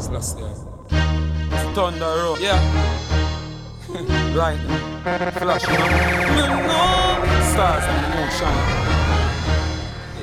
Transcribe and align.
It's 0.00 0.08
last 0.08 0.38
year. 0.38 0.48
It's 0.88 1.76
Thunder 1.76 2.00
Road. 2.00 2.40
Yeah. 2.40 2.56
right 4.34 4.56
now. 4.66 5.30
Flash, 5.32 5.68
you 5.68 5.76
know. 5.76 5.84
Me 6.36 6.44
know. 6.64 7.20
Stars 7.52 7.84
and 7.84 8.00
the 8.04 8.08
moon 8.16 8.30
shine. 8.32 8.64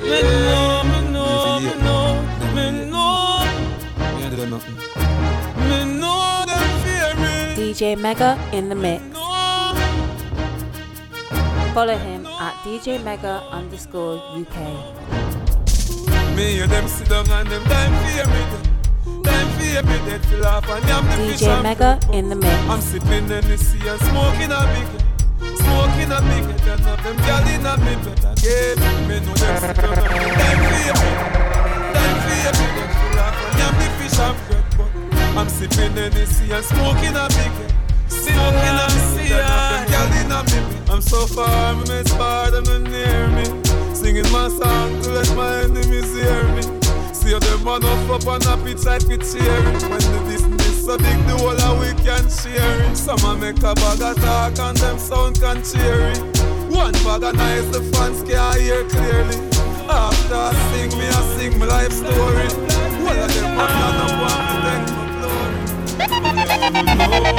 Me 0.02 0.18
know, 0.26 0.82
me 0.90 0.98
know, 1.14 1.60
me 1.62 1.72
know, 1.86 2.04
me 2.56 2.64
know. 2.90 3.46
We 4.16 4.22
ain't 4.24 4.34
done 4.36 4.50
nothing. 4.50 4.78
Me 5.70 5.78
know 6.00 6.42
them 6.44 6.68
fear 6.82 7.10
me. 7.22 7.32
DJ 7.54 7.96
Mega 7.96 8.36
in 8.52 8.68
the 8.68 8.74
mix. 8.74 9.04
Follow 11.72 11.96
him 11.96 12.26
at 12.26 12.54
DJ 12.64 12.98
Mega 13.04 13.44
underscore 13.52 14.16
UK. 14.34 14.56
Me 16.34 16.54
hear 16.54 16.66
them 16.66 16.88
sit 16.88 17.08
down 17.08 17.30
and 17.30 17.48
them 17.48 17.62
time 17.62 17.94
fear 18.08 18.67
DJ 21.38 21.48
and 21.48 21.62
Mega 21.62 22.00
in 22.12 22.28
the 22.28 22.36
mix. 22.36 22.54
I'm 22.68 22.80
sipping 22.80 23.28
Hennessy 23.28 23.78
and 23.86 24.00
smoking 24.00 24.50
a 24.50 24.60
big 24.72 24.88
Smoking 25.60 26.10
a 26.10 26.18
big 26.24 26.48
and 26.66 26.80
have 26.80 27.02
them 27.04 27.16
gal 27.18 27.46
in 27.46 27.66
a 27.66 27.76
me 27.78 27.94
better 28.02 28.34
Me 29.06 29.20
know 29.20 29.34
them 29.34 29.56
sit 29.60 29.76
down 29.76 29.98
and 29.98 30.08
them 30.08 30.34
time 30.34 30.60
fear 30.72 30.94
me. 30.98 31.10
Time 31.94 32.16
fear 32.24 32.52
me, 32.58 32.66
they 32.74 32.88
feel 32.96 33.20
off 33.20 33.38
and 33.44 33.62
I'm 33.62 33.74
the 33.78 33.86
fish 33.98 34.18
and 34.18 34.36
fruit. 34.44 34.66
But 34.78 35.38
I'm 35.38 35.48
sipping 35.48 35.92
Hennessy 35.92 36.52
and 36.52 36.64
smoking 36.64 37.16
a 37.16 37.28
big 37.28 37.54
Smoking 38.08 38.78
a 38.78 38.86
big 39.14 39.30
and 39.30 39.44
have 39.44 39.68
them 39.70 39.92
gal 39.92 40.10
in 40.18 40.32
a 40.32 40.40
me. 40.48 40.60
I'm 40.90 41.02
so 41.02 41.26
far, 41.26 41.74
me 41.74 41.80
miss 41.82 42.12
far, 42.14 42.50
them 42.50 42.84
near 42.84 43.28
me 43.28 43.44
Singing 43.94 44.30
my 44.32 44.48
song 44.48 45.02
to 45.02 45.10
let 45.10 45.36
my 45.36 45.62
enemies 45.62 46.14
hear 46.14 46.42
me 46.54 46.77
See 47.28 47.38
them 47.38 47.62
man 47.62 47.84
off 47.84 48.08
up 48.08 48.26
on 48.26 48.40
a 48.40 48.56
pitch 48.64 48.86
like 48.86 49.06
we 49.06 49.18
cheering 49.18 49.76
When 49.84 50.00
the 50.00 50.24
business 50.26 50.86
so 50.86 50.96
big 50.96 51.18
the 51.28 51.36
whole 51.36 51.60
of 51.60 51.78
we 51.78 51.92
can 52.02 52.24
share 52.30 52.80
it 52.88 52.96
Some 52.96 53.20
a 53.20 53.36
make 53.36 53.58
a 53.58 53.74
bag 53.74 54.00
of 54.00 54.16
talk 54.16 54.58
and 54.58 54.78
them 54.78 54.98
sound 54.98 55.38
can 55.38 55.62
cheer 55.62 56.08
it 56.08 56.18
One 56.72 56.92
bag 57.04 57.24
of 57.24 57.36
noise 57.36 57.70
the 57.70 57.84
fans 57.92 58.22
can't 58.24 58.58
hear 58.58 58.82
clearly 58.88 59.36
After 59.92 60.40
I 60.40 60.56
sing 60.72 60.88
me, 60.98 61.04
I 61.04 61.20
sing 61.36 61.58
my 61.58 61.66
life 61.66 61.92
story 61.92 62.48
All 63.04 63.12
of 63.12 63.28
them 63.28 63.60
a 63.60 63.66
plan 63.76 64.00
up 64.00 64.24
on 64.24 64.40
to 64.48 64.56
take 64.64 64.88
my 64.96 65.04
glory 65.20 65.58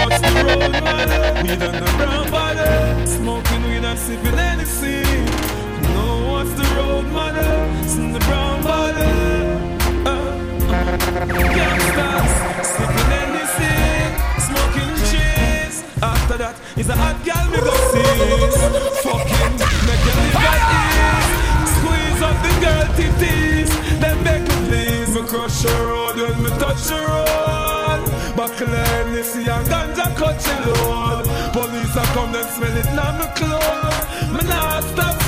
what's 0.06 0.22
the 0.22 0.30
road, 0.46 0.72
man. 0.86 1.10
Weed 1.42 1.64
on 1.66 1.74
the 1.74 1.90
brown 1.98 2.30
body, 2.30 3.08
smoking 3.08 3.64
weed 3.64 3.84
and 3.84 3.98
sipping 3.98 4.38
Hennessy. 4.38 5.02
No, 5.82 6.30
what's 6.30 6.54
the 6.54 6.66
road, 6.78 7.06
man. 7.12 7.82
It's 7.84 7.98
in 7.98 8.14
the 8.14 8.20
brown 8.20 8.62
body. 8.62 9.39
Gangsters, 10.80 12.32
sipping 12.64 13.12
Hennessy, 13.12 13.76
smoking 14.48 14.96
cheese. 15.12 15.84
After 16.02 16.38
that, 16.38 16.56
it's 16.78 16.88
a 16.88 16.96
hot 16.96 17.20
gal 17.26 17.46
me 17.52 17.60
go 17.60 17.76
see. 17.92 18.00
Fucking 19.04 19.60
make 19.84 20.04
you 20.08 20.16
live 20.16 20.40
at 20.40 20.64
ease. 20.80 21.74
Squeeze 21.76 22.22
up 22.24 22.38
the 22.46 22.52
girl 22.64 22.88
titties, 22.96 23.72
then 24.00 24.24
beg 24.24 24.42
me 24.48 24.56
please. 24.68 25.10
Me 25.16 25.22
crush 25.28 25.64
her 25.64 25.88
road 25.88 26.16
when 26.16 26.44
me 26.44 26.50
touch 26.64 26.88
her 26.96 27.04
road. 27.12 28.02
Buckle 28.38 28.68
Hennessy 28.68 29.52
and 29.52 29.68
ganja 29.68 30.08
your 30.16 30.60
load. 30.76 31.26
Police 31.52 31.96
a 31.98 32.04
come 32.16 32.32
then 32.32 32.48
smell 32.56 32.78
it 32.78 32.90
now 32.96 33.12
me 33.20 33.28
clothes. 33.36 34.06
Me 34.32 34.42
nah 34.48 34.80
stop 34.80 35.19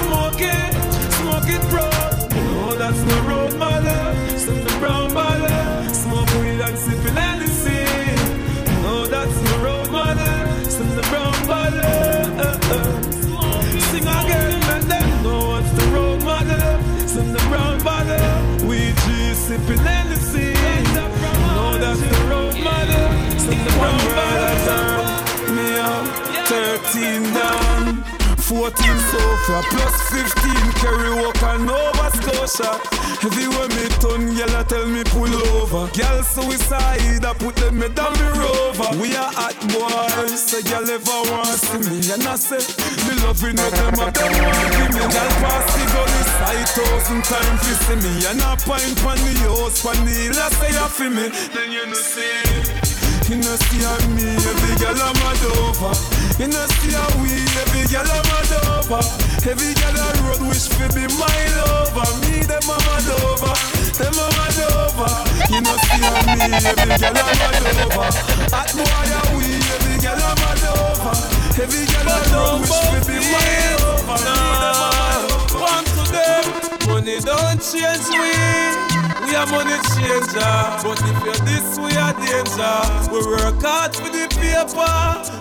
14 28.72 29.00
sofa 29.12 29.62
plus 29.70 29.96
15 30.12 30.72
carry 30.80 31.12
walk 31.22 31.44
and 31.44 31.66
Nova 31.66 32.08
Scotia. 32.16 32.80
Everywhere 33.24 33.68
me 33.76 33.86
turn, 34.00 34.32
girl 34.36 34.56
a 34.59 34.64
tell 34.64 34.86
me 34.88 35.04
pull 35.12 35.34
over. 35.59 35.92
Girl 35.92 36.24
suicide, 36.24 37.26
I 37.26 37.34
put 37.38 37.56
them 37.56 37.80
me 37.80 37.90
down 37.90 38.14
me 38.14 38.28
rover. 38.40 38.96
We 39.02 39.16
are 39.16 39.31
hot 39.36 39.60
boys, 39.68 40.40
so 40.40 40.62
girl 40.64 40.88
ever 40.88 41.20
want 41.31 41.60
see 41.60 41.84
me 41.84 42.00
and 42.14 42.24
I 42.24 42.36
say 42.36 42.64
me 43.08 43.14
loving 43.24 43.60
it 43.60 43.72
them 43.76 44.00
a 44.00 44.08
them 44.12 44.31
want 44.40 44.72
give 44.72 44.92
me. 44.96 45.04
Girl 45.04 45.31
pass 45.44 45.68
the 45.76 45.84
gun 45.92 46.12
side 46.40 46.70
thousand 46.72 47.24
time 47.28 47.58
fi 47.60 47.74
see 47.76 48.00
me 48.00 48.14
and 48.31 48.42
I 48.42 48.56
pint 48.56 48.96
pon 49.04 49.20
the 49.20 49.34
house 49.52 49.84
pon 49.84 50.00
the 50.06 50.12
hill 50.16 50.40
I 50.40 50.48
say 50.56 50.72
you 50.72 50.88
fi 50.88 51.08
me. 51.10 51.26
Then 51.52 51.72
you 51.72 51.86
know 51.88 51.94
see. 51.94 52.92
You 53.30 53.38
know 53.38 53.56
see 53.68 53.84
how 53.84 53.96
me, 54.16 54.28
every 54.28 54.76
girl 54.80 54.96
I'm 54.96 55.16
mad 55.20 55.40
over. 55.60 56.21
You 56.41 56.47
know 56.47 56.66
see 56.66 56.90
we, 57.22 57.29
every 57.62 57.85
girl 57.85 58.02
I'm 58.02 58.25
mad 58.25 58.50
over. 58.66 58.97
Every 59.46 59.78
girl 59.78 59.94
I 59.94 60.09
road 60.25 60.41
wish 60.50 60.69
fi 60.74 60.90
be 60.90 61.06
my 61.22 61.29
lover. 61.53 62.09
Me 62.25 62.41
them 62.41 62.66
I'm 62.66 62.81
mad 62.81 63.09
over, 63.22 63.53
them 64.02 64.18
I'm 64.18 64.34
mad 64.34 64.57
over. 64.74 65.22
You 65.53 65.62
know 65.62 65.78
see 65.85 66.01
how 66.01 66.18
me, 66.25 66.41
every 66.66 66.97
girl 66.97 67.13
I'm 67.13 67.38
mad 67.38 67.62
over. 67.85 68.09
At 68.57 68.74
how 68.74 69.38
we, 69.38 69.53
every 69.53 70.01
girl 70.01 70.18
I'm 70.18 70.34
mad 70.41 70.66
over. 70.66 71.13
Every 71.62 71.85
girl 71.85 72.09
I 72.09 72.25
road 72.34 72.62
wish 72.66 72.90
fi 72.90 73.00
be 73.06 73.18
my 73.22 73.46
lover. 73.85 74.18
Me 74.18 74.34
them 74.34 74.41
I'm 74.41 74.57
mad 74.57 75.30
over. 75.30 75.62
One 75.62 75.85
to 75.94 76.01
them, 76.09 76.44
money 76.90 77.19
don't 77.22 77.62
change 77.62 78.09
we. 78.18 78.91
We 79.26 79.36
are 79.36 79.46
money 79.48 79.78
changer, 79.94 80.54
but 80.84 81.00
if 81.02 81.24
you're 81.24 81.42
this, 81.46 81.80
we 81.80 81.96
are 81.98 82.14
danger. 82.14 82.78
We 83.12 83.20
work 83.26 83.62
hard 83.62 83.96
for 83.96 84.09
the 84.09 84.28
paper, 84.30 84.94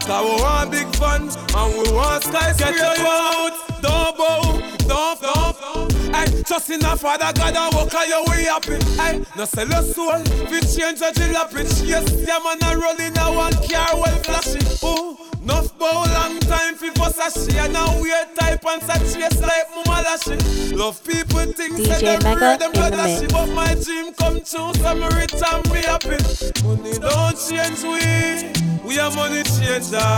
cause 0.06 0.24
we 0.24 0.42
want 0.42 0.70
big 0.70 0.88
fun 0.96 1.22
and 1.28 1.72
we 1.78 1.92
want 1.92 2.22
skyscraper. 2.24 2.72
Get 2.72 2.98
your 2.98 3.06
out, 3.06 3.52
don't 3.82 4.16
bow, 4.16 4.60
don't 4.86 5.20
don't. 5.20 5.39
Trust 6.46 6.70
in 6.70 6.84
a 6.84 6.96
father 6.96 7.32
God 7.34 7.56
and 7.56 7.74
walk 7.74 7.94
on 7.94 8.08
your 8.08 8.24
way 8.26 8.44
happy. 8.44 8.78
Hey, 8.96 9.24
no 9.36 9.44
sell 9.44 9.68
your 9.68 9.82
soul, 9.82 10.18
we 10.50 10.60
change 10.60 11.00
a 11.00 11.12
jalopy. 11.12 11.64
Yes, 11.86 12.06
yeah 12.26 12.38
man, 12.42 12.62
I 12.62 12.74
roll 12.74 12.98
in 12.98 13.16
a 13.16 13.32
one 13.32 13.52
car 13.68 13.94
well 13.94 14.18
flashy. 14.24 14.86
Ooh. 14.86 15.30
Enough 15.42 15.78
bow 15.78 16.04
long 16.12 16.38
time 16.40 16.74
for 16.74 16.88
Versace 17.00 17.54
And 17.54 17.72
now 17.72 17.98
weird 18.00 18.36
type 18.38 18.62
and 18.66 18.82
chase 18.82 19.40
like 19.40 19.70
Mama 19.74 20.02
Lashy 20.04 20.76
Love 20.76 21.02
people 21.02 21.40
think 21.52 21.76
DJ 21.76 21.98
say 21.98 22.16
them 22.18 22.38
weird 22.38 22.60
them 22.60 22.72
blood 22.72 22.92
lashy. 22.92 23.26
But 23.28 23.46
my 23.48 23.74
dream 23.74 24.12
come 24.12 24.34
true 24.44 24.72
so 24.74 24.94
me 24.94 25.08
rich 25.16 25.32
and 25.32 25.64
be 25.72 25.80
happy 25.80 26.20
Money 26.62 26.98
don't 26.98 27.36
change 27.40 27.82
we 27.82 28.86
We 28.86 28.98
are 29.00 29.10
money 29.16 29.42
changer 29.44 30.12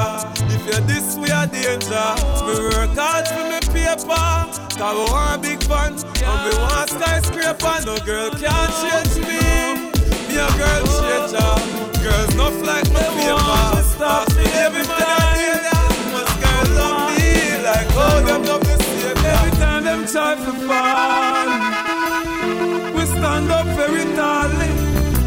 If 0.50 0.66
you're 0.66 0.86
this 0.90 1.16
we 1.16 1.30
are 1.30 1.46
danger 1.46 2.10
Me 2.42 2.58
work 2.74 2.98
hard 2.98 3.28
for 3.28 3.44
me 3.46 3.60
paper 3.72 4.50
Cause 4.76 4.96
we 4.98 5.12
want 5.12 5.42
big 5.42 5.62
fun 5.62 6.01
And 6.24 6.38
we 6.46 6.52
want 6.58 6.88
skyscraper 6.90 7.76
No 7.86 7.96
girl 8.06 8.30
can't 8.30 8.72
change 8.82 9.14
me. 9.26 9.40
Me 10.28 10.34
a 10.38 10.48
girl 10.60 10.82
changer 10.98 11.52
Girls 12.02 12.34
not 12.34 12.54
like 12.64 12.88
my 12.92 13.06
paper. 13.16 13.82
Stop 13.94 14.28
me 14.36 14.44
every 14.64 14.82
man 14.82 15.02
I 15.02 15.36
hear 15.38 15.60
Must 16.12 16.34
girl 16.42 16.66
love 16.78 17.02
me 17.10 17.22
Like 17.62 17.90
how 17.92 18.20
them 18.26 18.42
love 18.44 18.64
the 18.64 18.76
same 18.82 19.24
Every 19.32 19.52
time 19.58 19.82
them 19.84 20.00
try 20.06 20.34
to 20.34 20.52
fall. 20.66 21.48
We 22.94 23.02
stand 23.06 23.50
up 23.50 23.66
very 23.76 24.04
tally 24.16 24.70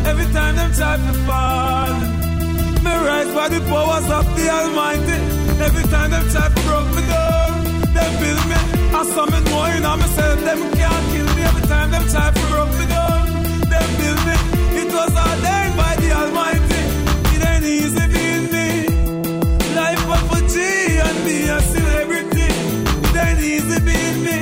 Every 0.10 0.28
time 0.34 0.56
them 0.56 0.72
try 0.74 0.98
to 0.98 1.14
fall. 1.26 1.94
Me 2.84 2.92
rise 2.92 3.32
by 3.34 3.48
the 3.50 3.60
powers 3.70 4.10
of 4.12 4.26
the 4.36 4.50
Almighty. 4.50 5.20
Every 5.64 5.84
time 5.90 6.12
them 6.12 6.28
try 6.30 6.48
to 6.50 6.62
broke 6.68 6.90
me 6.96 7.02
down 7.08 7.64
Them 7.94 8.12
build 8.22 8.46
me. 8.50 8.56
I 8.94 9.04
saw 9.14 9.26
me 9.26 9.40
knowing 9.50 9.86
on 9.86 10.00
myself 10.00 10.40
Them 10.42 10.75
time 11.68 11.92
them 11.92 12.04
try 12.10 12.32
to 12.32 12.42
broke 12.48 12.70
me 12.80 12.86
down 12.88 13.26
Them 13.72 13.88
build 14.00 14.22
me. 14.28 14.36
It 14.82 14.90
was 14.94 15.14
ordained 15.14 15.76
by 15.78 15.96
the 16.02 16.10
Almighty. 16.22 16.84
It 17.36 17.42
ain't 17.50 17.66
easy 17.66 18.06
being 18.14 18.48
me. 18.54 18.70
Life 19.76 20.06
of 20.16 20.32
a 20.38 20.40
G 20.52 20.56
and 21.06 21.18
be 21.26 21.48
a 21.48 21.60
celebrity. 21.74 22.50
It 23.08 23.16
ain't 23.26 23.42
easy 23.42 23.80
being 23.88 24.20
me. 24.28 24.40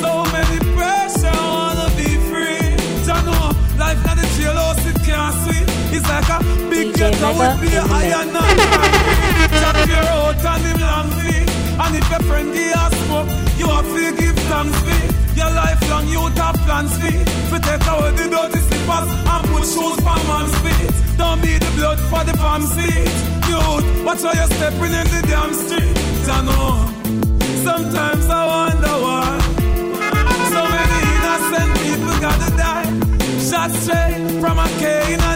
So 0.00 0.10
many 0.34 0.58
pressure, 0.76 1.34
I 1.34 1.46
wanna 1.56 1.88
be 1.98 2.10
free. 2.30 2.68
Jah 3.06 3.20
know, 3.26 3.50
life 3.78 4.00
not 4.06 4.18
a 4.18 4.26
jailhouse, 4.36 4.84
it 4.90 4.98
can't 5.06 5.34
sweet 5.42 5.66
It's 5.94 6.06
like 6.08 6.30
a 6.36 6.38
big 6.70 6.94
ghetto 6.94 7.30
with 7.38 7.60
be 7.60 7.74
a 7.76 7.82
in 7.82 7.88
the 7.88 7.94
iron 8.00 8.28
mix. 8.32 8.60
and 9.42 9.62
Jah 9.62 9.74
your 9.92 10.04
out 10.10 10.44
and 10.52 10.64
him 10.66 10.80
long 10.80 11.10
And 11.82 11.96
if 11.96 12.06
your 12.10 12.22
friend 12.28 12.48
give 12.54 12.74
a 12.82 12.86
smoke, 13.02 13.28
you 13.58 13.66
have 13.68 13.88
to 13.94 14.12
give 14.20 14.38
thanks 14.50 14.78
for 14.84 15.03
Lifelong 16.04 16.12
youth 16.12 16.38
have 16.38 16.56
plans 16.66 16.96
for 16.96 17.58
To 17.58 17.60
take 17.60 17.86
away 17.86 18.10
the 18.12 18.28
dirty 18.30 18.60
slippers 18.60 19.10
and 19.32 19.44
put 19.48 19.64
shoes 19.64 19.96
for 20.04 20.20
man's 20.28 20.54
feet 20.58 21.16
Don't 21.16 21.40
be 21.42 21.58
the 21.58 21.70
blood 21.76 21.98
for 22.10 22.24
the 22.24 22.36
farm 22.38 22.62
seat. 22.62 23.14
Youth, 23.48 24.04
watch 24.04 24.22
how 24.22 24.32
you're 24.32 24.50
stepping 24.56 24.92
in 24.92 25.06
the 25.12 25.22
damn 25.28 25.52
street. 25.54 25.96
I 26.28 26.42
know. 26.42 26.90
Sometimes 27.62 28.28
I 28.28 28.46
wonder 28.46 28.96
why. 29.04 29.38
So 30.52 30.60
many 30.74 30.98
innocent 31.14 31.70
people 31.82 32.20
gotta 32.20 32.50
die. 32.56 32.88
Shot 33.38 33.70
straight 33.70 34.40
from 34.40 34.58
a 34.58 34.68
K 34.80 35.14
in 35.14 35.20
a 35.20 35.34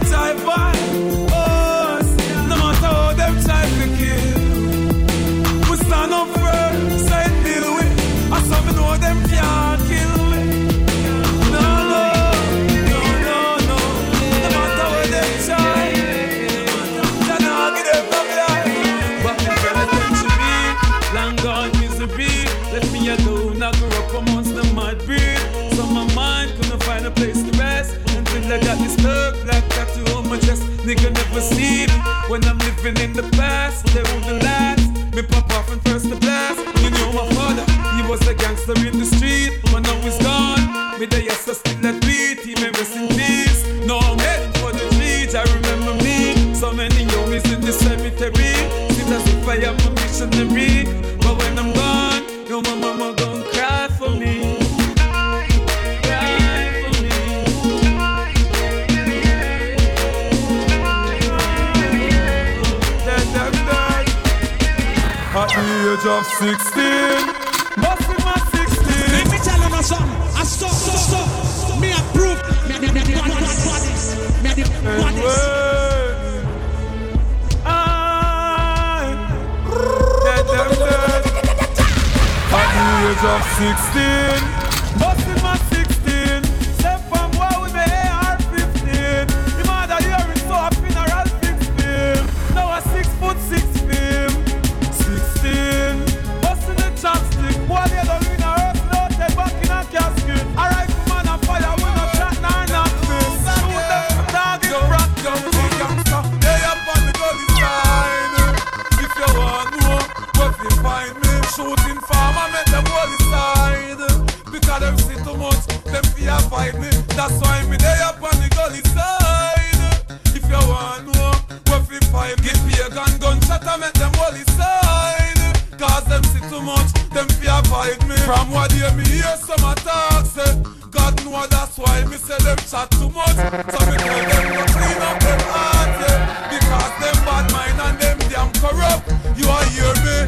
too 126.48 126.62
much, 126.62 126.92
them 127.12 127.28
fear 127.38 127.60
fight 127.68 128.00
me. 128.08 128.16
From 128.24 128.50
what 128.50 128.72
you 128.72 128.88
me 128.96 129.04
hear 129.04 129.36
some 129.36 129.62
attack 129.68 130.24
say. 130.26 130.56
God 130.90 131.12
know 131.24 131.46
that's 131.46 131.76
why 131.76 132.04
me 132.08 132.16
say 132.16 132.38
them 132.40 132.56
chat 132.64 132.90
too 132.92 133.10
much. 133.12 133.36
So 133.36 133.80
me 133.84 133.96
tell 134.00 134.24
them 134.24 134.44
to 134.56 134.64
clean 134.72 135.00
up 135.04 135.20
them 135.20 135.40
heart, 135.52 135.92
yeah. 136.00 136.48
Because 136.48 136.94
them 137.00 137.16
bad 137.28 137.44
mind 137.52 137.78
and 137.80 137.96
them 138.00 138.18
damn 138.32 138.50
corrupt. 138.56 139.04
You 139.36 139.48
are 139.48 139.64
hear 139.76 139.92
me? 140.00 140.18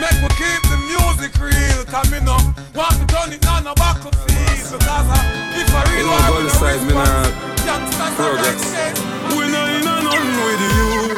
Make 0.00 0.16
we 0.24 0.28
keep 0.40 0.62
the 0.72 0.78
music 0.88 1.32
real. 1.36 1.84
Cause 1.84 2.10
me 2.10 2.20
no 2.24 2.36
want 2.74 2.96
to 2.96 3.04
turn 3.12 3.32
it 3.32 3.46
on 3.46 3.66
a 3.66 3.74
battlefield. 3.74 4.80
Because 4.80 5.08
I, 5.12 5.20
if 5.60 5.68
I 5.72 5.82
really 5.92 6.08
want 6.08 6.24
to 6.24 6.40
inside, 6.44 6.80
me 6.88 6.94
nah 6.94 7.56
are 8.00 8.12
progress. 8.16 8.64
like 8.64 8.96
this. 8.96 9.36
We 9.36 9.44
no 9.52 9.62
in 9.76 9.84
a 9.84 9.94
nothing 10.00 10.36
with 10.40 10.62
you. 10.64 11.16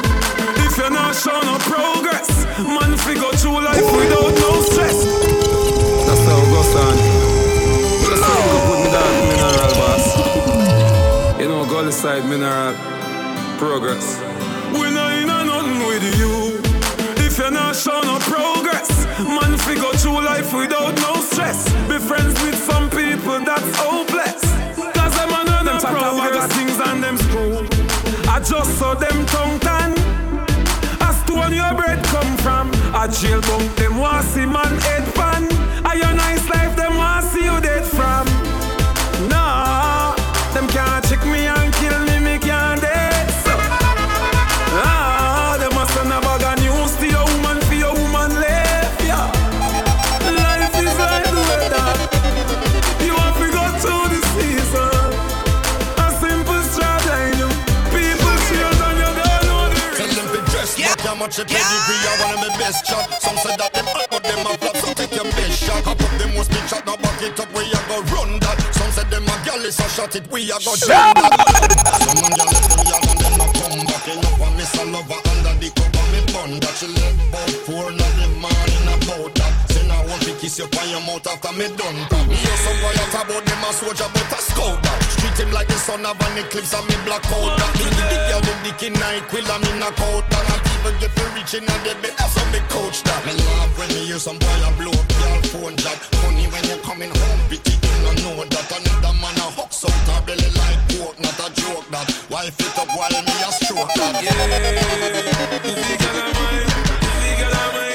If 0.67 0.77
you're 0.79 0.91
not 0.91 1.15
showing 1.15 1.47
no 1.47 1.59
progress, 1.63 2.38
man, 2.67 2.97
figure 2.99 3.31
through 3.39 3.61
life 3.63 3.85
without 3.97 4.35
no 4.35 4.63
stress. 4.63 5.05
That's 6.07 6.25
how 6.27 6.39
it 6.43 6.51
goes 6.51 6.75
on. 6.75 6.97
Just 8.03 8.23
how 8.23 8.39
you 8.43 8.59
put 8.67 8.79
me 8.83 8.91
that 8.91 9.13
mineral 9.29 9.73
boss. 9.79 11.41
You 11.41 11.49
know, 11.49 11.67
go 11.67 11.85
inside 11.85 12.25
mineral 12.29 12.75
progress. 13.59 14.19
We 14.73 14.91
no 14.91 15.07
in 15.21 15.31
a 15.31 15.45
nothing 15.45 15.87
with 15.87 16.05
you. 16.19 16.61
If 17.25 17.39
you're 17.39 17.51
not 17.51 17.77
showing 17.77 18.07
no 18.07 18.19
progress, 18.21 19.07
man, 19.23 19.57
figure 19.59 19.93
through 20.01 20.23
life 20.25 20.53
without 20.53 20.95
no 20.97 21.15
stress. 21.21 21.71
Be 21.89 21.99
friends 21.99 22.35
with 22.43 22.57
some 22.57 22.91
people 22.91 23.39
that's 23.41 23.71
hopeless. 23.77 24.43
Cause 24.95 25.15
them 25.17 25.31
a 25.31 25.45
know 25.45 25.65
them 25.65 25.81
progress 25.81 26.53
things 26.57 26.79
and 26.81 27.03
them 27.03 27.17
school. 27.17 27.67
I 28.29 28.41
just 28.41 28.79
saw 28.79 28.95
them 28.95 29.27
tongue 29.27 29.59
A 33.01 33.07
jail 33.07 33.41
bunk 33.43 33.77
them 33.77 33.97
want 33.99 34.27
see 34.27 34.45
man 34.45 34.77
head 34.81 35.15
pan. 35.15 35.45
A 35.87 35.97
your 35.97 36.15
nice 36.15 36.38
much 61.29 61.39
a 61.39 61.45
pedigree 61.45 62.01
I 62.09 62.15
want 62.25 62.41
them 62.41 62.49
the 62.49 62.51
best 62.57 62.87
shot. 62.89 63.05
Some 63.21 63.37
say 63.37 63.53
that 63.61 63.73
them 63.77 63.85
hot 63.85 64.09
but 64.09 64.25
them 64.25 64.49
a 64.49 64.53
flop 64.57 64.77
So 64.81 64.89
take 64.97 65.13
your 65.13 65.29
best 65.29 65.61
shot. 65.61 65.85
Up 65.85 66.01
up 66.01 66.13
them 66.17 66.33
most 66.33 66.49
big 66.49 66.65
shot 66.65 66.87
Now 66.89 66.97
back 66.97 67.21
it 67.21 67.37
up 67.37 67.53
we 67.53 67.69
a 67.69 67.81
go 67.85 68.01
run 68.17 68.41
that. 68.41 68.57
Some 68.73 68.89
say 68.97 69.05
them 69.13 69.29
a 69.29 69.37
gal 69.45 69.61
is 69.61 69.77
a 69.77 69.87
shot 69.93 70.17
it 70.17 70.25
We 70.33 70.49
a 70.49 70.57
go 70.65 70.73
jam 70.81 71.13
that. 71.21 71.29
Some 72.01 72.17
man 72.25 72.33
gal 72.33 72.49
left 72.49 72.73
them 72.73 72.85
yard 72.89 73.05
and 73.13 73.19
them 73.21 73.41
a 73.45 73.47
come 73.61 73.81
back. 73.85 74.09
Enough 74.09 74.41
a 74.41 74.49
miss 74.57 74.73
a 74.73 74.85
lover 74.89 75.21
under 75.21 75.55
the 75.61 75.69
cover 75.77 76.07
Me 76.09 76.21
bun 76.33 76.51
that. 76.65 76.75
She 76.81 76.89
left 76.97 77.21
about 77.29 77.53
four 77.69 77.85
in 77.93 78.01
the 78.01 78.27
morning 78.41 78.87
about 78.89 79.31
that. 79.37 79.53
Say 79.69 79.85
now 79.85 80.01
want 80.09 80.25
to 80.25 80.33
kiss 80.41 80.57
you 80.57 80.65
on 80.65 80.87
your 80.89 81.03
mouth 81.05 81.29
after 81.29 81.53
me 81.53 81.69
done 81.77 81.99
that. 82.09 82.25
Me 82.25 82.41
hear 82.41 82.57
some 82.65 82.81
riot 82.81 83.13
about 83.21 83.45
them 83.45 83.65
a 83.69 83.71
soldier 83.77 84.09
but 84.17 84.33
a 84.33 84.41
scout 84.41 84.81
that. 84.81 84.99
Treat 85.21 85.37
him 85.45 85.53
like 85.53 85.69
the 85.69 85.77
son 85.77 86.09
of 86.09 86.17
an 86.17 86.41
eclipse 86.41 86.73
and 86.73 86.89
me 86.89 86.97
black 87.05 87.25
out 87.37 87.53
that. 87.53 87.73
Me 87.77 87.85
the 87.85 88.17
girl 88.33 88.41
with 88.49 88.61
dick 88.65 88.81
in 88.89 88.97
night 88.97 89.29
quill 89.29 89.45
and 89.45 89.61
me 89.61 89.73
knock 89.77 90.01
out 90.09 90.25
that 90.33 90.58
People 90.79 90.95
get 91.01 91.11
to 91.11 91.25
reaching 91.35 91.67
and 91.67 91.83
they 91.83 91.95
be 91.99 92.07
that's 92.15 92.39
how 92.39 92.53
me 92.53 92.61
coach 92.71 93.03
that. 93.03 93.27
Me 93.27 93.33
love 93.35 93.75
when 93.79 93.89
me 93.99 94.07
hear 94.07 94.19
some 94.19 94.39
boy 94.39 94.47
a 94.63 94.71
blow 94.79 94.95
up 94.95 95.11
your 95.11 95.43
phone 95.51 95.75
jack. 95.75 95.99
Funny 96.23 96.47
when 96.55 96.63
you're 96.71 96.79
coming 96.87 97.11
home 97.11 97.41
pity 97.51 97.75
you 97.75 97.95
no 98.07 98.15
know 98.23 98.47
that. 98.47 98.71
Another 98.71 99.11
man 99.19 99.35
a 99.43 99.51
hook 99.59 99.75
out 99.75 100.07
her 100.07 100.23
belly 100.23 100.47
like 100.55 100.79
pork 100.95 101.19
not 101.19 101.35
a 101.35 101.51
joke 101.59 101.83
that. 101.91 102.07
Wife 102.31 102.61
it 102.63 102.79
up 102.79 102.87
while 102.95 103.11
me 103.11 103.35
a 103.43 103.51
stroke 103.59 103.91
that. 103.99 104.23
Every 104.23 105.99
girl 105.99 106.15
a 106.15 106.31
mine, 106.31 106.71
every 107.11 107.35
girl 107.43 107.59
a 107.59 107.88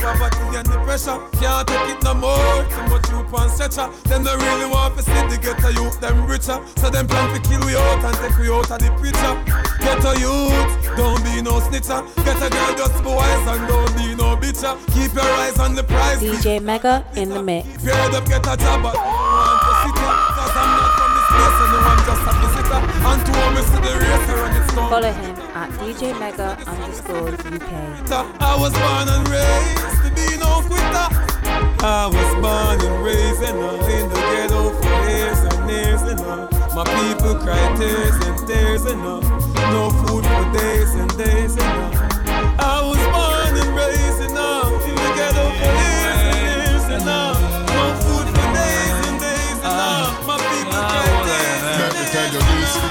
poverty 0.00 0.56
and 0.56 0.66
the 0.66 0.78
pressure. 0.84 1.18
Can't 1.38 1.68
take 1.68 1.88
it 1.92 2.02
no 2.02 2.14
more. 2.14 2.64
Too 2.72 2.84
much 2.88 3.08
youth 3.10 3.30
stretcher. 3.52 3.86
Them 4.08 4.24
don't 4.24 4.40
really 4.40 4.66
want 4.66 4.96
to 4.96 5.02
see 5.02 5.22
the 5.28 5.36
ghetto 5.36 5.68
youth 5.68 6.00
them 6.00 6.26
richer. 6.26 6.58
So 6.80 6.90
them 6.90 7.06
plan 7.06 7.28
to 7.34 7.40
kill 7.48 7.60
we 7.66 7.76
out 7.76 8.04
and 8.04 8.16
take 8.16 8.38
we 8.38 8.48
out 8.48 8.70
of 8.70 8.78
the 8.80 8.90
picture. 8.96 9.34
Ghetto 9.84 10.12
youth, 10.16 10.96
don't 10.96 11.20
be 11.24 11.42
no 11.42 11.60
snitcher. 11.60 12.00
Get 12.24 12.40
a 12.40 12.48
girl 12.48 12.72
just 12.76 12.96
be 13.04 13.10
wise 13.10 13.46
and 13.52 13.68
don't 13.68 13.92
be 13.96 14.14
no 14.16 14.36
bitcher. 14.36 14.74
Keep 14.94 15.14
your 15.14 15.30
eyes 15.44 15.58
on 15.58 15.74
the 15.74 15.84
prize. 15.84 16.20
DJ 16.20 16.62
Mega 16.62 17.04
in 17.16 17.28
the 17.28 17.42
mix. 17.42 17.68
If 17.68 17.84
you 17.84 17.92
head 17.92 18.14
up, 18.14 18.26
get 18.26 18.46
a 18.46 18.56
job, 18.56 18.82
but 18.82 18.96
want 18.96 19.60
to 19.60 19.72
sit 19.84 19.96
here. 20.00 20.16
Cause 20.36 20.54
I'm 20.56 20.70
not 20.80 20.90
from 20.96 21.10
this 21.16 21.28
place 21.30 21.58
and 21.60 21.70
no 21.72 21.78
one 21.84 22.00
just 22.08 22.28
a 22.28 22.32
visitor. 22.40 22.80
And 23.08 23.20
to 23.26 23.32
home, 23.38 23.56
see 23.68 23.80
the 23.84 23.92
racer 24.00 24.38
and 24.44 24.56
it's 24.56 24.74
gone. 24.74 24.90
Follow 24.90 25.12
him 25.12 25.39
at 25.60 25.70
DJ 25.72 26.18
Mega 26.18 26.56
underscore 26.66 27.28
UK. 27.28 27.72
I 28.40 28.56
was 28.56 28.72
born 28.72 29.06
and 29.12 29.28
raised 29.28 30.00
to 30.04 30.10
be 30.16 30.28
no 30.40 30.64
quitter. 30.64 31.08
I 31.84 32.08
was 32.08 32.30
born 32.40 32.80
and 32.80 33.04
raised 33.04 33.42
you 33.44 33.52
know, 33.60 33.76
in 33.92 34.08
the 34.08 34.20
ghetto 34.32 34.72
for 34.80 34.96
years 35.12 35.40
and 35.52 35.60
years. 35.68 36.00
You 36.08 36.16
know. 36.16 36.48
My 36.72 36.84
people 36.96 37.34
cry 37.44 37.60
tears 37.76 38.16
and 38.24 38.38
tears. 38.48 38.84
You 38.86 38.96
know. 39.04 39.20
No 39.76 39.90
food 40.00 40.24
for 40.24 40.46
days 40.56 40.94
and 40.94 41.12
days. 41.18 41.52
You 41.56 41.68
know. 41.76 41.90
I 42.56 42.80
was 42.88 42.99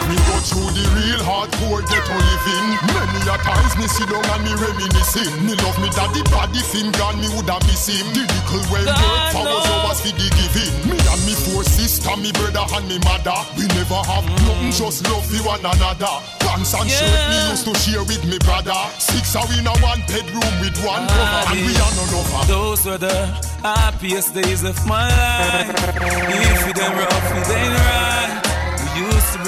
me 0.09 0.17
go 0.25 0.35
through 0.41 0.69
the 0.73 0.85
real 0.97 1.21
hardcore 1.21 1.85
ghetto 1.85 2.17
living. 2.17 2.67
Many 2.89 3.21
a 3.29 3.37
times 3.45 3.77
me 3.77 3.85
sit 3.85 4.09
down 4.09 4.25
and 4.25 4.41
me 4.41 4.53
reminiscing. 4.57 5.29
Me 5.45 5.53
love 5.61 5.77
me 5.77 5.89
daddy 5.93 6.25
body 6.33 6.61
him 6.73 6.89
gone, 6.97 7.21
me 7.21 7.29
woulda 7.29 7.61
miss 7.69 7.85
him. 7.85 8.09
The 8.17 8.25
little 8.25 8.65
well 8.73 8.89
work 8.89 9.23
for 9.29 9.45
was 9.45 9.65
hours 9.69 9.99
for 10.01 10.13
the 10.17 10.27
giving. 10.33 10.73
Me 10.89 10.97
and 10.97 11.21
me 11.29 11.33
four 11.37 11.61
sister, 11.61 12.17
me 12.17 12.33
brother 12.33 12.65
and 12.73 12.89
me 12.89 12.97
mother. 13.05 13.37
We 13.53 13.69
never 13.77 14.01
have 14.01 14.25
mm. 14.25 14.41
nothing, 14.49 14.73
just 14.73 15.05
love 15.05 15.25
for 15.29 15.41
one 15.45 15.61
another. 15.61 16.15
Pants 16.41 16.73
and 16.73 16.89
shirt 16.89 17.21
me 17.29 17.37
used 17.53 17.65
to 17.69 17.73
share 17.77 18.01
with 18.01 18.25
me 18.25 18.41
brother. 18.41 18.81
Six 18.97 19.37
are 19.37 19.45
in 19.53 19.69
a 19.69 19.73
one 19.85 20.01
bedroom 20.09 20.53
with 20.57 20.77
one 20.81 21.05
cover, 21.05 21.37
ah, 21.37 21.53
and 21.53 21.61
we 21.61 21.73
are 21.77 21.93
none 21.93 22.13
of 22.17 22.47
Those 22.49 22.81
were 22.85 22.97
the 22.97 23.29
happiest 23.61 24.33
days 24.33 24.65
of 24.65 24.75
my 24.89 25.05
life. 25.05 25.69
If 25.69 26.73
it 26.73 26.81
ain't 26.81 26.97
rough, 26.97 27.29
it 27.37 27.53
ain't 27.53 27.77
right. 27.77 28.18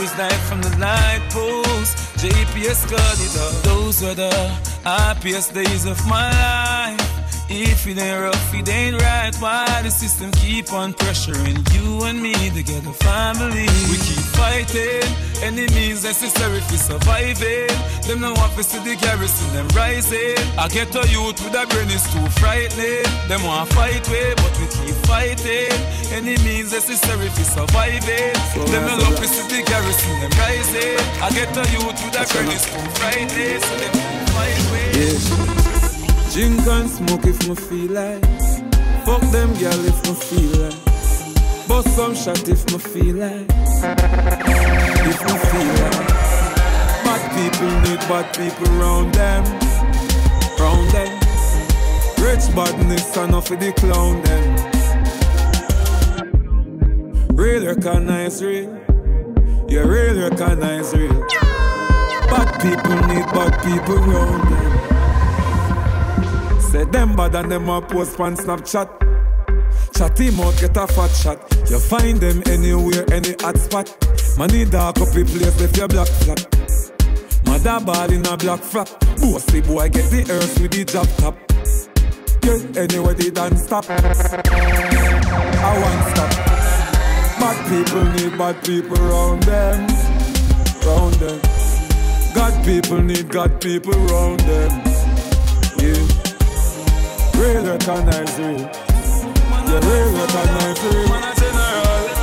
Used 0.01 0.17
night 0.17 0.41
from 0.49 0.63
the 0.63 0.75
night 0.77 1.21
post. 1.29 1.95
JPS 2.17 2.89
got 2.89 3.17
it 3.21 3.37
up. 3.37 3.63
Those 3.63 4.01
were 4.01 4.15
the 4.15 4.33
happiest 4.83 5.53
days 5.53 5.85
of 5.85 6.03
my 6.07 6.27
life. 6.41 7.10
If 7.53 7.85
it 7.85 7.99
ain't 7.99 8.21
rough, 8.21 8.53
it 8.55 8.69
ain't 8.69 9.01
right. 9.01 9.35
Why 9.35 9.81
the 9.83 9.91
system 9.91 10.31
keep 10.31 10.71
on 10.71 10.93
pressuring 10.93 11.59
you 11.75 12.03
and 12.07 12.21
me 12.23 12.33
together, 12.49 12.93
family? 13.03 13.67
We 13.91 13.97
keep 13.99 14.23
fighting, 14.39 15.03
enemies 15.43 16.05
necessary 16.05 16.61
for 16.61 16.79
surviving. 16.79 17.67
Them 18.07 18.21
no 18.21 18.31
want 18.39 18.55
to 18.55 18.63
see 18.63 18.79
the 18.79 18.95
garrison, 18.95 19.51
them 19.51 19.67
rising. 19.75 20.39
I 20.57 20.69
get 20.69 20.95
a 20.95 21.03
youth 21.11 21.43
with 21.43 21.51
a 21.51 21.67
brain 21.67 21.91
is 21.91 22.07
too 22.13 22.23
frightening. 22.39 23.03
Them 23.27 23.43
want 23.43 23.67
fight 23.73 24.07
way, 24.07 24.31
but 24.39 24.53
we 24.55 24.67
keep 24.71 24.95
fighting. 25.03 25.75
Enemies 26.15 26.71
necessary 26.71 27.27
for 27.35 27.43
surviving. 27.43 28.31
Them 28.71 28.83
no 28.87 28.95
love 28.95 29.19
to 29.19 29.27
see 29.27 29.43
the 29.51 29.59
garrison, 29.67 30.15
them 30.23 30.31
rising. 30.39 30.95
I 31.19 31.27
get 31.35 31.51
a 31.51 31.67
youth 31.75 31.99
with 31.99 32.15
a 32.15 32.23
brain 32.31 32.47
is 32.47 32.63
too 32.63 32.79
frightening. 32.95 33.59
So 33.59 33.73
them 33.75 33.91
keep 33.91 34.29
fight 34.31 34.61
way. 34.71 35.60
Drink 36.33 36.65
and 36.65 36.89
smoke 36.89 37.25
if 37.25 37.45
me 37.45 37.55
feel 37.55 37.91
like. 37.91 38.23
Fuck 39.03 39.21
them 39.33 39.53
girl 39.59 39.85
if 39.85 40.01
me 40.07 40.13
feel 40.13 40.61
like. 40.61 41.67
Bust 41.67 41.89
some 41.93 42.15
shot 42.15 42.47
if 42.47 42.65
me 42.71 42.77
feel 42.79 43.15
like. 43.17 43.49
If 45.09 45.19
me 45.27 45.35
feel 45.51 45.73
like. 45.75 46.07
Bad 47.03 47.21
people 47.35 47.71
need 47.81 47.99
bad 48.07 48.33
people 48.33 48.71
round 48.79 49.13
them. 49.13 49.43
Round 50.57 50.89
them. 50.91 51.19
Rich 52.23 52.55
badness 52.55 53.17
enough 53.17 53.47
for 53.49 53.57
the 53.57 53.73
clown 53.73 54.21
them. 54.23 54.55
Real 57.35 57.65
recognize 57.65 58.41
real. 58.41 58.69
You 59.67 59.83
real 59.83 60.29
recognize 60.29 60.93
real. 60.95 61.27
Bad 62.29 62.49
people 62.61 62.95
need 63.07 63.25
bad 63.33 63.53
people 63.65 63.97
round 63.97 64.43
them. 64.49 64.80
Say 66.71 66.85
them 66.85 67.17
bad 67.17 67.35
and 67.35 67.51
them 67.51 67.67
a 67.67 67.81
post 67.81 68.17
on 68.17 68.37
Snapchat. 68.37 68.87
Chat 69.93 70.17
him 70.17 70.39
out, 70.39 70.57
get 70.57 70.77
a 70.77 70.87
fat 70.87 71.09
shot. 71.09 71.69
You 71.69 71.79
find 71.79 72.17
them 72.17 72.41
anywhere, 72.45 73.03
any 73.11 73.35
hot 73.41 73.57
spot. 73.57 73.89
Money 74.37 74.63
dark 74.63 75.01
up 75.01 75.09
the 75.09 75.25
place, 75.25 75.59
left 75.59 75.75
your 75.75 75.89
black 75.89 76.07
flat. 76.07 76.47
Mother 77.45 77.85
ball 77.85 78.09
in 78.09 78.25
a 78.25 78.37
black 78.37 78.61
flat. 78.61 78.89
Bossy 79.19 79.59
boy 79.59 79.89
get 79.89 80.09
the 80.11 80.21
earth 80.31 80.61
with 80.61 80.71
the 80.71 80.85
drop 80.85 81.07
top. 81.17 81.35
Yeah, 82.45 82.81
anywhere 82.81 83.15
they 83.15 83.31
dance 83.31 83.63
stop. 83.63 83.85
I 83.89 83.99
want 85.77 86.03
stop. 86.15 86.31
Bad 87.37 87.57
people 87.67 88.05
need 88.13 88.37
bad 88.37 88.63
people 88.63 88.95
round 88.95 89.43
them. 89.43 89.87
Round 90.85 91.15
them. 91.15 91.41
God 92.33 92.63
people 92.63 93.01
need 93.01 93.27
God 93.29 93.59
people 93.59 93.91
round 94.07 94.39
them. 94.39 94.71
Yeah. 95.77 96.30
Real 97.41 97.63
recognize 97.65 98.37
real. 98.37 98.59
Yeah, 98.59 99.81
real 99.81 100.09
recognize 100.13 100.83
real. 100.83 101.07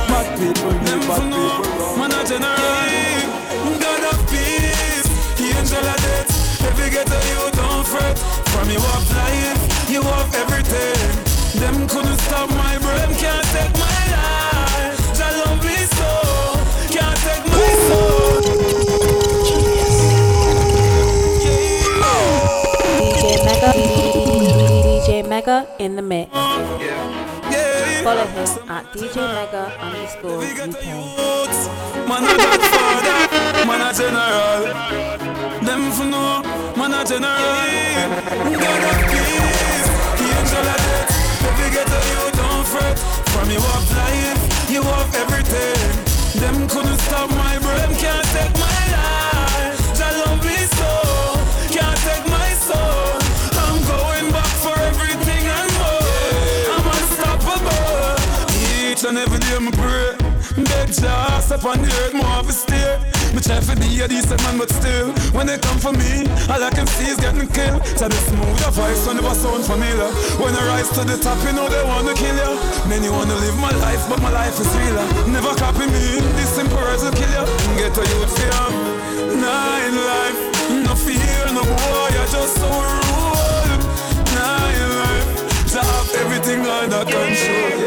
Bad 0.07 0.27
people 0.39 0.71
need 0.71 1.03
bad 1.07 1.23
people 1.27 1.97
Man 1.99 2.11
a 2.13 2.23
general, 2.23 3.75
God 3.83 4.03
of 4.13 4.19
peace, 4.31 5.09
angel 5.43 5.83
of 5.83 5.97
death. 6.07 6.63
Every 6.63 6.89
ghetto 6.89 7.19
you 7.31 7.51
don't 7.51 7.85
fret. 7.85 8.17
From 8.47 8.69
you 8.69 8.79
have 8.79 9.11
life, 9.11 9.89
you 9.89 10.01
have 10.01 10.33
everything. 10.35 11.59
Them 11.59 11.85
couldn't 11.89 12.17
stop 12.19 12.49
my 12.51 12.77
breath, 12.77 13.19
can't 13.19 13.45
take 13.47 13.73
my 13.73 14.11
life. 14.15 14.58
Mega 25.39 25.65
in 25.79 25.95
the 25.95 26.01
mix. 26.01 26.29
Follow 28.03 28.25
him 28.27 28.49
at 28.67 28.83
DJ 28.91 29.15
Mega 29.37 29.71
underscore 29.79 30.43
UK. 30.43 30.75
Man 32.09 32.23
a 32.27 32.35
godfather, 32.43 33.17
man 33.65 33.81
a 33.87 33.89
general. 33.95 34.59
Them 35.63 35.91
for 35.95 36.07
know, 36.11 36.43
man 36.75 36.93
a 36.93 37.05
general. 37.05 37.55
God 38.51 38.83
of 38.89 38.99
peace, 39.11 39.89
angel 40.27 40.67
of 40.73 40.79
death. 40.83 41.47
Every 41.47 41.69
ghetto 41.71 41.99
you 42.11 42.23
don't 42.35 42.65
fret. 42.67 42.99
From 43.31 43.47
you 43.49 43.61
have 43.61 43.87
life, 43.95 44.43
you 44.69 44.81
have 44.83 45.15
everything. 45.23 45.79
Them 46.41 46.67
couldn't 46.67 46.99
stop 47.07 47.29
my 47.29 47.57
breath, 47.59 47.97
can't 47.97 48.27
take 48.35 48.53
my 48.55 48.75
life. 48.91 49.18
Each 58.99 59.07
and 59.07 59.17
every 59.17 59.39
day 59.39 59.55
me 59.63 59.71
pray. 59.79 60.11
Beg 60.59 60.91
Jah, 60.91 61.39
step 61.39 61.63
on 61.63 61.79
the 61.79 61.87
earth, 62.03 62.11
more 62.19 62.35
of 62.35 62.49
a 62.49 62.51
steer. 62.51 62.99
Me 63.31 63.39
try 63.39 63.63
for 63.63 63.71
be 63.79 63.87
a 64.03 64.11
decent 64.11 64.43
man, 64.43 64.59
but 64.59 64.67
still, 64.67 65.15
when 65.31 65.47
they 65.47 65.55
come 65.55 65.79
for 65.79 65.95
me, 65.95 66.27
all 66.51 66.59
I 66.59 66.67
can 66.67 66.83
see 66.83 67.07
is 67.07 67.15
getting 67.15 67.47
killed. 67.47 67.79
So 67.95 68.11
they 68.11 68.19
smooth 68.27 68.59
your 68.59 68.75
voice 68.75 68.99
when 69.07 69.15
never 69.15 69.31
sound 69.39 69.63
familiar. 69.63 70.11
When 70.43 70.51
I 70.51 70.67
rise 70.67 70.91
to 70.99 71.07
the 71.07 71.15
top, 71.15 71.39
you 71.47 71.55
know 71.55 71.71
they 71.71 71.79
wanna 71.87 72.11
kill 72.11 72.35
you. 72.43 72.59
Many 72.91 73.07
wanna 73.07 73.39
live 73.39 73.55
my 73.63 73.71
life, 73.79 74.03
but 74.11 74.19
my 74.19 74.35
life 74.35 74.59
is 74.59 74.67
realer. 74.75 75.07
Never 75.31 75.55
copy 75.55 75.87
me, 75.87 76.19
this 76.35 76.51
simple 76.51 76.75
words 76.83 76.99
will 76.99 77.15
kill 77.15 77.31
you. 77.31 77.45
Get 77.79 77.95
a 77.95 78.03
youth 78.03 78.35
fear. 78.35 78.67
Nine 79.31 79.95
life, 79.95 80.39
no 80.83 80.91
fear, 80.99 81.47
no 81.55 81.63
boy, 81.63 82.07
you're 82.19 82.31
just 82.35 82.51
so 82.59 82.67
rude. 82.67 83.79
Nine 84.35 84.91
life, 84.99 85.31
to 85.71 85.79
have 85.87 86.09
everything 86.19 86.67
under 86.67 87.07
control. 87.07 87.78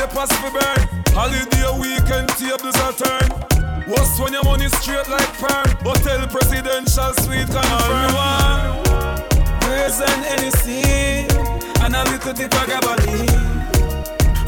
Papers 0.00 0.32
for 0.40 0.50
burn. 0.50 0.80
Holiday 1.12 1.68
weekend 1.76 2.28
tables 2.40 2.78
a 2.80 2.92
turn. 2.96 3.28
What's 3.86 4.18
when 4.18 4.32
your 4.32 4.44
money 4.44 4.68
straight 4.80 5.08
like 5.08 5.32
perm? 5.36 5.68
Hotel 5.84 6.26
presidential 6.28 7.12
suite 7.20 7.50
confirm. 7.50 8.12
Praise 9.60 10.00
and 10.00 10.24
Hennessy. 10.24 11.28
And 11.84 11.96
a 11.96 12.04
little 12.04 12.32
bit 12.32 12.54
of 12.54 12.66
gabardine. 12.70 13.50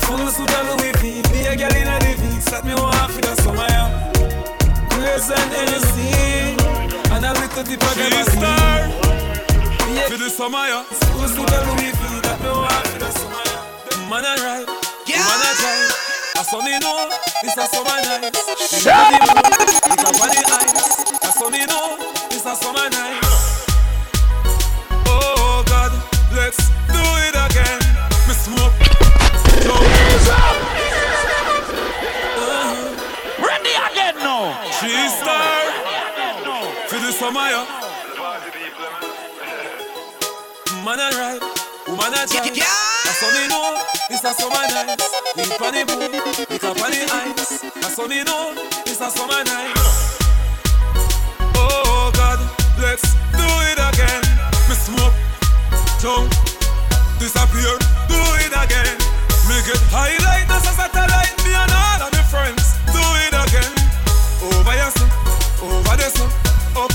Full 0.04 0.26
suit 0.28 0.52
of 0.52 0.64
Louis 0.68 0.92
V 1.00 1.22
Be 1.32 1.46
a 1.46 1.56
girl 1.56 1.74
in 1.74 1.88
a 1.88 1.98
the 1.98 2.12
V 2.20 2.40
Set 2.40 2.64
me 2.64 2.74
want 2.74 3.10
for 3.10 3.22
the 3.22 3.34
summer, 3.40 3.66
Grace 4.90 5.30
and 5.30 5.52
Hennessy 5.52 6.56
And 7.10 7.24
a 7.24 7.32
little 7.32 7.64
tip 7.64 7.82
of 7.82 7.94
She 7.94 8.22
star 8.30 8.90
For 10.08 10.18
the 10.18 10.28
summer, 10.28 10.66
yeah 10.68 10.82
Full 10.82 11.28
suit 11.28 11.50
of 11.50 11.66
Louis 11.68 11.92
V 11.92 12.20
That 12.20 12.40
me 12.42 12.50
want 12.50 12.86
for 12.88 12.98
the 12.98 13.10
summer, 13.10 14.10
Man 14.10 14.24
a 14.24 14.42
ride 14.42 14.81
Man 15.12 15.42
a 15.44 15.50
drive 15.60 15.92
A 16.36 16.42
sunny 16.44 16.78
know. 16.78 17.10
It's 17.42 17.56
a 17.56 17.66
summer 17.66 17.98
night 18.02 18.32
It's 18.32 18.86
a 18.86 19.02
It's 19.92 20.04
a 20.04 20.12
funny 20.16 20.40
ice 20.40 21.04
A 21.22 21.30
sunny 21.32 21.64
know. 21.66 21.96
It's 22.30 22.46
a 22.46 22.54
summer 22.56 22.88
night 22.88 23.20
Oh 25.06 25.62
God 25.66 25.92
Let's 26.34 26.58
do 26.88 27.02
it 27.28 27.36
again. 27.36 27.80
Me 28.26 28.34
smoke. 28.34 28.72
Uh-huh. 32.34 33.46
Ready 33.46 33.74
again 33.92 34.16
now. 34.16 34.56
She 34.80 34.92
star 35.08 35.60
For 36.88 36.98
the 36.98 37.12
summer, 37.12 37.48
yeah 37.52 37.66
Man 40.84 40.98
a 40.98 41.10
ride, 41.16 41.42
woman 41.86 42.14
a 42.14 42.26
drive 42.26 42.91
A 43.22 43.24
sunny 43.24 43.46
know, 43.46 43.78
it's 44.10 44.24
a 44.24 44.34
summer 44.34 44.66
night 44.66 44.98
We 45.36 45.42
on 45.46 45.70
the 45.70 45.84
boat, 45.86 46.42
we 46.50 46.56
up 46.58 46.74
on 46.74 46.90
the 46.90 47.06
ice 47.06 47.62
A 47.62 47.86
sunny 47.86 48.24
know, 48.24 48.50
it's 48.82 49.00
a 49.00 49.08
summer 49.10 49.44
night 49.46 49.78
Oh 51.54 52.10
God, 52.18 52.40
let's 52.82 53.14
do 53.30 53.46
it 53.70 53.78
again. 53.78 54.26
Me 54.66 54.74
smoke, 54.74 55.14
jump, 56.02 56.34
disappear. 57.22 57.78
Do 58.10 58.18
it 58.42 58.50
again. 58.58 58.98
Me 59.46 59.54
get 59.70 59.78
high 59.94 60.18
like 60.26 60.50
a 60.50 60.58
satellite 60.66 61.38
Me 61.46 61.54
and 61.54 61.70
all 61.70 62.02
of 62.02 62.10
my 62.10 62.26
friends. 62.26 62.74
Do 62.90 63.02
it 63.22 63.38
again. 63.38 63.70
Over 64.42 64.74
your 64.74 64.90
son, 64.98 65.10
over 65.62 65.94
the 65.94 66.10
sun 66.10 66.30
Up, 66.74 66.90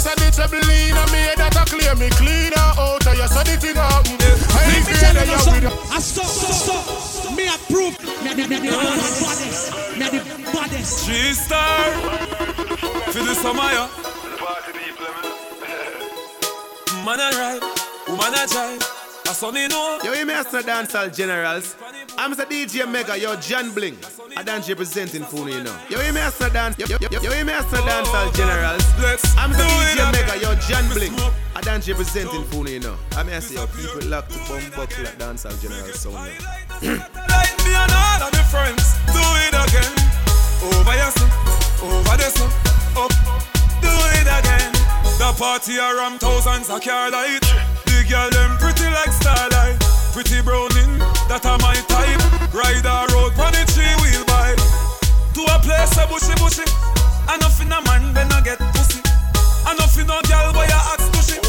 Bass 0.00 0.16
and 0.16 0.20
the 0.20 0.32
treble 0.32 0.56
in 0.56 0.96
a 0.96 1.04
me 1.12 1.28
that 1.36 1.52
a 1.60 1.64
clear 1.68 1.94
me 1.96 2.08
cleaner 2.16 2.56
oh, 2.80 2.96
out 2.96 3.06
of 3.06 3.16
your 3.20 3.28
so 3.28 3.44
the 3.44 3.56
thing 3.60 3.76
happen. 3.76 4.16
I 4.16 4.64
ain't 4.64 4.72
Let 4.72 4.80
me 4.80 4.80
fear 4.80 4.96
tell 4.96 5.12
that 5.12 5.26
you 5.28 5.32
you 5.32 5.44
something. 5.44 5.64
with 5.68 5.92
I 5.92 6.00
saw, 6.00 6.24
saw, 6.24 6.72
saw. 6.72 7.36
Me 7.36 7.44
approve. 7.52 8.00
Me, 8.24 8.32
me, 8.32 8.48
me, 8.48 8.56
me, 8.64 8.64
me, 8.64 8.80
the 8.80 9.12
baddest. 9.20 9.68
Me 10.00 10.06
the 10.08 10.20
baddest. 10.56 11.04
She 11.04 11.34
star 11.36 11.92
For 13.12 13.20
the 13.28 13.34
summer, 13.34 13.68
yeah 13.76 13.92
Man 17.04 17.20
a 17.20 17.28
ride, 17.36 17.64
woman 18.08 18.34
a 18.40 18.46
drive 18.48 18.80
A 19.28 19.34
sunny 19.36 19.68
know 19.68 19.98
Yo, 20.02 20.14
you 20.14 20.24
may 20.24 20.40
the 20.48 20.62
dancehall 20.64 21.14
generals. 21.14 21.76
I'm 22.16 22.32
the 22.34 22.46
DJ 22.46 22.90
Mega, 22.90 23.18
yo, 23.18 23.36
John 23.36 23.72
Bling. 23.72 23.98
I 24.40 24.42
dance 24.42 24.70
representing 24.70 25.22
for 25.24 25.50
you 25.50 25.62
know. 25.62 25.76
Yo, 25.90 26.00
you 26.00 26.14
may 26.14 26.24
the 26.24 26.48
dance. 26.48 26.78
Yo, 26.78 26.86
yo, 26.88 26.96
yo, 26.96 27.08
yo, 27.12 27.20
you 27.36 27.44
may 27.44 27.60
the 27.60 27.76
dancehall 27.84 28.32
generals. 28.32 28.80
I'm 29.36 29.52
the 29.52 29.60
DJ 29.60 30.00
Mega, 30.16 30.40
yo, 30.40 30.56
John 30.64 30.88
smoke. 30.88 31.34
I 31.54 31.60
dance 31.60 31.86
representing 31.86 32.44
for 32.44 32.66
you 32.66 32.80
know. 32.80 32.96
I 33.20 33.22
may 33.22 33.38
say, 33.40 33.56
yo, 33.56 33.66
people 33.66 34.08
lock 34.08 34.28
to 34.32 34.38
bomb 34.48 34.64
buckle 34.72 35.04
at 35.04 35.20
dancehall 35.20 35.52
generals 35.60 36.00
sound. 36.00 36.16
Like 36.16 37.52
me 37.68 37.76
and 37.76 37.92
all 37.92 38.24
of 38.24 38.32
my 38.32 38.40
friends 38.48 38.96
Do 39.12 39.20
it 39.44 39.52
again 39.52 39.92
Over 40.64 40.96
sun, 41.12 41.28
over 41.84 42.16
the 42.16 42.32
sun 42.32 42.48
Up, 42.96 43.12
do 43.84 43.92
it 44.16 44.24
again 44.24 44.72
The 45.20 45.36
party 45.36 45.76
around 45.76 46.24
thousands 46.24 46.70
of 46.70 46.80
car 46.80 47.10
light 47.10 47.44
The 47.84 48.08
girl 48.08 48.32
them 48.32 48.56
pretty 48.56 48.88
like 48.88 49.12
starlight 49.12 49.76
Pretty 50.16 50.40
browning, 50.40 50.96
that 51.28 51.44
are 51.44 51.60
my 51.60 51.76
type 51.92 52.24
Ride 52.56 52.88
a 52.88 53.04
road, 53.12 53.36
run 53.36 53.52
it 53.52 53.68
three 53.68 53.84
wheel 54.00 54.29
To 55.34 55.42
a 55.46 55.56
place 55.62 55.96
a 55.96 56.06
bushy 56.06 56.34
bushy 56.40 56.66
Enough 57.30 57.60
in 57.62 57.72
a 57.72 57.78
man, 57.86 58.14
when 58.14 58.32
I 58.32 58.40
get 58.40 58.58
pussy 58.74 59.00
Enough 59.70 59.98
in 59.98 60.10
a 60.10 60.18
girl 60.26 60.50
where 60.54 60.66
you 60.66 60.80
ask 60.90 61.06
shit 61.22 61.46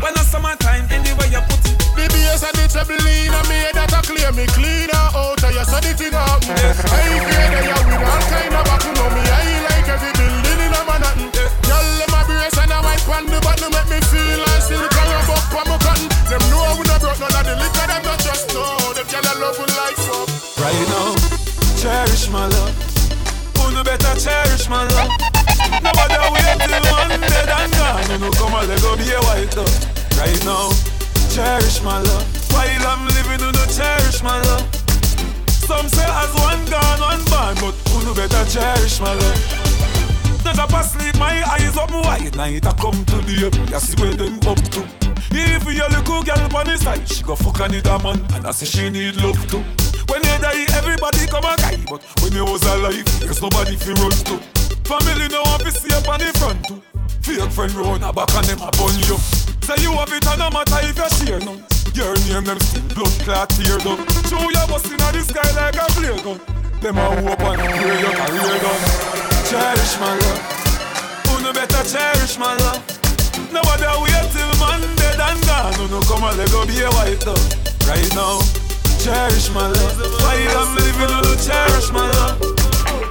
When 0.00 0.14
a 0.16 0.22
summertime, 0.24 0.88
anywhere 0.90 1.28
you 1.28 1.42
put 1.48 1.60
it 1.68 1.76
The 1.96 2.04
bass 2.08 2.42
and 2.42 2.56
the 2.56 2.64
treble 2.70 2.96
in 2.96 3.34
a 3.34 3.40
me 3.48 3.68
that 3.74 3.92
a 3.92 4.00
clear 4.00 4.32
me 4.32 4.46
cleaner 4.56 5.08
out 5.18 5.42
oh, 5.42 5.46
of 5.46 5.54
your 5.54 5.64
so 5.64 5.78
the 5.80 5.92
thing 5.92 6.12
happen. 6.12 6.54
I 6.54 7.20
fear 7.26 7.46
that 7.50 7.64
you 7.66 7.78
with 7.90 8.06
all 8.06 8.22
kind 8.30 8.54
of 8.54 8.64
back. 8.64 8.84
Know 8.86 9.08
me, 9.10 9.22
I 9.24 9.44
like 9.66 9.88
every 9.88 10.12
building 10.14 10.60
in 10.62 10.74
a 10.74 10.80
Manhattan. 10.86 11.28
Girl, 11.66 11.86
them 11.98 12.14
a 12.14 12.20
brace 12.24 12.58
and 12.58 12.72
a 12.72 12.78
white 12.80 13.02
pan 13.02 13.24
the 13.26 13.38
button 13.42 13.70
make 13.74 13.88
me 13.90 13.98
feel 14.08 14.42
and 14.42 14.62
still 14.62 14.86
carry 14.88 15.14
a 15.16 15.20
buck 15.26 15.52
on 15.58 15.66
my 15.66 15.76
cotton. 15.82 16.08
Them 16.30 16.42
know 16.52 16.76
we 16.78 16.84
no 16.86 16.96
broke 17.02 17.20
none 17.20 17.34
of 17.34 17.44
the 17.44 17.54
liquor, 17.58 17.86
them 17.88 18.02
not 18.04 18.20
just 18.22 18.46
know. 18.54 18.94
Them 18.94 19.06
gyal 19.10 19.26
a 19.26 19.32
love 19.42 19.58
we 19.58 19.66
like 19.74 19.98
fuck. 19.98 20.28
Right 20.62 20.84
now, 20.92 21.10
cherish 21.76 22.28
my 22.30 22.46
love. 22.46 22.97
Who 23.78 23.84
better 23.84 24.18
cherish 24.18 24.68
my 24.68 24.82
love? 24.90 25.14
Nobody 25.78 26.18
wait 26.34 26.58
till 26.66 26.82
one 26.90 27.14
dead 27.14 27.46
and 27.46 27.72
gone. 27.78 28.10
You 28.10 28.18
know, 28.18 28.30
come 28.34 28.54
on, 28.54 28.66
let 28.66 28.82
go 28.82 28.96
be 28.96 29.06
a 29.14 29.22
white 29.22 29.54
dove. 29.54 29.70
Right 30.18 30.42
now, 30.44 30.74
cherish 31.30 31.80
my 31.84 32.02
love. 32.02 32.26
While 32.50 32.86
I'm 32.90 33.06
living, 33.06 33.38
you 33.38 33.52
know, 33.52 33.66
cherish 33.70 34.20
my 34.20 34.42
love. 34.50 34.66
Some 35.46 35.88
say 35.88 36.02
as 36.02 36.34
one 36.42 36.66
gone, 36.66 36.98
one 36.98 37.22
born, 37.30 37.54
but 37.62 37.74
who 37.94 38.12
better 38.18 38.42
cherish 38.50 38.98
my 38.98 39.14
love? 39.14 40.44
Not 40.44 40.58
up 40.58 40.72
asleep, 40.72 41.14
my 41.14 41.40
eyes 41.48 41.76
up 41.76 41.92
wide. 41.92 42.34
Night 42.34 42.66
I 42.66 42.72
come 42.72 43.04
to 43.04 43.16
the 43.30 43.46
up, 43.46 43.70
you 43.70 43.78
see 43.78 44.02
where 44.02 44.12
them 44.12 44.40
up 44.42 44.58
to. 44.74 44.82
If 45.30 45.64
you 45.66 45.86
little 45.86 46.22
girl 46.24 46.56
on 46.58 46.66
the 46.66 46.76
side, 46.78 47.08
she 47.08 47.22
go 47.22 47.36
fuck 47.36 47.60
another 47.60 48.02
man, 48.02 48.26
and 48.34 48.44
I 48.44 48.50
say 48.50 48.66
she 48.66 48.90
need 48.90 49.14
love 49.22 49.38
too. 49.48 49.62
When 50.08 50.24
you 50.24 50.36
die, 50.40 50.66
everybody 50.74 51.26
come 51.28 51.44
a 51.44 51.54
guy, 51.56 51.76
but 51.88 52.02
when 52.24 52.32
you 52.32 52.44
was 52.44 52.64
alive, 52.64 53.04
there's 53.20 53.40
nobody 53.40 53.76
fi 53.76 53.92
run 54.00 54.10
to. 54.28 54.36
Family 54.88 55.28
no 55.28 55.42
want 55.44 55.62
to 55.62 55.70
see 55.70 55.92
up 55.92 56.08
on 56.08 56.18
the 56.20 56.32
front 56.40 56.64
too. 56.64 56.80
Fake 57.20 57.52
friend 57.52 57.72
round 57.76 58.02
a 58.02 58.12
back 58.12 58.32
and 58.34 58.46
them 58.48 58.60
a 58.64 58.72
bun 58.72 58.96
you. 59.04 59.20
Say 59.68 59.76
you 59.84 59.92
have 59.92 60.08
it 60.08 60.24
and 60.24 60.38
no 60.40 60.48
matter 60.48 60.80
if 60.80 60.96
you 60.96 61.08
share 61.20 61.40
none. 61.44 61.60
Your 61.92 62.16
name 62.24 62.44
them 62.44 62.60
still 62.60 62.88
blood 62.96 63.12
clot 63.20 63.50
tear 63.52 63.76
down. 63.84 64.00
Show 64.32 64.40
you 64.40 64.64
busting 64.64 64.96
at 64.96 65.12
the 65.12 65.20
sky 65.20 65.44
like 65.52 65.76
a 65.76 65.84
flare 65.92 66.16
gun. 66.24 66.40
Them 66.80 66.96
a 66.96 67.04
hope 67.20 67.44
and 67.44 67.60
pray 67.76 68.00
your 68.00 68.14
career 68.16 68.56
done. 68.64 68.82
Cherish 69.44 69.94
my 70.00 70.16
love. 70.16 70.40
Who 71.28 71.42
no 71.44 71.52
better 71.52 71.84
cherish 71.84 72.38
my 72.38 72.56
love? 72.64 72.80
Nobody 73.52 73.84
wait 74.08 74.24
till 74.32 74.52
man 74.56 74.80
dead 74.96 75.20
and 75.20 75.40
gone. 75.44 75.74
Who 75.74 75.84
no 75.92 76.00
come 76.08 76.24
and 76.24 76.38
let 76.38 76.48
go 76.48 76.64
be 76.64 76.80
a 76.80 76.88
white 76.96 77.20
dove. 77.20 77.44
Right 77.84 78.08
now, 78.16 78.40
cherish 78.98 79.50
my 79.50 79.66
love. 79.66 79.96
Why 80.22 80.34
am 80.58 80.74
living 80.76 81.12
on 81.14 81.24
cherish 81.38 81.90
my 81.92 82.06
love? 82.18 82.38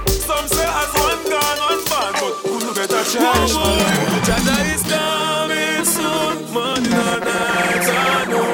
Some 0.08 0.46
say 0.48 0.68
as 0.68 0.90
one 0.94 1.22
gone, 1.32 1.58
one 1.70 1.82
bad, 1.88 2.12
but 2.20 2.34
who 2.44 2.58
better 2.74 3.02
cherish 3.10 3.54
my 3.54 3.72
love? 3.72 4.08
Jaja 4.28 4.56
is 4.74 4.82
coming 4.84 5.84
soon, 5.84 6.36
morning 6.52 6.92
or 6.92 7.18
night, 7.24 7.86
I 7.88 8.24
know. 8.28 8.50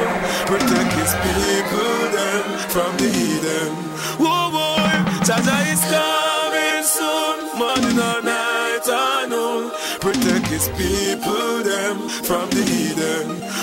Protect 0.46 0.92
his 1.00 1.12
people 1.24 1.98
them 2.14 2.44
from 2.72 2.96
the 2.98 3.08
heathen. 3.16 3.72
Whoa, 4.22 4.50
boy, 4.54 4.94
Jaja 5.26 5.58
is 5.72 5.82
coming 5.90 6.84
soon, 6.96 7.58
morning 7.58 7.98
or 7.98 8.20
night, 8.22 8.86
I 8.86 9.26
know. 9.28 9.70
Protect 10.00 10.46
his 10.46 10.68
people 10.68 11.62
them 11.62 12.08
from 12.08 12.48
the 12.50 12.62
heathen. 12.62 13.53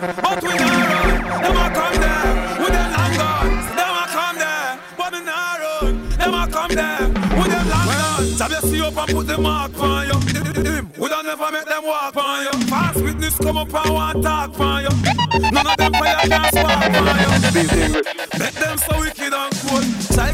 But 0.00 0.42
we 0.42 0.50
not 0.50 0.70
run. 0.80 1.20
Them 1.42 1.56
a 1.56 1.70
come 1.70 1.96
there, 2.00 2.58
with 2.58 2.72
them 2.72 2.90
long. 3.18 3.62
See 3.62 3.74
them 3.74 3.94
a 3.94 4.06
come 4.08 4.38
there, 4.38 4.78
but 4.96 5.12
we 5.12 5.20
not 5.20 5.60
run. 5.60 6.08
Them 6.18 6.34
a 6.34 6.48
come 6.50 6.74
there, 6.74 7.08
with 7.38 7.50
them 7.50 7.68
long 7.68 7.86
gone. 7.86 8.36
Jab 8.36 8.50
you 8.50 8.60
see 8.68 8.80
up 8.82 8.96
and 8.96 9.08
put 9.16 9.26
the 9.26 9.38
mark 9.38 9.78
on 9.80 10.06
you. 10.08 10.18
We 10.98 11.08
don't 11.08 11.26
never 11.26 11.50
make 11.52 11.66
them 11.66 11.84
walk 11.84 12.16
on 12.16 12.44
you. 12.44 12.66
Fast 12.66 13.02
witness 13.02 13.36
come 13.38 13.56
up 13.56 13.74
and 13.74 13.94
want 13.94 14.22
talk 14.22 14.58
on 14.60 14.82
you. 14.82 15.50
None 15.52 15.66
of 15.66 15.76
them 15.76 15.92
fire 15.92 16.26
can 16.26 16.52
spark 16.52 16.94
on 16.94 17.18
you. 17.22 18.02
Make 18.38 18.54
them 18.54 18.78
so 18.78 18.98
wicked 18.98 19.32
and 19.32 19.52
cold. 19.62 19.84
Try 20.12 20.32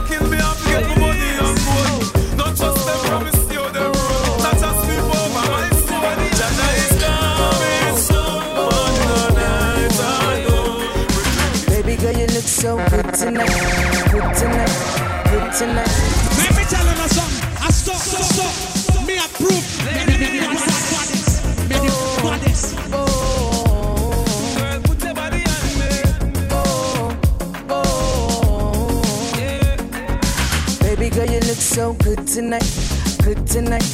tonight. 15.60 15.92
Let 16.40 16.56
me 16.56 16.64
tell 16.72 16.86
you 16.88 16.96
something. 17.12 17.44
I 17.60 17.68
stop, 17.68 18.00
stop, 18.00 18.24
stop. 18.24 19.06
Me 19.06 19.18
approve. 19.18 19.64
Me, 19.84 19.92
me, 20.08 20.14
me, 20.16 20.26
me, 20.32 20.48
me, 20.48 20.56
goddess. 20.56 21.44
Me, 21.68 21.76
the 21.76 21.90
oh. 21.92 22.20
goddess. 22.22 22.62
Girl, 22.72 23.04
oh. 24.64 24.80
put 24.84 25.04
your 25.04 25.14
body 25.14 25.44
on 25.54 25.64
me. 25.80 25.90
Oh. 26.50 27.12
Baby 30.80 31.10
girl, 31.10 31.28
you 31.28 31.40
look 31.40 31.60
so 31.60 31.92
good 32.04 32.26
tonight. 32.26 32.70
Good 33.22 33.46
tonight. 33.46 33.84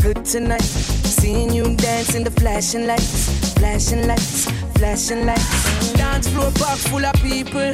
Good 0.00 0.24
tonight. 0.24 0.62
Seeing 0.62 1.52
you 1.52 1.76
dance 1.76 2.14
in 2.14 2.24
the 2.24 2.30
flashing 2.30 2.86
lights. 2.86 3.52
Flashing 3.58 4.06
lights. 4.06 4.50
Flashing 4.78 5.26
lights. 5.26 5.92
Dance 5.92 6.28
floor 6.28 6.50
park 6.54 6.78
full 6.78 7.04
of 7.04 7.14
people. 7.16 7.72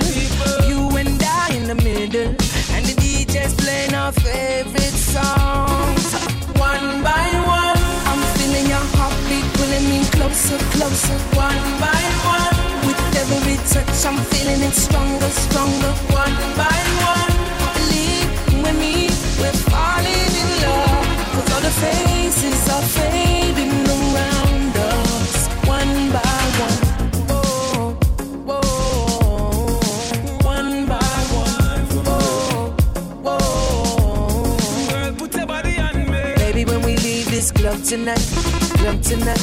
You 0.66 0.96
and 0.98 1.22
I 1.22 1.54
in 1.54 1.68
the 1.68 1.76
middle. 1.76 2.34
And 2.74 2.84
the 2.84 3.15
DJ's 3.36 3.54
playing 3.54 3.94
our 3.94 4.12
favorite 4.12 4.96
songs. 5.12 6.14
One 6.58 7.02
by 7.02 7.28
one. 7.44 7.80
I'm 8.08 8.22
feeling 8.36 8.66
your 8.66 8.86
heartbeat 8.96 9.46
pulling 9.56 9.84
me 9.90 10.04
closer, 10.16 10.58
closer. 10.74 11.18
One 11.36 11.64
by 11.80 12.02
one. 12.36 12.56
With 12.86 13.00
every 13.20 13.56
touch, 13.72 14.06
I'm 14.06 14.18
feeling 14.32 14.62
it 14.62 14.74
stronger, 14.74 15.28
stronger. 15.28 15.92
One 16.24 16.36
by 16.56 16.80
one. 17.12 17.32
Believe 17.76 18.30
with 18.64 18.78
me, 18.80 19.08
we're 19.40 19.58
falling 19.70 20.32
in 20.42 20.50
love. 20.64 21.06
Cause 21.32 21.48
all 21.54 21.60
the 21.60 21.74
faces 21.84 22.68
are 22.70 23.05
tonight, 37.86 38.18
club 38.78 39.00
tonight, 39.00 39.38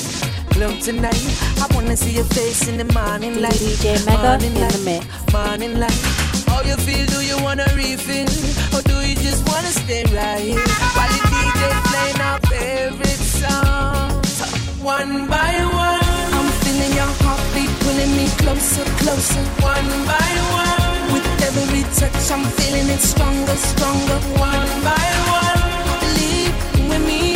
club 0.50 0.78
tonight, 0.82 1.16
I 1.64 1.68
wanna 1.74 1.96
see 1.96 2.12
your 2.12 2.26
face 2.26 2.68
in 2.68 2.76
the 2.76 2.84
morning 2.94 3.42
light. 3.42 3.54
DJ 3.54 4.06
Mega 4.06 4.22
morning 4.22 4.56
in 4.56 4.68
the 4.68 4.82
mix. 4.84 5.06
Morning 5.32 5.80
light. 5.80 6.02
How 6.48 6.62
you 6.62 6.76
feel? 6.76 7.06
Do 7.06 7.22
you 7.24 7.42
wanna 7.42 7.66
refill, 7.74 8.28
or 8.76 8.82
do 8.84 9.00
you 9.08 9.16
just 9.16 9.48
wanna 9.48 9.72
stay 9.72 10.04
right 10.12 10.44
here 10.44 10.60
while 10.96 11.08
the 11.08 11.20
DJ 11.32 11.62
playing 11.88 12.20
our 12.20 12.40
favorite 12.52 13.24
songs? 13.40 14.36
One 14.84 15.28
by 15.28 15.56
one, 15.64 16.04
I'm 16.38 16.50
feeling 16.64 16.94
your 17.00 17.14
heartbeat 17.24 17.72
pulling 17.80 18.12
me 18.18 18.28
closer, 18.44 18.84
closer. 19.00 19.44
One 19.64 19.92
by 20.04 20.32
one, 20.52 21.14
with 21.14 21.28
every 21.48 21.84
touch, 21.96 22.28
I'm 22.30 22.44
feeling 22.60 22.90
it 22.92 23.00
stronger, 23.00 23.56
stronger. 23.56 24.20
One 24.36 24.74
by 24.84 25.08
one, 25.32 25.64
believe 26.04 26.56
with 26.90 27.04
me, 27.08 27.36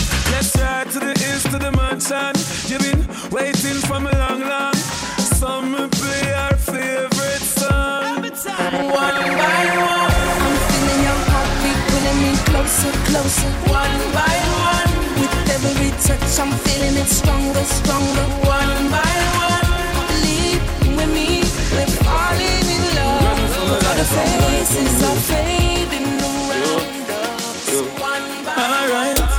closer. 13.11 13.51
One 13.67 13.97
by 14.15 14.37
one, 14.71 14.91
with 15.19 15.51
every 15.55 15.91
touch, 16.05 16.39
I'm 16.39 16.51
feeling 16.63 16.95
it 16.95 17.09
stronger, 17.19 17.65
stronger. 17.77 18.25
One 18.47 18.83
by 18.95 19.13
one, 19.43 19.67
believe 20.11 20.63
with 20.97 21.11
me, 21.17 21.43
we're 21.75 21.91
falling 22.07 22.67
in 22.75 22.83
love. 22.97 23.83
All 23.87 23.95
the 23.99 24.07
faces 24.15 24.97
are 25.09 25.21
fading 25.29 26.11
around 28.87 29.19
us. 29.19 29.35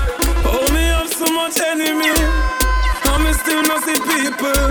So 1.19 1.27
much 1.33 1.59
enemy, 1.61 2.13
me 3.25 3.33
still 3.41 3.63
not 3.71 3.83
people. 4.13 4.69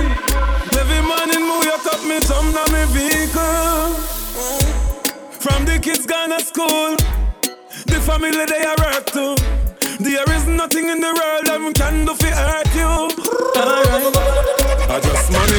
Every 0.80 1.02
morning 1.10 1.44
up, 1.74 2.02
me 2.10 2.18
jump 2.30 2.54
me. 2.54 2.82
From 5.44 5.66
the 5.66 5.80
kids 5.82 6.06
gone 6.06 6.30
to 6.30 6.40
school, 6.40 6.96
the 7.88 8.00
family 8.06 8.46
they 8.46 8.64
are 8.72 8.91
nothing 10.62 10.90
in 10.90 11.00
the 11.00 11.12
world 11.20 11.66
we 11.66 11.74
can 11.74 12.06
do 12.06 12.14
for 12.14 12.28
hurt 12.28 12.70
you. 12.76 12.86
Alright, 13.58 14.16
I 14.94 15.00
just 15.02 15.32
money 15.34 15.51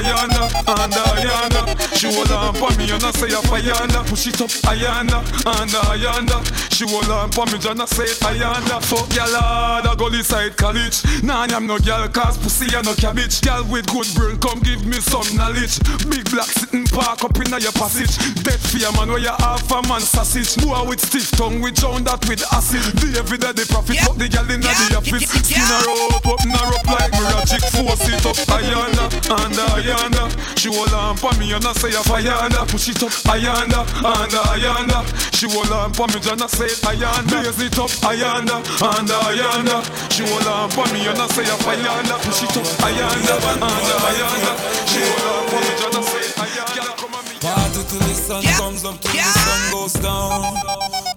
Ayana, 0.00 0.48
and 0.64 0.92
Ayana. 1.12 1.60
She 1.96 2.08
hold 2.08 2.32
on 2.32 2.54
for 2.54 2.72
me 2.78 2.88
and 2.90 3.04
I 3.04 3.10
say 3.12 3.28
Ayana. 3.28 4.00
Push 4.08 4.28
it 4.28 4.40
up, 4.40 4.48
Ayana, 4.64 5.20
and 5.44 5.70
Ayana. 5.92 6.40
She 6.72 6.88
hold 6.88 7.10
on 7.10 7.30
for 7.32 7.44
me 7.46 7.60
and 7.60 7.82
I 7.82 7.84
say 7.84 8.08
Ayana. 8.24 8.80
Fuck 8.80 9.12
y'all 9.14 9.28
hard, 9.28 9.86
I 9.86 9.94
go 9.94 10.08
side 10.22 10.56
college. 10.56 11.04
Nah, 11.22 11.44
I'm 11.52 11.66
no 11.66 11.78
girl, 11.78 12.08
cause 12.08 12.38
pussy 12.38 12.74
and 12.74 12.86
no 12.86 12.94
cabbage. 12.94 13.40
Girl 13.42 13.64
with 13.68 13.86
good 13.92 14.08
brain, 14.16 14.38
come 14.40 14.60
give 14.60 14.86
me 14.86 14.96
some 15.04 15.28
knowledge. 15.36 15.76
Big 16.08 16.24
black 16.30 16.48
sitting 16.48 16.86
park 16.86 17.22
up 17.24 17.36
in 17.36 17.52
your 17.60 17.72
passage. 17.76 18.16
Dead 18.40 18.60
fear 18.60 18.90
man, 18.96 19.08
where 19.08 19.20
you 19.20 19.34
half 19.44 19.68
a 19.70 19.84
man 19.84 20.00
sausage. 20.00 20.56
Boy 20.64 20.80
with 20.88 21.00
stiff 21.00 21.30
tongue, 21.36 21.60
we 21.60 21.72
drown 21.72 22.04
that 22.04 22.24
with 22.28 22.40
acid. 22.52 22.80
David 22.96 23.44
the 23.52 23.66
profit, 23.68 24.00
fuck 24.00 24.16
the 24.16 24.28
girl 24.32 24.48
in 24.48 24.64
the 24.64 24.96
office. 24.96 25.28
Skin 25.28 25.60
her 25.60 25.84
up, 26.16 26.24
up, 26.24 26.40
narrow 26.48 26.80
up 26.80 26.88
like 26.88 27.12
Miragic. 27.12 27.60
Force 27.76 28.08
it 28.08 28.24
up, 28.24 28.40
Ayana, 28.48 29.04
and 29.28 29.60
Ayana. 29.76 29.89
She 29.90 30.68
hold 30.68 30.92
on 30.92 31.16
for 31.16 31.32
me 31.40 31.50
and 31.52 31.64
I 31.66 31.72
say 31.72 31.90
Ayana. 31.90 32.68
Push 32.68 32.90
it 32.90 33.02
up, 33.02 33.10
Ayana, 33.26 33.82
and 34.06 34.30
Ayana. 34.30 35.02
She 35.34 35.50
hold 35.50 35.72
on 35.72 35.92
for 35.94 36.06
me 36.08 36.20
and 36.30 36.42
I 36.42 36.46
say 36.46 36.70
Ayana. 36.86 37.42
Raise 37.42 37.58
it 37.58 37.78
up, 37.78 37.90
Ayana, 38.06 38.62
and 38.62 39.08
Ayana. 39.10 39.82
She 40.12 40.22
hold 40.28 40.46
on 40.46 40.70
for 40.70 40.86
me 40.94 41.08
and 41.08 41.18
I 41.18 41.26
say 41.26 41.42
Ayana. 41.42 42.14
Push 42.22 42.44
it 42.44 42.56
up, 42.56 42.66
Ayana, 42.86 43.34
and 43.50 43.62
Ayana. 44.06 44.52
She 44.86 45.00
hold 45.02 45.26
on 45.26 45.48
for 45.50 45.58
me 45.58 45.72
and 45.74 45.96
I 45.96 46.02
say 46.06 46.26
Ayana. 46.38 46.94
Come. 47.00 47.10
Party 47.40 47.82
till 47.88 47.98
the 47.98 48.14
sun 48.14 48.42
comes 48.60 48.84
up, 48.84 49.00
till 49.00 49.10
the 49.10 49.18
sun 49.18 49.72
goes 49.72 49.94
down. 49.94 50.54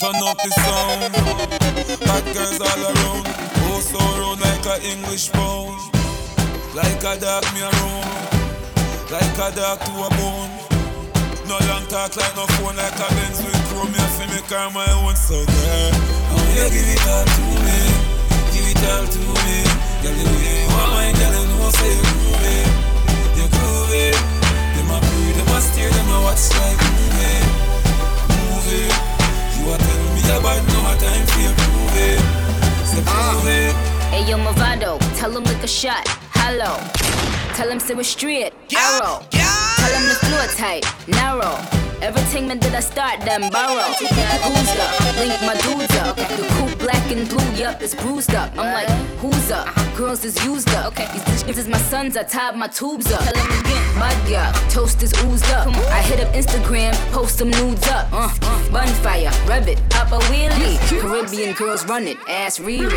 Turn 0.01 0.17
up 0.23 0.38
the 0.41 0.49
sound. 0.65 1.13
Hot 2.09 2.25
girls 2.33 2.57
all 2.57 2.81
around. 2.89 3.27
Oh, 3.69 3.81
so 3.86 3.99
round 4.17 4.41
like 4.41 4.65
a 4.65 4.81
English 4.88 5.31
pound. 5.31 5.77
Like 6.73 7.03
a 7.03 7.19
dog 7.19 7.43
me 7.53 7.62
around. 7.62 8.33
Like 9.13 9.38
a 9.38 9.54
dog 9.54 9.78
to 9.78 9.93
a 9.93 10.10
bone. 10.17 10.49
No 11.45 11.62
long 11.69 11.86
talk 11.86 12.17
like 12.17 12.34
no 12.34 12.49
phone, 12.58 12.73
like 12.73 12.97
a 12.97 13.08
Benz 13.13 13.38
with 13.45 13.54
chrome. 13.69 13.93
Me 13.93 13.99
have 14.02 14.17
to 14.17 14.26
make 14.34 14.49
her 14.49 14.73
my 14.73 14.89
own. 15.06 15.13
So 15.13 15.38
girl, 15.38 15.93
I 15.93 16.34
want 16.34 16.49
you 16.49 16.65
give 16.73 16.89
it 16.89 17.06
all 17.06 17.21
to 17.21 17.43
me. 17.62 17.78
Give 18.49 18.65
it 18.73 18.82
all 18.89 19.06
to 19.06 19.21
me. 19.45 19.69
Girl, 20.02 20.17
you 20.17 20.65
want 20.65 20.97
my 20.97 21.13
girl, 21.13 21.30
you 21.30 21.45
know 21.45 21.69
say 21.78 21.93
you 21.93 22.02
groovy. 22.10 22.58
You 23.38 23.45
groovy. 23.54 24.17
Them 24.82 24.89
a 24.89 24.97
pray, 24.97 25.30
them 25.38 25.54
a 25.54 25.62
stare, 25.62 25.93
them 25.93 26.10
a 26.10 26.17
watch 26.26 26.49
like 26.58 26.82
movie. 26.97 27.38
Movie. 28.49 28.89
You 29.62 29.63
a 29.69 29.76
tell 29.78 30.02
me 30.10 30.21
about 30.41 30.62
no 30.73 30.89
time 30.97 31.26
for 31.30 31.38
your 31.38 31.54
movie. 31.69 32.17
Say 32.89 33.06
movie. 33.06 33.69
Ah. 33.78 34.10
Hey 34.10 34.26
yo, 34.26 34.41
Movado, 34.41 34.97
tell 35.19 35.38
him 35.38 35.43
lick 35.43 35.62
a 35.62 35.67
shot. 35.67 36.22
Hello. 36.45 36.75
Tell 37.56 37.69
him 37.69 37.79
sit 37.79 37.95
with 37.95 38.06
straight. 38.06 38.51
Arrow. 38.75 39.23
Tell 39.32 39.93
him 39.95 40.10
the 40.10 40.17
floor 40.27 40.45
tight. 40.58 40.84
Narrow. 41.08 41.56
Everything 42.01 42.49
man 42.49 42.60
did 42.60 42.75
I 42.75 42.82
start 42.82 43.21
them 43.21 43.49
borrow. 43.49 43.82
Who's 43.95 44.75
up? 44.77 45.15
Link 45.15 45.39
my 45.41 45.56
dudes 45.63 45.95
up. 46.03 46.17
The 46.17 46.45
coupe 46.51 46.77
black 46.79 47.10
and 47.10 47.29
blue, 47.29 47.49
yup, 47.56 47.82
it's 47.82 47.95
bruised 47.95 48.36
up. 48.36 48.51
I'm 48.58 48.73
like, 48.73 48.89
who's 49.19 49.51
up? 49.51 49.73
Girls 49.95 50.25
is 50.25 50.36
used 50.43 50.67
up. 50.71 50.88
Okay. 50.88 51.08
These 51.13 51.43
bitches 51.43 51.58
is 51.60 51.67
my 51.69 51.77
sons, 51.77 52.17
I 52.17 52.23
tied 52.23 52.58
my 52.58 52.67
tubes 52.67 53.10
up. 53.10 53.21
Tell 53.23 53.41
him 53.41 53.60
again. 53.62 53.97
My 53.97 54.13
girl, 54.27 54.51
toast 54.69 55.01
is 55.01 55.13
oozed 55.23 55.49
up. 55.51 55.67
I 55.67 56.01
hit 56.01 56.19
up 56.19 56.34
Instagram, 56.34 56.93
post 57.13 57.38
some 57.38 57.51
nudes 57.51 57.88
up. 57.88 58.10
Uh, 58.12 58.27
bonfire, 58.69 59.32
rub 59.47 59.69
it, 59.69 59.82
pop 59.89 60.12
a 60.12 60.19
wheelie. 60.25 60.77
Caribbean 60.99 61.53
girls 61.53 61.86
run 61.86 62.06
it, 62.06 62.17
ass 62.27 62.60
read 62.60 62.91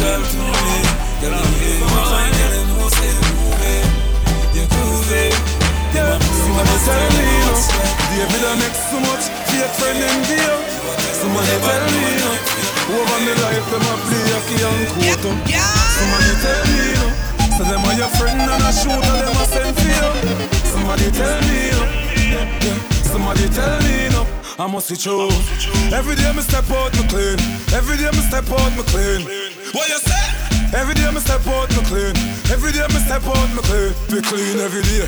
Girl, 0.00 0.22
to 0.24 0.40
me, 0.40 0.76
girl, 1.20 1.36
the 1.36 1.48
way 1.60 1.76
you 1.76 1.84
want 1.92 2.08
my 2.08 2.24
girl, 2.32 2.54
you 2.56 2.64
know 2.72 2.88
say 2.88 3.12
you 3.12 3.20
groovy. 3.20 3.84
You. 4.56 4.80
Yeah, 5.90 6.16
somebody 6.22 6.76
tell 6.86 7.04
me, 7.12 7.26
you 7.28 7.50
I 8.16 8.72
so 8.72 8.96
much 9.04 9.26
fake 9.50 9.74
friend 9.74 9.98
in 9.98 10.18
deal 10.24 10.56
Somebody 11.18 11.50
tell 11.66 11.82
me, 11.82 12.00
you 12.00 12.22
know 12.22 12.94
Over 12.94 13.18
me 13.26 13.32
life, 13.42 13.66
them 13.68 13.82
a 13.82 13.94
play 14.06 14.30
a 14.30 14.38
key 14.46 14.62
and 14.62 14.86
quote 14.94 15.26
Somebody 15.98 16.32
tell 16.40 16.62
me, 16.70 16.78
you 16.80 16.96
know 16.96 17.12
So 17.58 17.62
them 17.66 17.84
are 17.84 17.96
your 17.98 18.10
friend 18.16 18.40
and 18.40 18.62
a 18.62 18.70
shooter, 18.70 19.16
them 19.18 19.34
a 19.34 19.44
send 19.50 19.74
for 19.74 19.90
you 19.90 20.08
Somebody 20.70 21.10
tell 21.10 21.40
me, 21.42 21.58
you 21.58 21.74
know 21.74 21.88
yeah, 22.16 22.64
yeah. 22.64 22.78
Somebody 23.10 23.48
tell 23.50 23.78
me, 23.82 23.90
oh. 23.90 24.04
you 24.04 24.10
know 24.14 24.26
I 24.62 24.66
must 24.70 24.90
be 24.90 24.96
true 24.96 25.28
Every 25.92 26.14
day 26.14 26.32
me 26.32 26.42
step 26.42 26.70
out, 26.70 26.94
me 26.94 27.02
clean 27.10 27.38
Every 27.74 27.96
day 27.98 28.10
me 28.14 28.22
step 28.30 28.46
out, 28.48 28.70
me 28.78 28.82
clean 28.94 29.49
What 29.72 29.88
you 29.88 29.98
say? 29.98 30.24
Every 30.74 30.94
day 30.94 31.10
me 31.10 31.20
step 31.20 31.46
out, 31.46 31.70
me 31.70 31.82
clean. 31.86 32.14
Every 32.50 32.72
day 32.72 32.86
me 32.90 32.98
step 33.06 33.22
out, 33.26 33.48
me 33.54 33.62
clean. 33.62 33.94
Be 34.10 34.18
clean 34.22 34.58
every 34.58 34.82
day. 34.82 35.06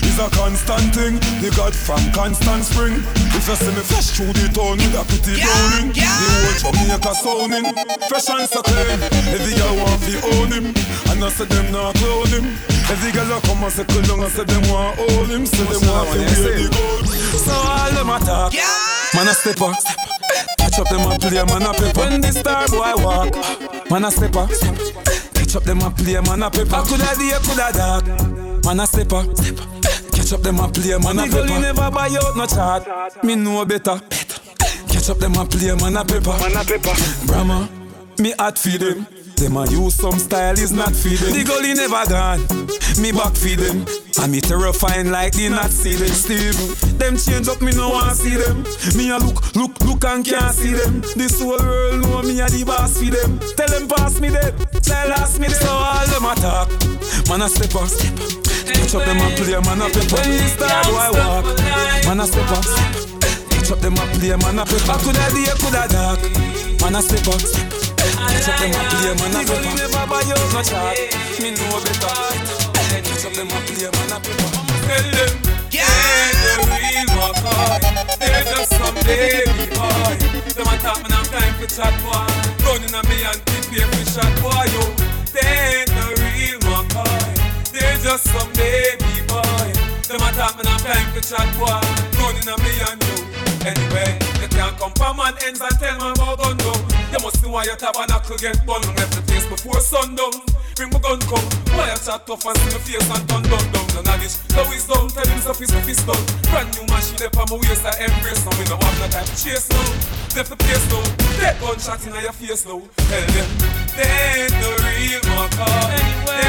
It's 0.00 0.16
a 0.16 0.28
constant 0.32 0.94
thing. 0.94 1.20
The 1.44 1.52
God 1.52 1.74
from 1.76 2.00
constant 2.12 2.64
spring. 2.64 3.04
If 3.36 3.44
you 3.44 3.56
see 3.56 3.72
me 3.76 3.82
fresh 3.84 4.16
through 4.16 4.32
the 4.32 4.48
town 4.56 4.80
with 4.80 4.96
a 4.96 5.04
pretty 5.04 5.36
browning, 5.40 5.92
the 5.92 6.04
whole 6.08 6.72
Jamaica 6.72 7.12
sounding 7.12 7.66
fresh 8.08 8.28
and 8.32 8.48
so 8.48 8.62
clean. 8.64 9.00
Every 9.36 9.52
girl 9.52 9.76
want 9.76 10.00
to 10.08 10.14
own 10.32 10.48
him, 10.48 10.66
and 11.12 11.20
I 11.20 11.28
say 11.28 11.44
them 11.44 11.72
not 11.72 11.94
clone 12.00 12.32
him. 12.32 12.44
Every 12.88 13.12
girl 13.12 13.36
a 13.36 13.40
come 13.44 13.64
and 13.64 13.72
say 13.72 13.84
cool 13.84 14.02
down, 14.02 14.24
I 14.24 14.28
say 14.28 14.44
them 14.44 14.64
want 14.72 14.96
hold 14.96 15.28
him, 15.28 15.44
so 15.44 15.64
them 15.68 15.84
want 15.92 16.08
to 16.08 16.18
wear 16.24 16.56
the 16.56 16.72
gold. 16.72 17.04
So 17.36 17.52
all 17.52 17.92
them 17.92 18.08
attack, 18.08 18.56
man 19.12 19.28
a 19.28 19.34
stepper. 19.36 19.99
Catch 20.70 20.86
up 20.86 20.88
them 20.88 21.10
a 21.10 21.18
play, 21.18 21.44
man 21.44 21.62
a 21.62 21.72
pepper. 21.72 21.98
When 21.98 22.20
the 22.20 22.30
star 22.30 22.68
boy 22.68 22.94
walk, 23.02 23.90
man 23.90 24.04
a 24.04 24.10
stepper. 24.10 24.46
Catch 25.34 25.56
up 25.56 25.64
them 25.64 25.82
a 25.82 25.90
play, 25.90 26.20
man 26.20 26.44
a 26.44 26.48
pepper. 26.48 26.82
Coulda 26.86 27.10
day, 27.18 27.34
coulda 27.42 27.72
dark, 27.74 28.06
man 28.64 28.78
a 28.78 28.86
stepper. 28.86 29.26
Catch 30.14 30.32
up 30.32 30.42
them 30.42 30.60
a 30.60 30.68
play, 30.68 30.96
man 30.96 31.18
a 31.18 31.26
pepper. 31.26 31.44
Me 31.46 31.60
never 31.60 31.90
buy 31.90 32.06
out 32.06 32.36
no 32.36 32.46
chart, 32.46 32.86
me 33.24 33.34
know 33.34 33.64
better. 33.64 33.98
Catch 34.86 35.10
up 35.10 35.18
them 35.18 35.34
a 35.34 35.44
play, 35.44 35.74
man 35.74 35.96
a 35.96 36.04
pepper. 36.04 36.38
Man 36.38 36.54
a 36.54 36.64
pepper. 36.64 37.26
Brahma, 37.26 37.68
me 38.20 38.30
hot 38.38 38.56
feed 38.56 38.80
them. 38.80 39.06
Them 39.40 39.56
a 39.56 39.64
use 39.70 39.94
some 39.94 40.18
style 40.18 40.52
is 40.52 40.70
not 40.70 40.92
feed 40.92 41.16
them. 41.16 41.32
The 41.32 41.44
gully 41.48 41.72
never 41.72 42.04
gone, 42.12 42.44
me 43.00 43.08
back 43.08 43.32
feed 43.32 43.56
them. 43.56 43.88
And 44.20 44.32
me 44.32 44.38
terrifying 44.38 45.10
like 45.10 45.32
the 45.32 45.48
not 45.48 45.72
see 45.72 45.96
them 45.96 46.12
Steve. 46.12 46.60
Them 47.00 47.16
change 47.16 47.48
up, 47.48 47.64
me 47.64 47.72
no 47.72 47.88
want 47.88 48.20
see 48.20 48.36
them. 48.36 48.60
Me 49.00 49.08
a 49.08 49.16
look, 49.16 49.40
look, 49.56 49.72
look 49.80 50.04
and 50.04 50.20
can't 50.20 50.52
see 50.52 50.76
them. 50.76 51.00
This 51.16 51.40
whole 51.40 51.56
world 51.56 52.04
know 52.04 52.20
me 52.20 52.36
a 52.44 52.52
the 52.52 52.68
boss 52.68 53.00
for 53.00 53.08
them. 53.08 53.40
Tell 53.56 53.72
them 53.72 53.88
pass 53.88 54.20
me 54.20 54.28
them, 54.28 54.52
tell 54.84 55.08
us 55.08 55.40
me 55.40 55.48
them. 55.48 55.56
So 55.56 55.72
all 55.72 56.04
them 56.04 56.28
attack, 56.28 56.68
man 57.32 57.40
a 57.40 57.48
step 57.48 57.72
up. 57.80 57.88
Catch 58.68 58.92
up 58.92 59.08
them 59.08 59.24
a 59.24 59.28
play, 59.40 59.56
man 59.56 59.80
a 59.80 59.88
pepper. 59.88 60.20
Star 60.52 60.84
boy 60.84 61.16
walk, 61.16 61.48
man 62.04 62.20
a 62.20 62.28
step 62.28 62.44
up. 62.52 62.68
Catch 63.56 63.72
up 63.72 63.80
them 63.80 63.96
a 63.96 64.04
play, 64.20 64.36
man 64.36 64.60
a 64.60 64.68
pepper. 64.68 65.00
Coulda 65.00 65.24
day, 65.32 65.48
coulda 65.56 65.88
dark, 65.88 66.20
man 66.84 66.92
a 66.92 67.00
step 67.00 67.24
up. 67.24 67.79
Catch 68.28 68.48
up 68.48 68.58
them 68.60 68.74
a 68.76 68.82
play, 68.90 69.14
man 69.16 69.36
a 69.36 69.40
pepper. 69.48 69.72
never 69.76 70.04
buy 70.10 70.20
out 70.20 70.52
no 70.52 70.60
chart, 70.60 70.98
me 71.40 71.50
know 71.56 71.80
better. 71.80 72.60
Catch 73.00 73.24
up 73.24 73.32
them 73.32 73.48
a 73.48 73.58
play, 73.64 73.88
man 73.88 74.12
a 74.12 74.18
pepper. 74.20 74.50
Tell 74.84 75.06
them, 75.16 75.32
yeah, 75.72 75.88
the 76.44 76.52
real 76.68 77.08
McCoy. 77.16 77.80
They're 78.20 78.44
just 78.44 78.76
some 78.76 78.94
baby 79.06 79.64
boy. 79.72 80.12
Them 80.52 80.68
a 80.68 80.74
talk, 80.84 81.00
man, 81.00 81.12
I'm 81.16 81.24
time 81.32 81.54
for 81.56 81.68
chat, 81.70 81.94
boy. 82.04 82.28
Running 82.66 82.94
on 82.94 83.04
me 83.08 83.24
and 83.24 83.40
keep 83.48 83.64
here 83.72 83.88
for 83.88 84.04
shot, 84.04 84.32
boy, 84.44 84.68
yo. 84.74 84.82
They 85.32 85.80
ain't 85.80 85.88
the 85.88 86.04
real 86.20 86.58
McCoy. 86.68 87.72
They're 87.72 87.98
just 88.04 88.28
some 88.28 88.52
baby 88.52 89.24
boy. 89.28 89.72
Them 90.08 90.20
a 90.20 90.28
talk, 90.36 90.56
man, 90.60 90.68
I'm 90.68 90.80
time 90.84 91.08
for 91.14 91.22
chat, 91.24 91.48
boy. 91.56 91.80
Running 92.20 92.48
on 92.48 92.58
me 92.60 92.72
and 92.84 93.00
you. 93.00 93.18
Anyway, 93.64 94.18
you 94.40 94.48
can't 94.48 94.76
come 94.78 94.92
from 94.92 95.16
man 95.16 95.34
ends 95.46 95.60
and 95.60 95.78
tell 95.78 95.98
man 95.98 96.12
about 96.12 96.58
gun. 96.58 96.89
You 97.10 97.18
must 97.18 97.42
know 97.42 97.50
why 97.50 97.64
your 97.64 97.74
tabernacle 97.74 98.38
get 98.38 98.64
bun 98.64 98.80
Left 98.94 99.10
the 99.18 99.22
place 99.26 99.46
before 99.46 99.80
sundown 99.80 100.30
Bring 100.78 100.90
my 100.94 101.02
gun 101.02 101.18
come. 101.26 101.42
Why 101.74 101.90
you 101.90 101.98
chat 101.98 102.22
tough 102.24 102.46
and 102.46 102.56
see 102.56 102.70
my 102.70 102.80
face 102.86 103.10
and 103.10 103.24
turn 103.28 103.42
down 103.50 103.66
down. 103.74 103.86
None 103.98 104.14
of 104.14 104.20
this 104.22 104.38
Now 104.54 104.70
is 104.70 104.86
down 104.86 105.10
Tell 105.10 105.26
him 105.26 105.40
so 105.42 105.52
fist 105.52 105.74
my 105.74 105.82
fist 105.82 106.06
down. 106.06 106.22
Brand 106.48 106.70
new 106.72 106.86
machine 106.86 107.26
up 107.26 107.36
on 107.36 107.46
my 107.50 107.56
waist 107.58 107.82
I 107.82 107.98
embrace. 108.06 108.46
Now 108.46 108.54
We 108.54 108.64
no 108.70 108.78
have 108.78 108.96
no 109.02 109.06
time 109.10 109.26
to 109.26 109.34
chase 109.34 109.66
now. 109.68 109.82
Left 110.38 110.48
the 110.48 110.56
place 110.56 110.86
now. 110.86 111.02
Dead 111.42 111.58
gunshot 111.58 112.00
in 112.06 112.14
your 112.14 112.32
face 112.32 112.62
now. 112.62 112.78
Tell 112.78 113.26
them 113.34 113.50
They 113.98 114.46
ain't 114.46 114.54
the 114.54 114.70
real 114.86 115.22
Maca 115.34 115.66
They 116.30 116.39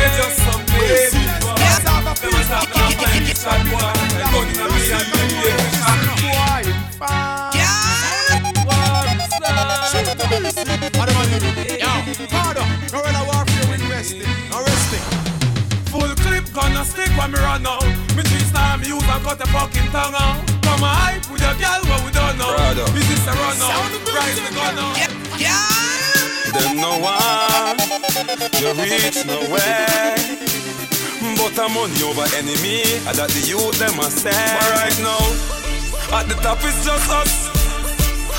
when 17.62 17.80
me 17.80 17.94
run. 17.94 18.16
Me 18.16 18.24
three 18.24 18.46
star 18.46 18.78
me 18.78 18.88
use 18.88 19.04
and 19.04 19.24
cut 19.24 19.38
the 19.38 19.48
fucking 19.48 19.90
tongue 19.92 20.16
out. 20.16 20.38
Come 20.64 20.84
on, 20.84 20.96
hype 20.96 21.30
with 21.32 21.42
your 21.42 21.56
girl, 21.56 21.82
what 21.90 22.02
we 22.06 22.12
don't 22.12 22.38
know. 22.38 22.54
Brother. 22.56 22.86
Is 22.98 23.08
this 23.08 23.28
a 23.28 23.34
run 23.34 23.58
out? 23.62 23.92
Rise 24.14 24.40
the 24.42 24.52
gun 24.54 24.78
out. 24.80 24.98
Them 26.52 26.76
no 26.84 27.00
one, 27.00 27.80
you 28.60 28.74
reach 28.76 29.26
nowhere. 29.26 30.16
But 31.38 31.58
I'm 31.58 31.74
money 31.74 32.04
over 32.04 32.28
enemy, 32.36 32.84
and 33.08 33.16
that 33.18 33.30
the 33.32 33.42
youth 33.48 33.80
them 33.80 33.98
a 34.00 34.10
say. 34.12 34.32
But 34.32 34.72
right 34.76 35.00
now, 35.00 35.24
at 36.20 36.28
the 36.28 36.36
top 36.42 36.60
is 36.64 36.76
just 36.84 37.10
us. 37.10 37.50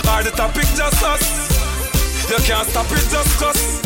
Or 0.02 0.22
the 0.22 0.30
topic 0.32 0.66
just 0.76 1.02
us. 1.02 1.24
You 2.28 2.36
can't 2.44 2.68
stop 2.68 2.90
it 2.90 3.08
just 3.08 3.38
cause. 3.38 3.80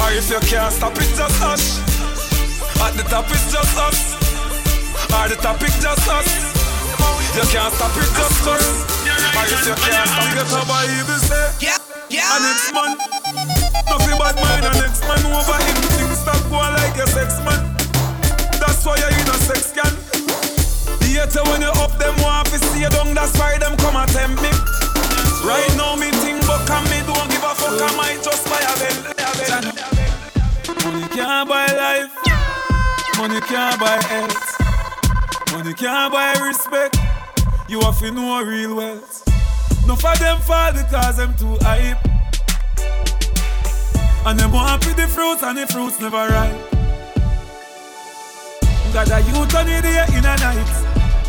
Or 0.00 0.12
if 0.12 0.30
you 0.30 0.38
can't 0.48 0.72
stop 0.72 0.96
it 0.96 1.10
just 1.16 1.38
hush. 1.40 1.80
At 2.80 2.94
the 2.96 3.02
top 3.08 3.30
is 3.30 3.52
just 3.52 3.76
us. 3.78 4.21
Or 5.12 5.28
the 5.28 5.36
topic 5.36 5.72
just 5.80 6.08
us. 6.08 6.28
You 7.36 7.44
can't 7.48 7.72
stop 7.72 7.96
it 7.96 8.10
just 8.16 8.38
cause. 8.44 8.68
Or 9.36 9.44
if 9.46 9.62
you 9.64 9.76
can't 9.76 10.08
stop 10.08 10.32
it, 10.32 10.48
about 10.52 10.88
even 10.88 11.20
say? 11.20 11.46
Yeah, 11.60 11.78
yeah. 12.08 12.36
And 12.36 12.44
next 12.44 12.72
man, 12.72 12.96
nothing 13.88 14.18
bad 14.18 14.36
mind. 14.40 14.64
And 14.66 14.78
next 14.80 15.02
man 15.08 15.22
over 15.28 15.58
him, 15.62 15.78
things 15.96 16.18
stop 16.20 16.42
going 16.50 16.72
like 16.76 16.96
a 16.96 17.06
sex 17.08 17.40
man. 17.44 17.60
That's 18.60 18.84
why 18.84 18.96
you're 19.00 19.12
in 19.12 19.28
a 19.28 19.36
sex 19.40 19.72
can. 19.72 19.94
Later 21.22 21.44
when 21.50 21.62
you 21.62 21.70
up 21.78 21.96
them 21.98 22.16
want 22.20 22.48
to 22.48 22.58
see 22.58 22.80
you 22.82 22.90
down, 22.90 23.14
that's 23.14 23.38
why 23.38 23.56
them 23.56 23.76
come 23.76 23.94
and 23.94 24.10
tempt 24.10 24.42
me. 24.42 24.50
Right 25.46 25.70
now 25.76 25.94
me 25.94 26.10
think 26.10 26.44
but 26.48 26.68
and 26.68 26.84
me 26.90 26.98
don't 27.06 27.30
give 27.30 27.44
a 27.46 27.54
fuck, 27.54 27.80
I 27.80 27.94
might 27.96 28.20
just 28.24 28.44
buy 28.50 28.58
a 28.58 28.74
Bentley. 28.76 29.72
Money 30.82 31.08
can't 31.14 31.48
buy 31.48 31.66
life, 31.66 32.10
money 33.18 33.40
can't 33.42 33.78
buy 33.78 34.02
health, 34.02 34.51
money 35.52 35.74
can't 35.74 36.12
buy 36.12 36.32
respect. 36.44 36.96
You 37.68 37.80
have 37.80 37.98
to 38.00 38.10
know 38.10 38.42
real 38.42 38.76
wealth. 38.76 39.22
No 39.86 39.96
for 39.96 40.16
them 40.16 40.38
fall 40.40 40.72
because 40.72 41.16
them 41.16 41.34
too 41.36 41.56
hype. 41.60 41.98
And 44.24 44.38
them 44.38 44.52
want 44.52 44.82
to 44.82 44.94
the 44.94 45.06
fruits 45.08 45.42
and 45.42 45.58
the 45.58 45.66
fruits 45.66 46.00
never 46.00 46.16
ripe. 46.16 46.72
Got 48.92 49.10
a 49.10 49.20
youth 49.24 49.54
on 49.54 49.66
the 49.66 49.80
day 49.82 50.04
in 50.16 50.24
a 50.24 50.36
night. 50.36 50.72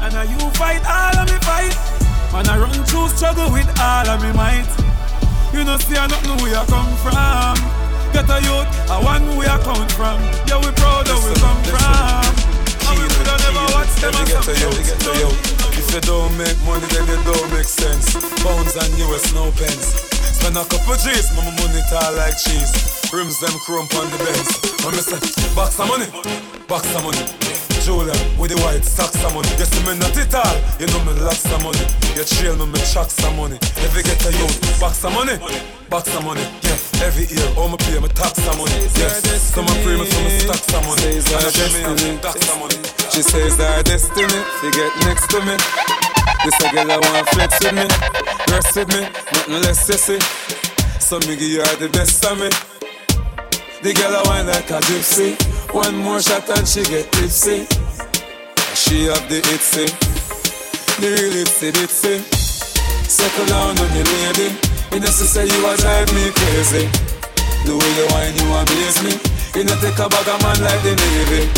And 0.02 0.16
a 0.16 0.26
you 0.32 0.50
fight 0.52 0.84
all 0.86 1.18
of 1.18 1.28
me 1.32 1.38
fight. 1.42 1.76
Man, 2.32 2.48
I 2.48 2.60
run 2.60 2.84
through 2.86 3.08
struggle 3.10 3.52
with 3.52 3.70
all 3.80 4.08
of 4.08 4.22
me 4.22 4.32
might. 4.34 4.68
You 5.54 5.64
know, 5.64 5.78
see, 5.78 5.96
I 5.96 6.08
don't 6.08 6.24
know 6.26 6.36
where 6.44 6.58
I 6.58 6.66
come 6.66 6.94
from. 7.04 7.56
Get 8.12 8.30
a 8.30 8.40
youth, 8.44 8.90
I 8.90 9.02
want 9.04 9.26
where 9.38 9.50
I 9.50 9.60
come 9.64 9.88
from. 9.90 10.22
Yeah, 10.48 10.60
we 10.60 10.72
proud 10.76 11.10
of 11.10 11.24
where 11.24 11.34
we 11.34 11.40
come 11.40 11.64
from. 11.64 12.43
And 13.84 13.92
we 13.92 14.00
could 14.00 14.00
have 14.00 14.00
never 14.00 14.00
watched 14.00 14.00
them 14.00 14.16
as 14.16 14.30
get 14.32 14.44
to 14.44 14.54
you, 14.56 14.72
get 14.84 15.00
to 15.00 15.12
you. 15.20 15.30
If 15.76 15.94
you 15.94 16.02
don't 16.02 16.38
make 16.38 16.60
money, 16.64 16.88
then 16.88 17.04
it 17.10 17.24
don't 17.26 17.52
make 17.52 17.68
sense. 17.68 18.16
Pounds 18.44 18.76
and 18.76 18.92
US, 19.00 19.34
no 19.34 19.52
pence. 19.52 20.08
Spend 20.40 20.58
a 20.58 20.64
couple 20.66 20.96
G's, 20.96 21.36
mama 21.36 21.52
money 21.60 21.82
tall 21.90 22.14
like 22.16 22.38
cheese. 22.38 22.72
Rims 23.12 23.40
them 23.40 23.52
chrome 23.66 23.88
on 24.00 24.10
the 24.12 24.18
Benz. 24.24 24.50
When 24.84 24.96
me 24.96 25.02
say, 25.02 25.20
box 25.56 25.80
of 25.80 25.88
money, 25.88 26.08
box 26.68 26.96
of 26.96 27.04
money. 27.04 27.73
Julia 27.84 28.16
with 28.40 28.56
the 28.56 28.60
white 28.64 28.88
stocks 28.88 29.20
of 29.20 29.36
money. 29.36 29.52
You 29.60 29.68
see 29.68 29.84
me 29.84 29.92
not 30.00 30.16
it 30.16 30.32
all, 30.32 30.56
you 30.80 30.88
know 30.88 31.04
me 31.04 31.20
lots 31.20 31.44
of 31.52 31.60
money. 31.60 31.84
You 32.16 32.24
trail 32.24 32.56
me, 32.56 32.72
me 32.72 32.80
chuck 32.88 33.12
some 33.12 33.36
money. 33.36 33.60
If 33.60 33.92
you 33.92 34.04
get 34.08 34.24
a 34.24 34.32
youth, 34.32 34.56
box 34.80 35.04
of 35.04 35.12
money, 35.12 35.36
box 35.92 36.08
of 36.16 36.24
money. 36.24 36.48
Yeah, 36.64 36.80
every 37.04 37.28
year, 37.28 37.44
all 37.60 37.68
my 37.68 37.76
pay 37.84 38.00
me 38.00 38.08
tax 38.16 38.40
some 38.40 38.56
money. 38.56 38.88
Yes, 38.96 39.20
some 39.52 39.68
me 39.68 39.76
pray 39.84 40.00
me 40.00 40.08
for 40.08 40.24
me 40.24 40.32
stocks 40.48 40.64
some 40.72 40.86
money. 40.88 41.20
And 41.20 41.44
I 41.44 41.92
me 41.92 42.10
tax 42.24 42.40
some 42.48 42.60
money. 42.64 42.80
She 43.12 43.20
says 43.20 43.60
that 43.60 43.84
destiny, 43.84 44.40
she 44.64 44.68
get 44.72 44.92
next 45.04 45.28
to 45.36 45.44
me. 45.44 45.60
This 46.48 46.56
a 46.64 46.68
girl 46.72 46.88
I 46.88 46.98
want 47.04 47.28
flex 47.36 47.52
with 47.60 47.76
me, 47.76 47.88
rest 48.48 48.72
with 48.80 48.90
me, 48.96 49.02
nothing 49.12 49.60
less 49.60 49.84
sissy. 49.84 50.18
So 51.04 51.20
me 51.28 51.36
give 51.36 51.52
you 51.52 51.68
the 51.84 51.92
best 51.92 52.24
of 52.24 52.40
me. 52.40 52.48
The 53.84 53.92
girl 53.92 54.16
I 54.16 54.24
wine 54.24 54.48
like 54.48 54.72
a 54.72 54.80
gypsy. 54.88 55.53
One 55.74 55.98
more 56.06 56.22
shot 56.22 56.48
and 56.54 56.68
she 56.68 56.86
get 56.86 57.12
tipsy. 57.12 57.66
She 58.78 59.10
have 59.10 59.26
the 59.26 59.42
itsy, 59.42 59.90
the 61.02 61.08
real 61.18 61.34
itsy 61.42 61.74
bitsy. 61.74 62.22
Settle 63.10 63.46
down 63.50 63.74
on 63.82 63.90
me, 63.90 64.06
lady. 64.06 64.54
You 64.94 65.02
know 65.02 65.10
she 65.10 65.26
say 65.26 65.50
you 65.50 65.66
a 65.66 65.74
drive 65.82 66.14
me 66.14 66.30
crazy. 66.30 66.86
The 67.66 67.74
way 67.74 67.92
you 67.98 68.06
wine, 68.14 68.38
you 68.38 68.54
amaze 68.54 69.02
me. 69.02 69.18
You 69.58 69.66
know 69.66 69.74
take 69.82 69.98
a 69.98 70.06
bag 70.06 70.30
of 70.30 70.38
man 70.46 70.62
like 70.62 70.82
the 70.86 70.94
navy. 70.94 71.50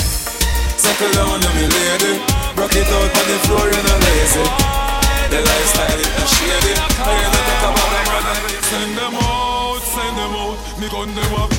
Settle 0.80 1.12
down 1.12 1.44
on 1.44 1.52
me, 1.60 1.68
lady. 1.68 2.16
Rock 2.56 2.72
it 2.72 2.88
out 2.88 3.12
on 3.20 3.26
the 3.28 3.38
floor, 3.44 3.68
you 3.68 3.82
know 3.84 4.00
lazy. 4.00 4.46
The 5.28 5.40
lifestyle 5.44 6.00
is 6.00 6.12
not 6.16 6.30
shady. 6.32 6.72
You 6.72 7.28
know 7.36 7.42
take 7.52 7.66
a 7.68 7.72
bag 7.76 8.00
of 8.00 8.08
man 8.08 8.64
Send 8.64 8.92
them 8.96 9.16
out, 9.20 9.84
send 9.84 10.16
them 10.16 10.36
out. 10.40 10.56
Me 10.80 10.88
gun 10.88 11.12
them 11.12 11.32
business 11.36 11.55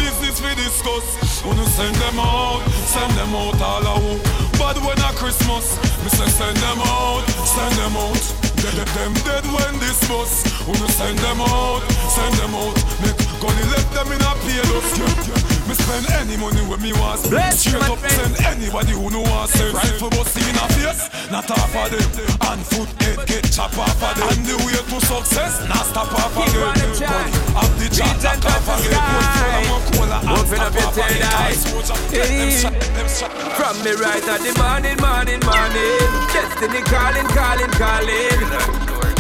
we 0.47 0.55
discuss. 0.55 1.45
Wanna 1.45 1.65
send 1.67 1.95
them 1.97 2.19
out, 2.19 2.63
send 2.95 3.13
them 3.13 3.35
out 3.35 3.61
all 3.61 4.01
who. 4.01 4.19
Bad 4.59 4.77
when 4.85 4.99
a 4.99 5.13
Christmas, 5.15 5.77
me 6.03 6.11
say 6.11 6.29
send 6.29 6.57
them 6.59 6.79
out, 6.81 7.25
send 7.55 7.75
them 7.75 7.97
out. 7.97 8.46
Dead, 8.63 8.87
them 8.97 9.15
dead 9.25 9.45
when 9.53 9.75
this 9.79 10.01
bus. 10.09 10.43
Wanna 10.67 10.89
send 10.89 11.19
them 11.19 11.41
out, 11.41 11.83
send 12.15 12.35
them 12.41 12.55
out. 12.55 12.77
Make 13.03 13.19
gunny 13.41 13.65
let 13.73 13.87
them 13.95 14.09
in 14.13 14.21
a 14.21 14.33
payload. 14.43 14.85
Yeah, 14.97 15.13
yeah. 15.29 15.69
Me 15.69 15.75
spend 15.75 16.07
any 16.21 16.37
money 16.37 16.63
when 16.67 16.81
me 16.81 16.93
want. 16.95 17.23
Bless 17.31 17.67
you, 17.67 17.73
Straight 17.79 17.91
up 17.91 17.99
friend. 17.99 18.35
send 18.37 18.57
anybody 18.57 18.93
who 18.93 19.11
know 19.11 19.23
want 19.23 19.51
send. 19.51 19.75
Rifle 19.75 20.11
bust 20.11 20.37
in 20.39 20.57
a 20.57 20.67
face, 20.75 21.03
not 21.31 21.45
half 21.47 21.75
of 21.77 21.91
them. 21.91 22.07
And 22.51 22.63
foot 22.67 22.91
head 23.03 23.19
get 23.27 23.45
chop 23.53 23.77
off 23.79 24.03
of 24.03 24.15
them. 24.17 24.29
And 24.31 24.43
the 24.47 24.57
way 24.65 24.75
to 24.79 24.99
success, 25.05 25.61
not 25.69 25.85
stop 25.87 26.13
off 26.15 26.37
of 26.37 26.49
them. 26.53 26.75
Have 27.55 27.75
the 27.79 27.89
chat, 27.93 28.17
knock 28.23 28.45
off 28.47 28.69
of 28.73 28.79
them. 28.83 28.99
Put 28.99 29.27
full 29.37 29.55
of 29.57 29.65
more 29.69 29.83
cola 29.93 30.19
and 30.23 30.39
Open 30.39 30.59
stop 30.59 30.75
up 30.75 30.97
your 30.97 31.07
them. 31.07 31.29
eye. 31.35 31.55
Them 32.11 32.51
shot, 32.51 32.73
them. 32.73 33.07
From 33.57 33.77
me 33.85 33.93
right 33.99 34.23
at 34.29 34.41
the 34.41 34.53
morning, 34.61 34.97
morning, 35.03 35.41
morning. 35.43 35.99
Destiny 36.31 36.83
calling, 36.87 37.27
calling, 37.35 37.73
calling. 37.75 38.46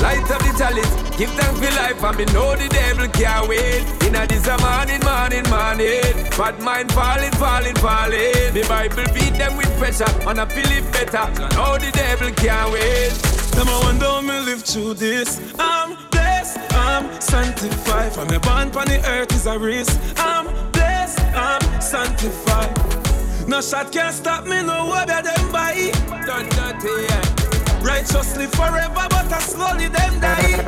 Light 0.02 0.30
up 0.30 0.40
the 0.42 0.54
chalice, 0.56 0.92
give 1.16 1.30
thanks 1.30 1.58
for 1.58 1.74
life, 1.74 2.02
and 2.04 2.16
me 2.18 2.24
know 2.32 2.54
the 2.54 2.68
devil 2.68 3.08
can't 3.08 3.48
wait. 3.48 3.82
In 4.06 4.14
a 4.14 4.26
this 4.26 4.46
a 4.46 4.56
morning, 4.58 5.02
morning, 5.02 5.42
morning. 5.50 6.30
Bad 6.36 6.60
mind 6.62 6.92
falling, 6.92 7.32
falling, 7.32 7.74
falling. 7.76 8.54
The 8.54 8.64
Bible 8.68 9.04
beat 9.14 9.34
them 9.38 9.56
with 9.56 9.72
pressure, 9.78 10.06
and 10.28 10.40
I 10.40 10.46
feel 10.46 10.70
it 10.70 10.84
better. 10.92 11.26
Now 11.56 11.78
the 11.78 11.90
devil 11.92 12.30
can't 12.32 12.72
wait. 12.72 13.10
Them 13.56 13.68
I 13.68 13.80
wonder 13.82 14.22
me 14.22 14.40
live 14.44 14.62
through 14.62 14.94
this. 14.94 15.40
I'm 15.58 15.96
blessed, 16.10 16.58
I'm 16.74 17.20
sanctified. 17.20 18.12
From 18.12 18.28
me 18.28 18.38
born 18.38 18.70
on 18.76 18.86
the 18.86 19.02
earth 19.08 19.32
is 19.32 19.46
a 19.46 19.58
risk. 19.58 19.98
I'm 20.18 20.46
blessed, 20.70 21.20
I'm 21.34 21.80
sanctified. 21.80 23.48
No 23.48 23.60
shot 23.60 23.90
can 23.90 24.12
stop 24.12 24.44
me, 24.44 24.62
no 24.62 24.92
better 24.92 25.22
them. 25.22 25.52
Done 26.26 26.48
dirty, 26.50 27.06
yeah. 27.08 27.35
Righteous 27.86 28.36
live 28.36 28.50
forever, 28.50 29.06
but 29.08 29.32
I 29.32 29.38
slowly 29.38 29.86
them 29.86 30.18
die. 30.18 30.58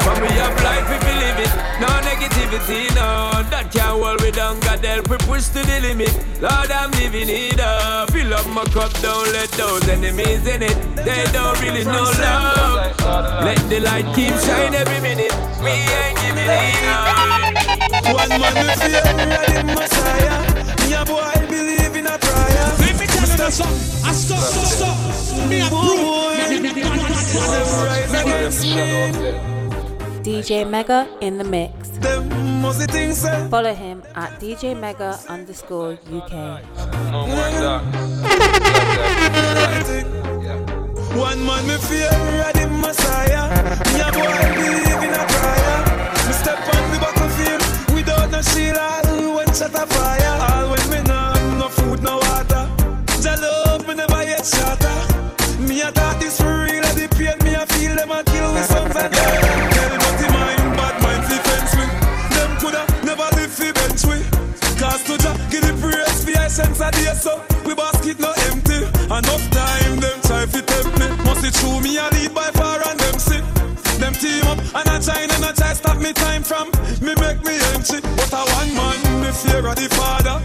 When 0.00 0.16
we 0.22 0.28
have 0.40 0.56
life, 0.64 0.88
we 0.88 0.96
believe 1.04 1.38
it. 1.44 1.52
No 1.78 1.92
negativity, 2.08 2.88
no. 2.96 3.44
That 3.52 3.68
can't 3.70 4.00
hold 4.00 4.22
me 4.22 4.30
down. 4.30 4.58
God 4.60 4.82
help 4.82 5.10
we 5.10 5.18
push 5.18 5.48
to 5.48 5.60
the 5.60 5.78
limit. 5.82 6.16
Lord, 6.40 6.70
I'm 6.70 6.90
living 6.92 7.28
it 7.28 7.60
up. 7.60 8.10
Fill 8.12 8.32
up 8.32 8.46
my 8.48 8.64
cup, 8.72 8.92
don't 9.04 9.30
let 9.34 9.50
those 9.60 9.86
enemies 9.90 10.46
in 10.46 10.62
it. 10.62 10.76
They 10.96 11.24
don't 11.36 11.60
really 11.60 11.84
know 11.84 12.08
love. 12.16 12.96
Let 13.44 13.60
the 13.68 13.80
light 13.80 14.08
keep 14.16 14.32
shine 14.40 14.74
every 14.74 15.00
minute. 15.04 15.36
We 15.60 15.68
ain't 15.68 16.16
giving 16.24 16.48
it 16.48 16.80
up. 16.96 18.16
One 18.16 18.40
man 18.40 18.56
me 18.66 18.74
fear, 18.80 19.04
ready 19.04 19.62
Messiah. 19.68 20.40
Me 20.80 20.96
boy 21.04 21.45
DJ 30.24 30.68
Mega 30.68 31.06
in 31.20 31.38
the 31.38 31.44
mix. 31.44 31.90
The. 32.00 32.26
Follow 33.48 33.72
him 33.72 34.02
at 34.16 34.40
DJ 34.40 34.76
Mega 34.76 35.20
underscore 35.28 35.92
UK. 36.10 36.60
One 41.14 41.46
man 41.46 41.66
me 41.68 41.76
fear, 41.86 42.10
ready 42.10 42.66
Messiah. 42.66 43.46
Me 43.94 44.00
a 44.00 44.10
boy 44.10 44.42
believe 44.56 45.02
in 45.06 45.14
a 45.14 45.24
prayer. 45.30 45.78
Me 46.26 46.32
step 46.32 46.58
on 46.74 46.90
the 46.90 46.98
battlefield 46.98 47.62
without 47.94 48.28
no 48.28 48.42
shield. 48.42 49.36
When 49.36 49.54
shot 49.54 49.72
a 49.72 49.86
fire. 49.86 50.45
Essence 66.58 66.80
a 66.80 66.90
day 66.90 67.12
so. 67.14 67.42
We 67.66 67.74
basket 67.74 68.18
no 68.18 68.32
empty. 68.48 68.80
Enough 69.06 69.50
time 69.50 69.96
them 70.00 70.18
try 70.22 70.46
fi 70.46 70.60
tempt 70.60 70.98
me. 70.98 71.08
Must 71.24 71.44
it 71.44 71.54
true 71.54 71.80
me 71.80 71.98
a 71.98 72.08
lead 72.14 72.34
by 72.34 72.50
far 72.52 72.80
and 72.88 72.98
them 72.98 73.18
see. 73.18 73.42
Them 74.00 74.12
team 74.12 74.44
up 74.44 74.58
And 74.76 74.88
I 74.88 75.00
try 75.00 75.22
and 75.22 75.44
I 75.44 75.52
try 75.52 75.72
stop 75.72 75.96
me 75.96 76.12
time 76.12 76.42
from 76.42 76.68
Me 77.00 77.14
make 77.16 77.40
me 77.48 77.56
empty 77.72 78.00
But 78.02 78.28
I 78.34 78.44
one 78.60 78.74
man, 78.76 79.22
me 79.22 79.32
fear 79.32 79.66
of 79.66 79.74
the 79.74 79.88
father 79.96 80.36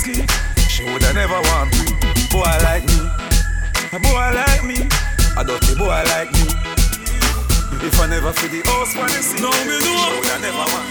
Bensky 0.00 0.24
She 0.68 0.84
woulda 0.84 1.12
never 1.12 1.40
want 1.52 1.72
me. 1.72 1.92
Boy 2.30 2.42
like 2.64 2.84
me. 2.86 3.00
A 3.92 3.98
boy 4.00 4.30
like 4.34 4.64
me. 4.64 4.88
I 5.36 5.44
don't 5.44 5.62
see 5.64 5.72
A 5.72 5.76
dirty 5.76 5.78
boy 5.78 6.02
like 6.12 6.32
me. 6.32 6.46
If 7.82 7.98
I 8.00 8.06
never 8.08 8.32
feel 8.32 8.50
the 8.50 8.60
house 8.68 8.94
when 8.96 9.08
you 9.08 9.22
see 9.22 9.40
No, 9.40 9.50
me 9.64 9.76
know. 9.80 9.96
She 9.96 10.12
woulda 10.16 10.36
never 10.40 10.66
want 10.72 10.90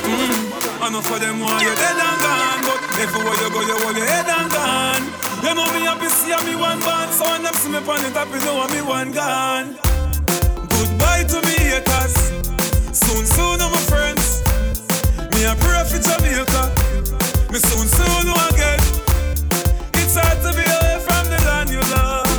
Mm. 0.00 0.82
I 0.82 0.88
know 0.90 1.00
for 1.02 1.18
them 1.18 1.40
why 1.40 1.60
you 1.60 1.74
dead 1.76 1.94
and 1.94 2.18
gone 2.24 2.60
But 2.66 2.80
everywhere 2.98 3.36
you 3.36 3.50
go 3.52 3.60
you 3.60 3.76
hold 3.84 3.96
your 3.96 4.06
head 4.06 4.26
and 4.26 4.50
gone. 4.50 5.04
You 5.44 5.54
know 5.54 5.66
me 5.72 5.86
happy 5.86 6.08
see 6.08 6.34
me 6.44 6.56
one 6.56 6.80
band 6.80 7.12
So 7.12 7.24
when 7.30 7.42
them 7.42 7.54
see 7.54 7.68
me 7.70 7.78
on 7.78 8.02
the 8.02 8.10
top 8.10 8.28
you 8.32 8.40
know 8.44 8.66
me 8.68 8.82
one 8.82 9.12
gone. 9.12 9.76
Goodbye 10.68 11.24
to 11.30 11.38
me 11.46 11.54
haters. 11.70 12.14
Soon 12.96 13.24
soon 13.26 13.60
I'm 13.60 13.70
my 13.70 13.78
friends 13.86 14.42
Me 15.36 15.44
a 15.44 15.54
pray 15.54 15.84
for 15.86 16.00
Jamaica 16.02 16.89
Me 17.50 17.58
soon 17.58 17.88
soon 17.88 18.26
know 18.26 18.38
again. 18.54 18.78
It's 19.98 20.14
hard 20.14 20.38
to 20.38 20.54
be 20.54 20.62
away 20.62 21.02
from 21.02 21.26
the 21.26 21.38
land 21.50 21.66
you 21.68 21.82
love. 21.90 22.30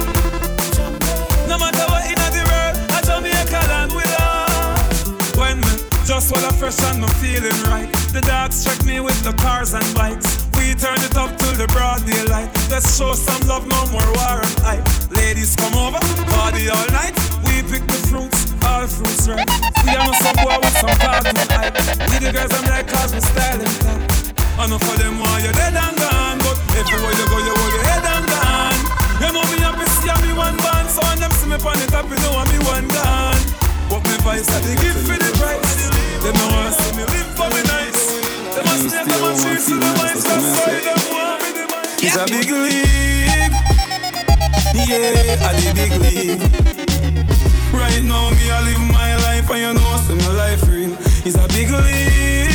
No 1.51 1.59
matter 1.59 1.83
what 1.91 2.07
in 2.07 2.15
the 2.15 2.43
world 2.47 2.75
I 2.95 3.03
Jamaica 3.03 3.59
land 3.67 3.91
we 3.91 4.07
love. 4.07 5.35
When 5.35 5.59
me 5.59 5.83
just 6.07 6.31
while 6.31 6.45
I'm 6.47 6.55
fresh 6.55 6.79
and 6.87 7.03
I'm 7.03 7.11
feeling 7.19 7.59
right 7.67 7.91
The 8.15 8.21
dogs 8.23 8.63
check 8.63 8.85
me 8.85 9.01
with 9.01 9.19
the 9.27 9.33
cars 9.33 9.73
and 9.73 9.83
bikes. 9.93 10.47
We 10.55 10.75
turn 10.79 11.03
it 11.03 11.17
up 11.19 11.35
till 11.35 11.59
the 11.59 11.67
broad 11.75 12.07
daylight. 12.07 12.47
Let's 12.71 12.95
show 12.95 13.11
some 13.11 13.43
love, 13.51 13.67
no 13.67 13.83
more 13.91 14.07
war 14.15 14.39
and 14.39 14.55
hype. 14.63 14.87
Ladies 15.11 15.57
come 15.59 15.75
over, 15.75 15.99
party 16.31 16.71
all 16.71 16.87
night. 16.95 17.19
We 17.51 17.59
pick 17.67 17.83
the 17.83 17.99
fruits, 18.07 18.47
all 18.63 18.87
fruits 18.87 19.27
right 19.27 19.43
We 19.83 19.91
no 19.91 20.07
some 20.23 20.39
boy 20.39 20.55
with 20.63 20.77
some 20.79 20.95
cartoon 21.03 21.35
hype. 21.51 21.75
We 22.07 22.15
the 22.23 22.31
girls 22.31 22.55
I'm 22.55 22.63
like 22.71 22.87
cause 22.87 23.11
we 23.11 23.19
styling 23.19 24.10
I 24.61 24.67
know 24.67 24.77
for 24.77 24.93
them 24.93 25.17
why 25.17 25.41
you're 25.41 25.57
dead 25.57 25.73
and 25.73 25.97
gone 25.97 26.37
But 26.37 26.53
everywhere 26.77 27.17
you 27.17 27.25
go 27.33 27.37
you 27.41 27.49
hold 27.49 27.73
your 27.73 27.81
head 27.81 28.05
and 28.05 28.25
gone. 28.29 28.77
You 29.17 29.33
know 29.33 29.41
me 29.49 29.57
happy 29.57 29.89
see 29.89 30.13
me 30.21 30.37
one 30.37 30.53
band 30.61 30.85
So 30.85 31.01
when 31.01 31.17
them 31.17 31.33
see 31.33 31.49
me 31.49 31.57
on 31.57 31.77
the 31.81 31.89
top 31.89 32.05
you 32.05 32.13
know 32.21 32.37
I'm 32.37 32.45
me 32.45 32.61
one 32.69 32.85
gone. 32.93 33.41
But 33.89 34.05
me 34.05 34.21
vice 34.21 34.53
I 34.53 34.61
they 34.61 34.77
give 34.77 35.01
for 35.01 35.17
the 35.17 35.33
price. 35.41 35.89
Them 36.21 36.37
no 36.37 36.45
want 36.53 36.77
see 36.77 36.93
me 36.93 37.09
live 37.09 37.33
for 37.33 37.49
me 37.49 37.61
nice. 37.73 38.21
Them 38.53 38.69
a 38.69 38.73
snake 38.85 39.09
them 39.09 39.25
a 39.25 39.29
cheat 39.33 39.65
to 39.65 39.75
the 39.81 39.89
mice 39.97 40.21
That's 40.29 40.45
why 40.53 40.77
them 40.77 41.01
want 41.09 41.41
me 41.41 41.49
the 41.57 41.65
mice 41.65 41.97
It's 42.05 42.17
a 42.21 42.25
big 42.29 42.49
league. 42.53 43.57
Yeah, 44.77 45.41
a 45.41 45.57
the 45.57 45.73
big 45.73 45.93
league. 46.05 46.37
Right 47.73 48.03
now 48.05 48.29
me 48.29 48.45
I 48.45 48.61
live 48.61 48.83
my 48.93 49.17
life 49.25 49.49
And 49.49 49.57
you 49.57 49.73
know 49.73 49.97
see 50.05 50.13
my 50.21 50.29
life 50.37 50.61
real 50.69 50.93
It's 51.25 51.33
a 51.33 51.49
big 51.49 51.73
league 51.73 52.50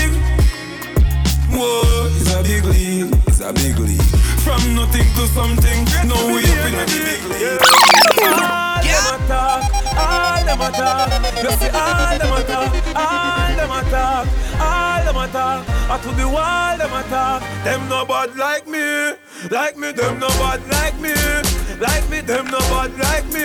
nothing 4.87 5.09
to 5.15 5.27
something. 5.29 5.85
Now 6.09 6.27
we 6.27 6.45
up 6.45 6.67
in 6.67 6.75
a 6.75 6.87
big 6.87 7.23
league. 7.25 7.61
All 8.27 8.83
them 8.83 9.15
a 9.15 9.29
talk, 9.29 9.63
all 9.99 10.45
them 10.45 10.61
a 10.61 10.71
talk 10.71 11.11
You 11.43 11.51
see 11.59 11.71
all 11.75 12.19
them 12.19 12.33
a 12.33 12.43
talk, 12.47 12.73
all 12.95 13.57
them 13.57 13.71
a 13.71 13.83
talk 13.91 14.27
All 14.61 15.05
them 15.05 15.17
a 15.17 15.29
talk, 15.29 15.69
I 15.91 15.99
to 16.03 16.11
the 16.13 16.29
wall 16.29 16.79
them 16.79 16.93
a 16.93 17.03
talk 17.11 17.43
Them 17.65 17.89
no 17.89 18.05
bad 18.07 18.37
like 18.37 18.67
me 18.67 19.17
Like 19.51 19.77
me, 19.77 19.93
them 19.93 20.19
no 20.19 20.29
bad 20.29 20.67
like 20.69 20.99
me 20.99 21.15
Like 21.79 22.09
me, 22.09 22.21
them 22.21 22.47
no 22.47 22.59
bad 22.59 22.97
like 22.97 23.27
me 23.33 23.45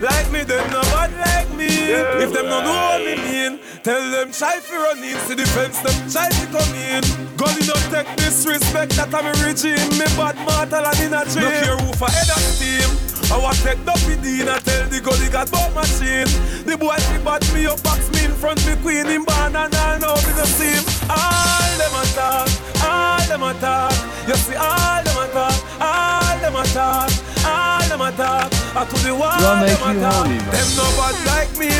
Like 0.00 0.30
me, 0.30 0.44
them 0.44 0.70
no 0.70 0.80
bad 0.82 1.12
like 1.26 1.50
me. 1.56 1.66
If 1.66 2.32
them 2.32 2.46
no 2.46 2.60
know 2.62 2.72
what 2.72 3.04
me 3.04 3.16
mean 3.16 3.60
Tell 3.82 4.10
them 4.10 4.32
try 4.32 4.60
fi 4.60 4.76
run 4.76 5.02
in? 5.02 5.18
See 5.26 5.34
the 5.34 5.46
fence, 5.46 5.80
them 5.80 6.10
try 6.10 6.30
fi 6.30 6.46
come 6.46 6.74
in 6.74 7.17
Gully 7.38 7.62
no 7.70 7.74
take 7.94 8.10
disrespect 8.18 8.98
That 8.98 9.14
I'm 9.14 9.30
a 9.30 9.32
regime. 9.46 9.78
Me 9.94 10.10
bad 10.18 10.34
mortal 10.42 10.82
and 10.82 10.98
in 10.98 11.14
a 11.14 11.22
dream 11.22 11.46
Look 11.46 11.62
here 11.62 11.78
who 11.78 11.94
for 11.94 12.10
head 12.10 12.26
of 12.34 12.42
steam. 12.42 12.90
I 13.30 13.38
want 13.38 13.62
take 13.62 13.78
the 13.86 13.94
PD 14.02 14.42
and 14.42 14.58
tell 14.66 14.84
the 14.90 14.98
gully 14.98 15.30
got 15.30 15.46
ball 15.54 15.70
machine. 15.70 16.26
The 16.66 16.74
boy 16.74 16.98
fi 16.98 17.18
bat 17.22 17.46
me 17.54 17.70
up 17.70 17.78
box. 17.86 18.10
Me 18.10 18.26
in 18.26 18.34
front 18.34 18.58
me 18.66 18.74
queen 18.82 19.06
in 19.06 19.22
barn 19.22 19.54
And 19.54 19.70
I 19.70 20.02
know 20.02 20.18
me 20.26 20.34
the 20.34 20.50
same 20.50 20.82
All 21.06 21.70
them 21.78 21.94
a 21.94 22.02
talk. 22.18 22.50
All 22.82 23.22
them 23.30 23.46
a 23.46 23.54
talk. 23.62 23.94
You 24.26 24.34
see 24.34 24.58
all 24.58 24.98
them 25.06 25.18
a 25.22 25.26
talk. 25.30 25.58
All 25.78 26.36
them 26.42 26.58
a 26.58 26.64
talk. 26.74 27.10
All 27.46 27.86
them 27.86 28.02
a 28.02 28.10
talk. 28.18 28.50
I 28.74 28.82
to 28.82 28.96
the 29.06 29.14
wall 29.14 29.38
Gonna 29.38 29.62
them 29.62 29.82
a 29.86 29.90
you 29.94 30.02
talk. 30.02 30.26
Them 30.26 30.68
no 30.74 30.86
bad 30.98 31.16
like 31.22 31.52
me. 31.54 31.70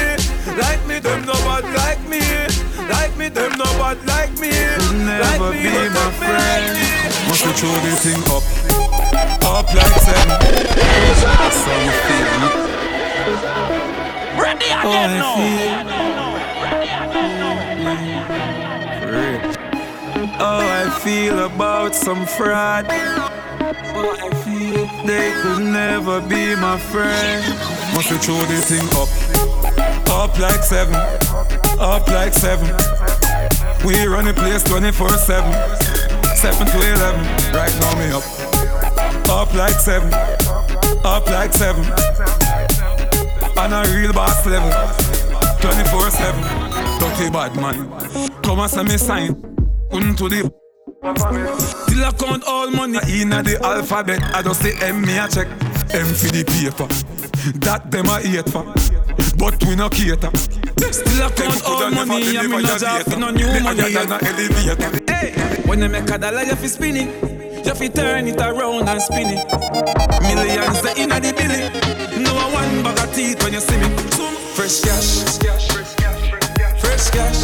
Like 0.55 0.83
me 0.87 1.03
them 1.03 1.27
no 1.27 1.35
bad 1.43 1.67
like 1.75 2.03
me 2.07 2.23
Like 2.89 3.17
me 3.17 3.29
them 3.29 3.53
no 3.59 3.65
bad 3.79 3.99
like 4.07 4.33
me. 4.41 4.51
Like 4.51 5.41
never 5.41 5.51
me 5.53 5.63
be 5.63 5.89
my 5.93 6.11
friend. 6.21 6.65
me. 6.75 6.81
Like 6.81 7.29
Must 7.29 7.45
we 7.47 7.53
throw 7.53 7.75
the 7.85 7.93
thing 8.05 8.23
up? 8.35 8.45
Up 9.49 9.67
like 9.75 9.97
seven 10.01 10.39
That's 10.39 11.61
how 11.65 11.79
we 11.79 11.91
feel 12.07 12.33
Ready 14.43 14.67
again 14.67 15.11
I 15.11 15.17
now. 15.19 15.35
feel. 15.37 15.75
How 20.39 20.59
I 20.59 20.91
feel 21.01 21.39
about 21.47 21.95
some 21.95 22.25
fraud. 22.27 22.87
How 22.87 24.11
I 24.11 24.31
feel. 24.45 24.87
They 25.07 25.31
could 25.43 25.63
never 25.65 26.21
be 26.21 26.55
my 26.57 26.79
friend. 26.79 27.45
Must 27.95 28.11
we 28.11 28.19
throw 28.19 28.39
the 28.45 28.61
thing 28.61 28.89
up 29.01 29.09
Up 30.19 30.37
like 30.37 30.65
seven. 30.65 30.97
Up 31.79 32.09
like 32.09 32.33
seven. 32.33 32.67
We 33.87 34.05
run 34.05 34.25
the 34.25 34.35
place 34.35 34.65
24-7 34.65 36.37
7 36.37 36.67
to 36.67 36.77
11 36.77 37.55
Right 37.55 37.73
now 37.79 37.95
me 37.95 38.11
up. 38.11 38.25
Up 39.31 39.55
like 39.55 39.79
7 39.79 40.13
Up 41.05 41.25
like 41.27 41.53
7 41.53 41.85
On 43.59 43.73
a 43.73 43.89
real 43.95 44.13
boss 44.13 44.45
level. 44.45 44.73
24-7 45.61 46.99
Dirty 46.99 47.31
bad 47.31 47.55
man. 47.55 47.89
Come 48.43 48.59
and 48.59 48.69
send 48.69 48.89
me 48.89 48.97
sign. 48.99 49.41
Couldn't 49.93 50.17
to 50.17 50.29
the 50.29 50.53
Till 51.89 52.05
I 52.05 52.11
count 52.19 52.43
all 52.49 52.69
money 52.73 52.99
in 53.23 53.29
the 53.31 53.61
alphabet. 53.63 54.21
I 54.35 54.43
just 54.43 54.63
say 54.63 54.73
M 54.81 55.01
me 55.01 55.17
a 55.17 55.29
check. 55.29 55.47
M 55.95 56.07
for 56.07 56.27
the 56.33 56.43
paper. 56.45 56.89
That 57.61 57.93
them 57.93 58.07
a 58.07 58.19
hate 58.19 58.49
for 58.51 58.65
But 59.37 59.63
we 59.65 59.77
no 59.77 59.89
cater. 59.89 60.31
Still 60.91 61.23
I 61.23 61.31
count 61.31 61.65
all 61.65 61.91
money 61.91 62.37
and 62.37 62.51
me 62.51 62.63
no 62.63 62.79
job 62.79 63.07
no 63.19 63.31
new 63.31 63.61
money 63.61 63.83
Hey, 65.07 65.33
when 65.67 65.83
you 65.83 65.89
make 65.89 66.11
a 66.11 66.19
dollar 66.19 66.43
you 66.43 66.57
fi 66.57 66.67
spin 66.67 66.97
it. 66.97 67.67
You 67.67 67.75
fi 67.75 67.89
turn 67.89 68.27
it 68.29 68.41
around 68.41 68.89
and 68.89 69.03
spin 69.03 69.29
it. 69.29 69.45
Millions 70.23 70.81
the 70.83 70.95
inna 70.97 71.21
the 71.21 71.33
billy 71.37 72.23
No 72.23 72.33
one 72.51 72.83
bag 72.83 72.99
of 72.99 73.15
teeth 73.15 73.43
when 73.43 73.53
you 73.53 73.61
see 73.61 73.77
me. 73.77 73.89
Fresh 74.55 74.81
cash. 74.81 75.23
Fresh 75.23 75.39
cash. 75.39 76.31
Fresh 76.81 77.11
cash. 77.11 77.41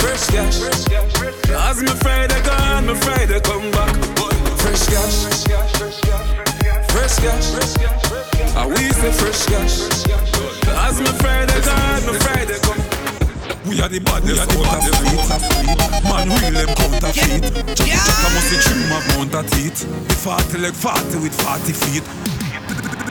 Fresh 0.00 0.26
cash. 0.30 0.58
fresh 0.58 0.84
cash. 0.84 1.50
As 1.50 1.82
me 1.82 1.88
Friday 1.88 2.42
gone, 2.42 2.86
me 2.86 2.94
Friday 2.94 3.40
come 3.40 3.70
back. 3.72 3.94
Fresh 4.58 4.86
cash 4.86 5.44
Fresh 5.44 5.44
cash 5.44 6.03
I 7.04 8.64
we 8.64 8.80
say 8.96 9.12
fresh 9.12 9.44
cash. 9.44 9.76
As 10.88 10.96
me 10.96 11.12
Friday 11.20 11.60
gone, 11.60 12.00
me 12.08 12.16
Friday 12.16 12.56
come. 12.64 12.80
We 13.68 13.76
are 13.84 13.92
the 13.92 14.00
baddest 14.00 14.40
out 14.40 14.56
of 14.56 14.88
fleet 15.04 15.20
Man 16.08 16.32
real 16.32 16.64
them 16.64 16.72
counterfeit 16.72 17.44
Chaka 17.76 17.92
chaka 17.92 18.28
must 18.32 18.48
be 18.48 18.56
trim 18.56 18.88
amount 18.88 19.36
of 19.36 19.44
teeth 19.52 19.84
The 20.08 20.16
40 20.16 20.58
leg 20.64 20.72
40 20.72 21.20
with 21.20 21.36
40 21.44 21.76
feet. 21.76 22.04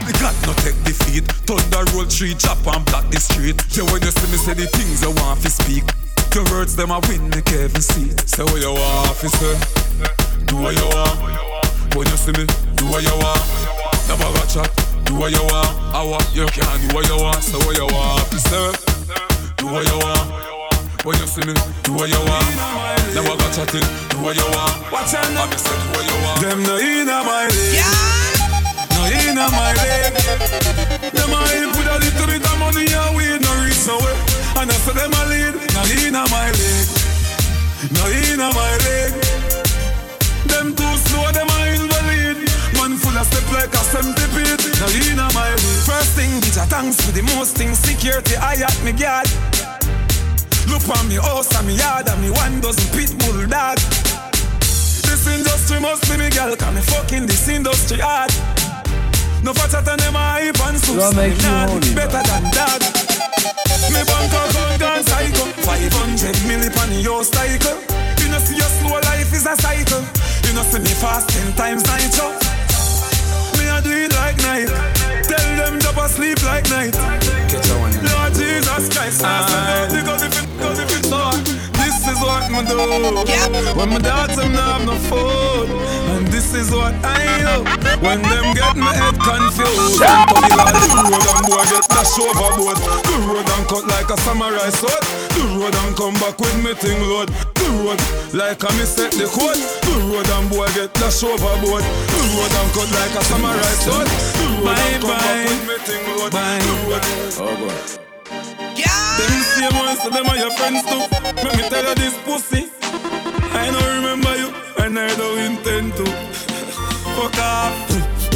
The 0.10 0.14
God 0.18 0.34
no 0.50 0.54
take 0.66 0.82
defeat. 0.82 1.30
Thunder 1.46 1.86
roll 1.94 2.10
tree, 2.10 2.34
chop 2.34 2.66
and 2.66 2.82
block 2.90 3.06
the 3.14 3.22
street. 3.22 3.62
Yeah, 3.78 3.86
when 3.94 4.02
you 4.02 4.10
see 4.10 4.30
me 4.34 4.38
say 4.42 4.58
the 4.58 4.66
things 4.74 5.06
you 5.06 5.14
want 5.22 5.46
to 5.46 5.52
speak. 5.54 5.86
Your 6.34 6.50
words 6.50 6.76
them 6.76 6.90
a 6.90 6.98
win, 7.06 7.30
make 7.30 7.46
heaven 7.50 7.78
see 7.78 8.10
Say 8.26 8.42
what 8.42 8.58
you 8.58 8.74
want, 8.74 9.14
officer 9.14 9.54
Do 10.50 10.58
what 10.66 10.74
you 10.74 10.90
want. 10.98 11.94
When 11.94 12.10
you 12.10 12.18
see 12.18 12.34
me, 12.34 12.50
do 12.74 12.90
what 12.90 13.06
you 13.06 13.14
want 13.22 13.83
Never 14.08 14.30
got 14.36 14.48
chat, 14.50 14.70
do 15.06 15.16
what 15.16 15.32
you 15.32 15.44
want 15.44 15.70
I 15.96 16.04
want, 16.04 16.28
you 16.36 16.46
can 16.48 16.88
do 16.88 16.96
what 16.96 17.08
you 17.08 17.18
want 17.18 17.44
Say 17.44 17.58
what 17.58 17.76
you 17.78 17.88
want, 17.88 18.22
officer 18.22 18.72
Do 19.58 19.66
what 19.68 19.88
you 19.88 19.98
want 19.98 20.54
When 21.04 21.20
you 21.20 21.28
see 21.28 21.44
me, 21.44 21.54
do 21.84 21.92
what 22.00 22.08
you 22.08 22.16
want. 22.16 22.48
Now 23.12 23.28
I 23.28 23.36
got 23.36 23.52
chatting, 23.52 23.84
do 24.08 24.24
what 24.24 24.40
you 24.40 24.48
want. 24.56 24.72
Watch 24.88 25.12
out 25.20 25.28
now. 25.36 25.44
I 25.44 25.56
say 25.60 25.76
do 25.76 25.88
what 25.92 26.06
you 26.08 26.16
want. 26.24 26.40
Them 26.40 26.64
no 26.64 26.80
inna 26.80 27.28
my 27.28 27.44
league. 27.52 27.84
No 28.96 29.04
inna 29.12 29.52
my 29.52 29.76
league. 29.84 30.16
Them 31.12 31.36
a 31.36 31.40
help 31.44 31.76
with 31.76 31.92
a 31.92 31.98
little 32.00 32.28
bit 32.32 32.40
of 32.40 32.56
money 32.56 32.88
and 32.88 33.12
weed 33.20 33.36
no 33.44 33.52
reach 33.68 33.84
nowhere. 33.84 34.16
And 34.64 34.72
I 34.72 34.78
say 34.80 34.96
them 34.96 35.12
a 35.12 35.22
lead. 35.28 35.54
No 35.76 35.82
inna 35.92 36.24
my 36.32 36.48
league. 36.56 36.88
No 37.92 38.04
inna 38.08 38.48
my 38.56 38.74
league. 38.88 39.20
Them 40.48 40.72
too 40.72 40.94
slow, 41.04 41.28
them 41.36 41.52
a 41.52 41.60
invalid. 41.68 42.13
Of 43.24 43.32
step 43.32 43.48
like 43.56 43.72
a. 43.72 43.84
No 44.84 44.88
inna 44.92 45.32
my 45.32 45.48
league. 45.56 45.88
First 45.88 46.12
thing, 46.20 46.44
bitch, 46.44 46.60
a 46.60 46.68
thanks 46.68 47.00
for 47.00 47.16
the 47.16 47.24
most. 47.24 47.56
Security, 47.56 48.36
I 48.36 48.60
at 48.60 48.76
me 48.84 48.92
guard. 48.92 49.32
Look 50.68 50.84
on 50.92 51.08
me 51.08 51.16
house 51.16 51.48
and 51.56 51.68
me 51.68 51.80
yard 51.80 52.10
and 52.10 52.20
me 52.20 52.30
one 52.36 52.60
dozen 52.60 52.84
pit 52.92 53.16
bull 53.24 53.48
dog. 53.48 53.80
This 54.60 55.24
industry 55.24 55.80
must 55.80 56.04
be 56.12 56.20
me 56.20 56.28
girl, 56.36 56.52
cause 56.60 56.76
me 56.76 56.82
fucking 56.84 57.26
this 57.26 57.48
industry 57.48 58.04
hard. 58.04 58.28
No 59.40 59.56
fatter 59.56 59.80
than 59.80 60.04
them 60.04 60.20
a 60.20 60.44
hype 60.44 60.60
and 60.68 60.76
sus. 60.84 61.00
What 61.00 61.16
make 61.16 61.40
you 61.40 61.48
Nah, 61.48 61.72
holy, 61.72 61.96
better 61.96 62.24
than. 62.28 62.44
Me 63.88 64.04
bank 64.04 64.36
account 64.36 64.76
gone 64.84 65.04
cycle. 65.08 65.48
500 65.64 66.36
milli 66.44 66.68
pan 66.76 66.92
your 67.00 67.24
cycle. 67.24 67.80
You 68.20 68.28
know 68.28 68.44
see 68.44 68.60
your 68.60 68.72
slow 68.84 69.00
life 69.00 69.32
is 69.32 69.48
a 69.48 69.56
cycle. 69.56 70.04
You 70.44 70.52
know 70.60 70.68
see 70.68 70.84
me 70.84 70.92
fast 70.92 71.32
ten 71.32 71.48
times 71.56 71.88
nitro. 71.88 72.43
Night. 74.54 74.70
Tell 75.26 75.50
them 75.58 75.80
drop 75.80 75.98
asleep 75.98 76.42
like 76.44 76.70
night. 76.70 76.94
Lord 76.94 78.34
Jesus 78.34 78.90
Christ, 78.90 79.24
I 79.24 79.42
say 79.48 79.62
no, 79.66 80.02
because 80.02 80.24
if 80.24 80.34
it, 80.38 80.48
because 80.54 80.80
if 80.80 80.90
it's 80.98 81.10
so, 81.10 81.32
this 81.82 81.98
is 82.08 82.20
what 82.22 82.52
me 82.52 82.62
do. 82.66 82.78
When 83.78 83.90
my 83.90 84.00
dogs 84.00 84.36
them 84.36 84.54
not 84.54 84.82
have 84.82 84.86
no 84.86 84.96
food, 85.10 85.70
and 86.14 86.28
this 86.28 86.54
is 86.54 86.72
what 86.72 86.94
I 87.04 87.42
know. 87.42 87.64
When 88.02 88.22
them 88.22 88.54
get 88.54 88.76
my 88.76 88.94
head 88.94 89.18
confused, 89.18 90.02
them 90.02 90.22
puppy 90.30 90.54
like 90.54 90.78
the 90.82 91.02
road 91.02 91.28
and 91.34 91.46
boy 91.50 91.64
get 91.72 91.86
dash 91.90 92.14
overboard. 92.22 92.78
The 92.78 93.16
road 93.26 93.50
and 93.50 93.66
cut 93.68 93.86
like 93.88 94.10
a 94.10 94.18
samurai 94.22 94.70
sword. 94.70 95.04
The 95.34 95.44
road 95.58 95.76
and 95.76 95.96
come 95.96 96.14
back 96.16 96.38
with 96.40 96.58
me 96.64 96.74
thing 96.74 97.02
load. 97.10 97.53
The 97.74 97.80
road 97.82 98.02
like 98.38 98.62
a 98.62 98.70
me 98.78 98.86
set 98.86 99.12
the 99.18 99.26
code. 99.26 99.58
The 99.58 99.94
road 100.06 100.30
and 100.30 100.46
boy 100.46 100.70
get 100.78 100.94
dash 100.94 101.24
overboard. 101.26 101.82
The 101.82 102.20
road 102.38 102.54
and 102.54 102.70
cut 102.70 102.90
like 102.94 103.18
a 103.18 103.24
samurai 103.26 103.74
sword. 103.82 104.06
The 104.06 104.46
road 104.62 104.78
and 104.78 105.02
come 105.02 105.18
back 105.18 105.50
with 105.50 105.64
me 105.66 105.76
thing 105.82 106.06
load. 106.14 106.32
The 106.38 106.70
road. 106.86 107.02
Oh 107.42 107.50
boy. 107.58 107.74
Them 109.18 109.42
same 109.58 109.74
ones, 109.74 110.02
so 110.06 110.10
them 110.14 110.30
are 110.30 110.38
your 110.38 110.52
friends 110.54 110.86
too. 110.86 111.02
Let 111.42 111.58
me 111.58 111.64
tell 111.70 111.82
you 111.82 111.96
this 111.98 112.14
pussy. 112.22 112.70
I 113.58 113.72
don't 113.74 113.90
remember 113.98 114.38
you, 114.38 114.54
and 114.78 115.00
I 115.00 115.10
don't 115.18 115.40
intend 115.40 115.94
to. 115.98 116.06
Fuck 117.18 117.38
off. 117.42 117.74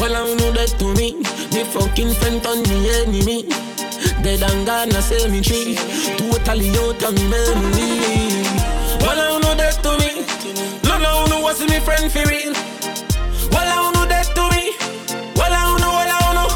Well, 0.01 0.15
I 0.17 0.33
know 0.33 0.51
that 0.57 0.73
to 0.81 0.93
me. 0.97 1.21
Me 1.53 1.63
fucking 1.63 2.09
friend 2.17 2.41
on 2.45 2.65
me 2.65 2.89
enemy. 2.89 3.49
Dead 4.23 4.41
and 4.41 4.65
gone, 4.65 4.93
I 4.93 4.99
say 4.99 5.29
me 5.29 5.41
tree. 5.41 5.77
Totally 6.17 6.69
out 6.77 7.03
of 7.03 7.13
me 7.13 7.29
memory. 7.29 8.76
Well, 9.07 9.21
I 9.21 9.39
know 9.39 9.55
that 9.55 9.79
to 9.87 9.91
me. 10.03 10.27
No, 10.83 10.99
no, 10.99 11.25
no, 11.27 11.39
what's 11.39 11.61
me 11.61 11.79
friend 11.79 12.11
for 12.11 12.27
real? 12.27 12.51
Well, 13.55 13.63
I 13.63 13.91
know 13.95 14.05
that 14.05 14.27
to 14.35 14.43
me. 14.51 14.75
Well, 15.39 15.47
I 15.47 15.79
know, 15.79 15.95
well, 15.95 16.11
I 16.11 16.35
know. 16.35 16.49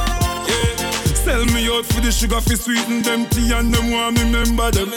Sell 1.15 1.45
me 1.55 1.69
out 1.71 1.85
for 1.85 2.01
the 2.01 2.11
sugar 2.11 2.41
fi 2.41 2.55
sweeten 2.55 3.03
them 3.03 3.25
tea 3.27 3.53
and 3.53 3.73
them 3.73 3.91
want 3.91 4.17
me 4.17 4.23
remember 4.23 4.69
them. 4.69 4.89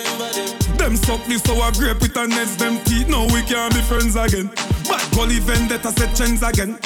Them 0.76 0.96
suck 0.96 1.22
the 1.26 1.38
sour 1.38 1.70
grape 1.78 2.00
with 2.02 2.16
a 2.16 2.26
nets 2.26 2.56
them 2.56 2.80
teeth. 2.82 3.06
Now 3.06 3.24
we 3.26 3.42
can't 3.42 3.72
be 3.72 3.82
friends 3.82 4.16
again. 4.16 4.50
Bad 4.90 5.06
gully 5.14 5.38
vendetta 5.38 5.92
set 5.92 6.16
trends 6.16 6.42
again. 6.42 6.76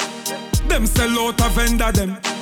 Them 0.67 0.85
sell 0.85 1.17
out 1.17 1.41
a 1.41 1.49
vendor 1.49 1.91
them. 1.91 2.38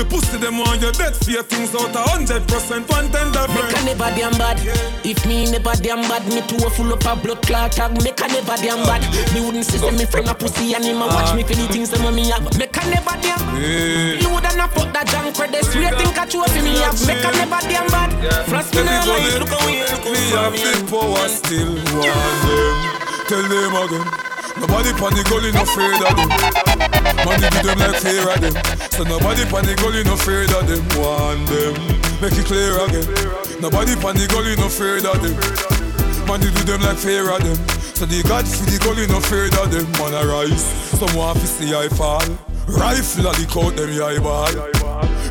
The 0.00 0.08
pussy 0.08 0.40
them 0.40 0.56
want 0.56 0.80
your 0.80 0.96
dead 0.96 1.12
fear 1.12 1.44
things 1.44 1.76
out 1.76 1.92
a 1.92 2.00
hundred 2.08 2.48
percent 2.48 2.88
one 2.88 3.12
tender 3.12 3.44
Make 3.52 3.68
a 3.68 3.84
never 3.84 4.08
damn 4.16 4.32
bad. 4.40 4.56
If 5.04 5.28
me 5.28 5.44
never 5.44 5.76
damn 5.76 6.00
bad, 6.08 6.24
me 6.24 6.40
too 6.48 6.56
full 6.72 6.88
up 6.96 7.04
a 7.04 7.12
blood 7.20 7.44
clot 7.44 7.76
tag. 7.76 7.92
Make 8.00 8.16
a 8.16 8.26
never 8.32 8.56
damn 8.64 8.80
bad. 8.88 9.04
Me 9.36 9.44
wouldn't 9.44 9.68
say 9.68 9.76
say 9.76 9.92
me 9.92 10.08
friend 10.08 10.32
a 10.32 10.34
pussy 10.34 10.72
and 10.72 10.88
him 10.88 11.04
a 11.04 11.06
watch 11.06 11.36
me 11.36 11.44
for 11.44 11.52
the 11.52 11.68
things 11.68 11.92
them 11.92 12.08
me 12.16 12.32
have. 12.32 12.48
Make 12.56 12.72
a 12.72 12.82
never 12.88 13.12
damn. 13.20 13.44
Yeah. 13.60 14.24
You 14.24 14.32
woulda 14.32 14.56
not 14.56 14.72
fuck 14.72 14.88
that 14.96 15.04
junk 15.12 15.36
credit. 15.36 15.68
Sweet 15.68 15.92
think 15.92 16.16
a 16.16 16.24
trophy 16.24 16.60
me 16.64 16.80
have. 16.80 16.96
Make 17.04 17.20
a 17.20 17.28
can 17.28 17.36
never 17.36 17.60
damn 17.68 17.84
bad. 17.92 18.08
Frost 18.48 18.72
me 18.72 18.80
nah 18.80 19.04
lie. 19.04 19.36
Look 19.36 19.52
how 19.52 19.60
we 19.68 19.84
look 19.84 20.04
Me 20.08 20.32
how 20.32 20.48
have 20.48 20.56
we 20.56 20.64
the 20.64 20.80
power 20.88 21.28
still 21.28 21.76
want 21.92 22.08
them. 22.48 22.72
Tell 23.28 23.44
them 23.44 23.76
again. 23.84 24.06
Nobody 24.64 24.96
pan 24.96 25.12
the 25.12 25.22
gully 25.28 25.52
no 25.52 25.60
afraid 25.60 26.00
of 26.00 26.16
them. 26.16 26.89
Money 27.24 27.48
give 27.50 27.64
them 27.64 27.78
like 27.78 27.96
fear 28.00 28.28
of 28.28 28.40
them. 28.40 28.54
So 28.90 29.04
nobody 29.04 29.44
pan 29.44 29.64
the 29.64 29.74
gully 29.76 30.04
no 30.04 30.14
afraid 30.14 30.50
of 30.52 30.64
them. 30.68 30.84
Want 30.96 31.44
them. 31.48 31.74
Make 32.20 32.36
it 32.36 32.46
clear 32.46 32.76
again. 32.84 33.06
Nobody 33.60 33.96
pan 33.96 34.16
the 34.16 34.26
gully 34.28 34.56
no 34.56 34.66
afraid 34.66 35.04
of 35.04 35.20
them. 35.20 35.36
Money 36.26 36.50
do 36.52 36.62
them 36.64 36.82
like 36.82 36.98
fear 36.98 37.30
of 37.30 37.40
them. 37.42 37.56
So 37.96 38.06
the 38.06 38.22
God 38.24 38.48
for 38.48 38.64
the 38.64 38.78
gully 38.80 39.06
no 39.06 39.18
afraid 39.18 39.52
of 39.56 39.70
them. 39.72 39.84
Man 40.00 40.14
a 40.16 40.26
rise. 40.26 40.64
Some 40.96 41.14
want 41.16 41.40
to 41.40 41.46
see 41.46 41.74
I 41.74 41.88
fall. 41.88 42.24
Rifle 42.68 43.26
a 43.28 43.32
the 43.34 43.46
coat 43.48 43.76
them 43.76 43.90
eyeball. 44.00 44.52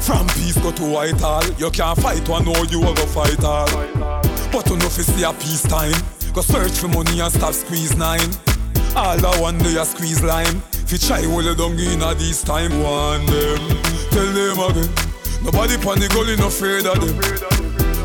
From 0.02 0.28
peace 0.34 0.58
go 0.58 0.72
to 0.72 0.84
Whitehall. 0.84 1.46
You 1.58 1.70
can't 1.72 1.98
fight 2.00 2.28
one, 2.28 2.46
know 2.46 2.64
you 2.70 2.82
a 2.82 2.94
go 2.94 3.06
fight 3.06 3.44
all. 3.44 3.70
But 4.52 4.70
enough 4.72 4.98
is 4.98 5.06
see 5.06 5.24
a 5.24 5.34
peace 5.34 5.64
time. 5.64 5.94
Go 6.34 6.42
search 6.42 6.78
for 6.78 6.88
money 6.88 7.20
and 7.20 7.32
stop 7.32 7.54
squeeze 7.54 7.96
nine. 7.96 8.30
All 8.96 9.24
I 9.26 9.40
want 9.40 9.62
do 9.62 9.80
a 9.80 9.86
squeeze 9.86 10.22
line. 10.90 11.00
Fi 11.00 11.08
try 11.08 11.24
hold 11.24 11.46
you 11.46 11.56
down 11.56 11.80
in 11.80 12.02
a 12.02 12.14
this 12.16 12.44
time. 12.44 12.72
One 12.82 13.26
them, 13.26 13.60
tell 14.12 14.26
them 14.34 14.60
again. 14.60 14.90
Nobody 15.44 15.78
pan 15.78 16.00
the 16.00 16.10
gully 16.10 16.36
no 16.36 16.48
afraid 16.48 16.86
of 16.86 17.00
them. 17.00 17.16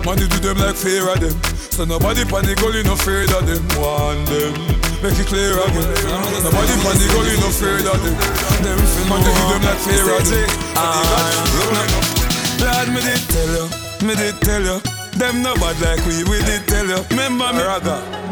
Money 0.04 0.28
do 0.28 0.38
them 0.38 0.58
like 0.58 0.76
fear 0.76 1.08
of 1.08 1.20
them. 1.20 1.32
So 1.72 1.84
nobody 1.84 2.24
pan 2.24 2.44
the 2.44 2.54
gully 2.54 2.82
no 2.84 2.92
afraid 2.92 3.32
of 3.32 3.46
them. 3.46 3.62
One 3.80 4.24
them, 4.26 4.52
make 5.02 5.18
it 5.18 5.26
clear 5.26 5.56
again. 5.58 5.88
Nobody 6.44 6.74
pan 6.84 6.96
the 7.00 7.06
gully 7.10 7.34
no 7.40 7.48
afraid 7.48 7.86
of 7.86 7.98
them. 8.04 8.14
Fi 8.78 9.08
money 9.08 9.32
do 9.32 9.44
them 9.48 9.62
like 9.64 9.80
fear 9.80 10.06
of 10.12 10.24
them. 10.28 10.48
Ah. 10.76 11.64
Lord, 12.60 12.88
me 12.94 13.00
did 13.02 13.20
tell 13.28 13.50
you, 13.50 13.66
me 14.06 14.14
did 14.14 14.36
tell 14.40 14.62
you. 14.62 14.80
Them 15.18 15.42
no 15.42 15.54
bad 15.54 15.80
like 15.80 16.04
we, 16.06 16.24
we 16.24 16.42
did 16.44 16.66
tell 16.66 16.86
you. 16.86 17.02
Remember 17.10 17.52
me, 17.52 17.62
raga. 17.62 18.23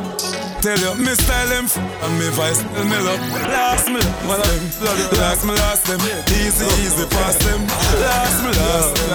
Tell 0.63 0.79
you, 0.79 0.95
me 0.95 1.11
style 1.19 1.49
them 1.49 1.65
f- 1.65 1.77
and 1.77 2.15
me 2.21 2.29
voice 2.39 2.63
tell 2.63 2.85
me 2.85 2.95
love. 3.03 3.19
Last 3.51 3.89
me, 3.89 3.99
one 4.31 4.39
of 4.39 4.47
them. 4.47 5.19
Last 5.19 5.45
me, 5.45 5.55
last 5.59 5.85
them. 5.87 5.99
Easy, 6.31 6.67
easy, 6.81 7.05
pass 7.11 7.37
them. 7.43 7.67
Last 7.99 8.39
me, 8.45 8.51
last 8.55 8.95
them. 8.95 9.11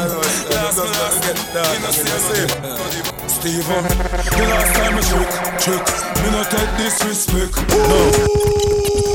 Last 0.51 0.75
me, 0.75 0.91
last 0.91 1.23
them. 1.23 1.37
You 1.71 1.79
know, 1.79 1.91
see, 1.95 2.19
see. 2.27 2.47
Steve, 3.31 3.63
the 3.63 4.43
last 4.43 4.75
time 4.75 4.97
I 4.97 5.01
trick, 5.07 5.31
trick. 5.63 5.85
Me 6.19 6.27
no 6.35 6.43
take 6.51 6.71
disrespect. 6.75 7.55
No. 7.71 9.07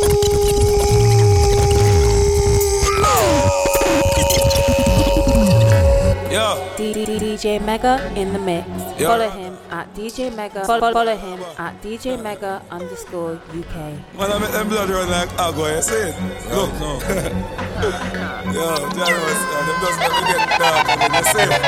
Yeah. 6.30 6.56
DJ 6.78 7.62
Mega 7.62 8.00
in 8.16 8.32
the 8.32 8.38
mix. 8.38 8.66
Yeah. 8.98 9.08
Follow 9.08 9.28
him 9.28 9.51
at 9.72 9.92
DJ 9.94 10.34
Mega. 10.36 10.64
Follow, 10.64 10.92
follow 10.92 11.16
him 11.16 11.40
at 11.58 11.80
DJ 11.82 12.22
Mega 12.22 12.62
underscore 12.70 13.40
UK. 13.56 13.74
Man, 14.14 14.30
I 14.30 14.38
make 14.38 14.52
them 14.52 14.68
blood 14.68 14.90
run 14.90 15.08
like 15.10 15.32
agua, 15.38 15.76
you 15.76 15.82
see 15.82 15.94
it? 15.94 16.14
Look, 16.52 16.70
no. 16.78 17.00
Yo, 18.52 18.76
John 18.92 19.16
was, 19.24 19.40
uh, 19.42 19.64
them 19.66 19.78
doesn't 19.80 20.00
let 20.00 20.12
me 20.12 20.20
get 20.28 20.58
dark, 20.60 20.86
I 20.86 20.96
mean, 21.00 21.12
you 21.16 21.24
see 21.32 21.48
it? 21.48 21.62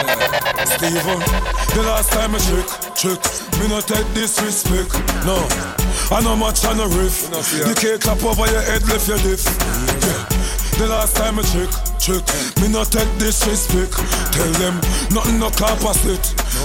Steve, 0.69 1.09
uh, 1.09 1.75
the 1.75 1.83
last 1.83 2.13
time 2.13 2.35
I 2.35 2.39
trick, 2.39 2.69
trick, 2.95 3.23
me 3.59 3.69
no 3.69 3.81
take 3.81 4.07
disrespect, 4.13 4.93
no. 5.25 5.41
I 6.15 6.21
know 6.23 6.37
much 6.37 6.65
on 6.67 6.77
the 6.77 6.87
riff. 6.87 7.31
The 7.31 7.75
cake 7.75 8.03
clap 8.03 8.23
over 8.23 8.51
your 8.53 8.61
head, 8.63 8.87
left 8.87 9.09
your 9.09 9.19
diff. 9.19 9.45
Yeah. 9.49 10.34
The 10.75 10.89
last 10.89 11.15
time 11.17 11.39
I 11.39 11.43
trick, 11.55 11.71
trick, 12.03 12.27
me 12.59 12.67
no 12.67 12.83
take 12.83 13.07
this 13.17 13.39
disrespect. 13.39 13.95
Tell 14.35 14.53
them 14.59 14.75
nothing 15.15 15.39
no 15.39 15.49
copper 15.55 15.95
slit. 15.95 16.21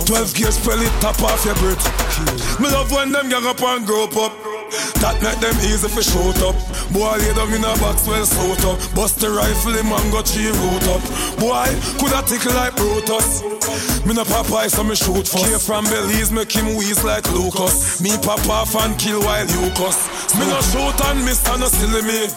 Twelve 0.10 0.34
gears 0.34 0.58
spell 0.58 0.82
it 0.82 0.90
top 1.00 1.22
off 1.22 1.46
your 1.46 1.54
breath. 1.62 1.80
Me 2.60 2.68
love 2.74 2.92
when 2.92 3.14
them 3.14 3.30
gang 3.30 3.46
up 3.46 3.62
and 3.62 3.86
grow 3.86 4.10
up. 4.10 4.34
That 5.06 5.22
make 5.22 5.38
them 5.40 5.54
easy 5.62 5.88
for 5.88 6.02
shoot 6.02 6.42
up. 6.42 6.58
Boy, 6.90 7.22
lay 7.22 7.34
down 7.38 7.54
in 7.54 7.62
a 7.62 7.72
box 7.78 8.10
well 8.10 8.26
sewed 8.26 8.66
up. 8.66 8.82
Bust 8.98 9.22
the 9.22 9.30
rifle, 9.30 9.78
him 9.78 9.94
and 9.94 10.10
got 10.10 10.26
root 10.34 10.86
up. 10.90 11.02
Boy, 11.38 11.70
coulda 12.02 12.26
tickle 12.26 12.58
like 12.58 12.76
Brutus. 12.76 13.46
Me 14.10 14.18
no 14.18 14.26
Popeye, 14.26 14.74
so 14.74 14.84
me 14.84 14.98
shoot 14.98 15.30
first. 15.30 15.46
Came 15.46 15.62
from 15.62 15.86
Belize, 15.86 16.34
make 16.34 16.52
him 16.52 16.76
wheeze 16.76 17.06
like 17.06 17.30
Lucas. 17.32 18.02
Me 18.02 18.18
pop 18.26 18.42
off 18.50 18.74
and 18.74 18.98
kill 18.98 19.22
while 19.22 19.46
you 19.46 19.70
cuss. 19.78 20.34
Me 20.34 20.50
no 20.50 20.60
shoot 20.66 20.98
and 21.08 21.22
miss 21.24 21.46
and 21.46 21.62
no 21.62 21.70
silly 21.70 22.02
me. 22.02 22.28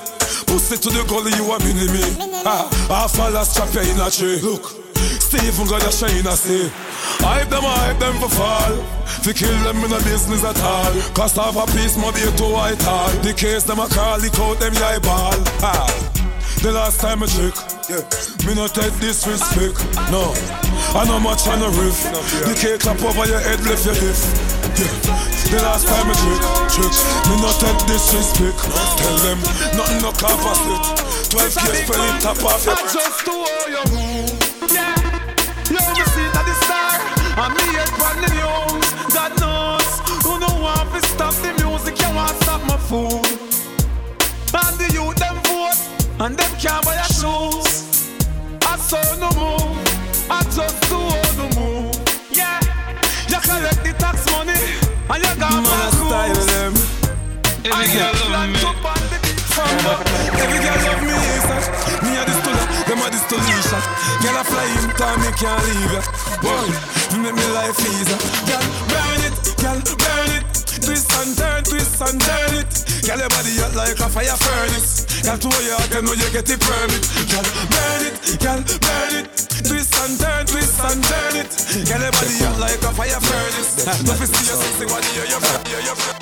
Pussy 0.52 0.76
to 0.76 0.90
the 0.90 1.02
gully, 1.08 1.32
you 1.32 1.48
a 1.48 1.56
mini 1.64 1.88
me. 1.88 2.04
Ah, 2.44 2.68
half 2.92 3.16
a 3.16 3.32
last 3.32 3.52
strap 3.52 3.72
in 3.72 3.98
a 3.98 4.10
tree. 4.10 4.36
Look. 4.44 4.68
Stephen 5.00 5.66
got 5.66 5.80
a 5.80 5.90
shine 5.90 6.26
a 6.26 6.36
see. 6.36 6.68
Hype 7.24 7.48
them, 7.48 7.64
hype 7.64 7.98
them 7.98 8.20
for 8.20 8.28
fall. 8.28 8.76
Fi 9.24 9.32
kill 9.32 9.58
them 9.64 9.82
in 9.82 9.90
a 9.90 9.96
business 10.04 10.44
at 10.44 10.60
all. 10.60 10.92
Cause 11.16 11.36
half 11.36 11.56
a 11.56 11.64
piece 11.72 11.96
might 11.96 12.14
be 12.14 12.20
too 12.36 12.52
white 12.52 12.86
all. 12.86 13.08
The 13.24 13.32
case 13.32 13.64
them 13.64 13.78
a 13.78 13.88
call, 13.88 14.20
the 14.20 14.28
coat 14.28 14.60
them 14.60 14.76
eye 14.76 14.98
ball. 14.98 15.32
Ah. 15.64 16.21
The 16.60 16.70
last 16.70 17.00
time 17.00 17.22
I 17.22 17.26
check, 17.26 17.56
yeah. 17.88 18.04
me 18.46 18.54
no 18.54 18.68
take 18.68 18.94
disrespect. 19.00 19.80
No, 20.12 20.30
I 20.94 21.02
know 21.08 21.18
much 21.18 21.48
on 21.48 21.58
the 21.58 21.70
riff. 21.80 21.98
The 22.46 22.54
cake 22.54 22.80
clap 22.80 23.02
over 23.02 23.26
your 23.26 23.40
head, 23.40 23.58
left 23.66 23.86
your 23.86 23.96
lift. 23.96 24.22
Yeah. 24.78 25.22
The 25.50 25.58
last 25.64 25.88
time 25.88 26.06
I 26.06 26.14
check, 26.14 26.40
check, 26.70 26.94
me 27.28 27.34
no 27.42 27.50
take 27.58 27.80
disrespect. 27.88 28.58
Tell 29.00 29.16
them 29.26 29.38
nothing 29.74 30.00
no 30.02 30.12
capacity. 30.12 30.76
Twelve 31.32 31.50
years 31.50 31.78
spell 31.82 32.02
it 32.04 32.20
top 32.20 32.38
off 32.44 32.64
your. 32.64 32.76
I 32.76 32.82
just 32.92 33.24
to 33.26 33.32
hold 33.32 33.68
your 33.72 33.86
move. 33.90 34.30
Yeah. 34.70 34.94
Yo, 35.72 35.80
me 35.82 36.04
see 36.14 36.28
that 36.30 36.44
the 36.46 36.54
star. 36.62 36.94
And 37.42 37.52
me 37.56 37.64
head 37.74 37.90
from 37.96 38.16
the 38.22 38.30
news. 38.38 38.86
God 39.10 39.32
knows. 39.40 39.88
Who 40.22 40.38
know 40.38 40.62
want 40.62 40.92
to 40.94 41.00
stop 41.08 41.34
the 41.42 41.50
music? 41.64 41.98
You 41.98 42.14
want 42.14 42.36
stop 42.44 42.62
my 42.68 42.76
food. 42.76 43.21
And 46.22 46.38
them 46.38 46.54
can't 46.54 46.84
buy 46.86 46.94
your 46.94 47.10
shoes. 47.18 48.06
I 48.62 48.78
saw 48.78 49.02
no 49.18 49.26
move. 49.34 49.74
I 50.30 50.38
just 50.54 50.78
to 50.86 50.94
hold 50.94 51.34
no 51.34 51.46
move. 51.58 51.98
Yeah. 52.30 52.62
You 53.26 53.42
collect 53.42 53.82
the 53.82 53.90
tax 53.98 54.22
money. 54.30 54.54
And 55.10 55.18
you 55.18 55.34
got 55.34 55.50
my 55.50 55.66
Man, 55.66 55.82
I 55.82 55.90
style 55.90 56.46
them. 56.46 56.74
Every 57.66 57.90
girl 57.90 58.14
love 58.30 58.54
me. 58.54 58.62
Every 60.38 60.58
girl 60.62 60.78
love 60.86 61.02
me, 61.02 61.10
yes. 61.10 61.66
Me 62.06 62.14
a 62.14 62.22
this 62.22 62.38
to 62.38 62.50
that, 62.54 62.70
uh, 62.70 62.86
them 62.86 63.02
a 63.02 63.06
this 63.10 63.26
to 63.26 63.36
Lisha. 63.42 63.82
Girl 64.22 64.38
a 64.38 64.44
fly 64.46 64.62
in 64.78 64.94
time, 64.94 65.18
me 65.26 65.30
can't 65.34 65.58
leave 65.66 65.90
ya. 65.90 66.02
Boy, 66.38 66.70
you 67.10 67.18
make 67.18 67.34
me 67.34 67.46
life 67.50 67.82
easier. 67.82 68.22
Girl, 68.46 68.62
burn 68.94 69.26
it, 69.26 69.34
girl, 69.58 69.82
burn 69.98 70.30
it. 70.38 70.46
Twist 70.86 71.10
and 71.18 71.34
turn, 71.34 71.64
twist 71.66 71.98
and 71.98 72.20
turn 72.22 72.62
it. 72.62 72.91
Girl, 73.02 73.18
your 73.18 73.28
body 73.28 73.58
hot 73.58 73.74
like 73.74 73.98
a 73.98 74.08
fire 74.08 74.38
furnace. 74.38 75.22
Girl, 75.26 75.38
to 75.38 75.48
heart, 75.50 75.90
you 75.90 76.02
know 76.02 76.14
you 76.14 76.30
get 76.30 76.46
it 76.46 76.60
permit. 76.62 77.02
Girl, 77.26 77.46
burn 77.66 78.02
it, 78.06 78.14
girl, 78.38 78.62
burn 78.62 79.12
it. 79.18 79.26
Twist 79.66 79.94
and 79.98 80.14
turn, 80.18 80.46
twist 80.46 80.78
and 80.78 81.02
turn 81.02 81.34
it. 81.42 81.50
Girl, 81.82 81.98
your 81.98 82.14
body 82.14 82.38
hot 82.46 82.58
like 82.62 82.82
a 82.82 82.90
fire 82.94 83.18
furnace. 83.18 83.84
Don't 84.06 84.22
see 84.22 84.46
your 84.46 84.54
sexy 84.54 84.86
body, 84.86 85.10
you're 85.18 85.26
your 85.26 85.42
your 85.82 86.21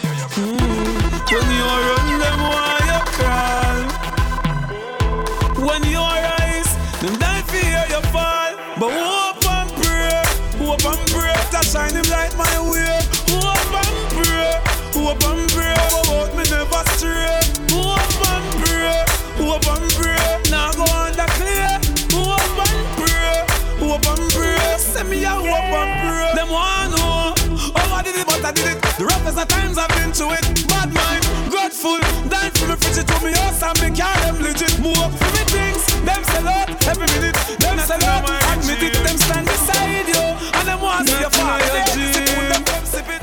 of 29.41 29.49
times 29.49 29.79
I've 29.79 29.89
been 29.97 30.13
through 30.13 30.33
it. 30.37 30.45
Bad 30.69 30.93
mind, 30.93 31.25
grateful. 31.49 31.99
Dying 32.29 32.53
for 32.53 32.67
me, 32.69 32.77
fridge 32.77 33.07
to 33.07 33.17
me 33.25 33.33
house 33.33 33.63
and 33.63 33.77
me 33.81 33.89
car, 33.97 34.15
them 34.21 34.37
legit. 34.43 34.79
Move 34.81 34.99
up 34.99 35.13
for 35.17 35.31
me 35.33 35.43
things. 35.49 35.85
Them 36.05 36.23
sell 36.25 36.49
out 36.49 36.69
every 36.87 37.09
minute. 37.17 37.37
Them 37.59 37.79
sell 37.79 38.05
out. 38.05 38.29
Admit 38.29 38.83
it, 38.83 38.95
them 39.05 39.17
stand 39.17 39.47
beside 39.47 40.09
you. 40.09 40.25
And 40.57 40.69
them 40.69 40.81
want 40.81 41.09
to 41.09 41.13
see 41.13 41.21
you 41.21 41.31
fall. 41.31 41.61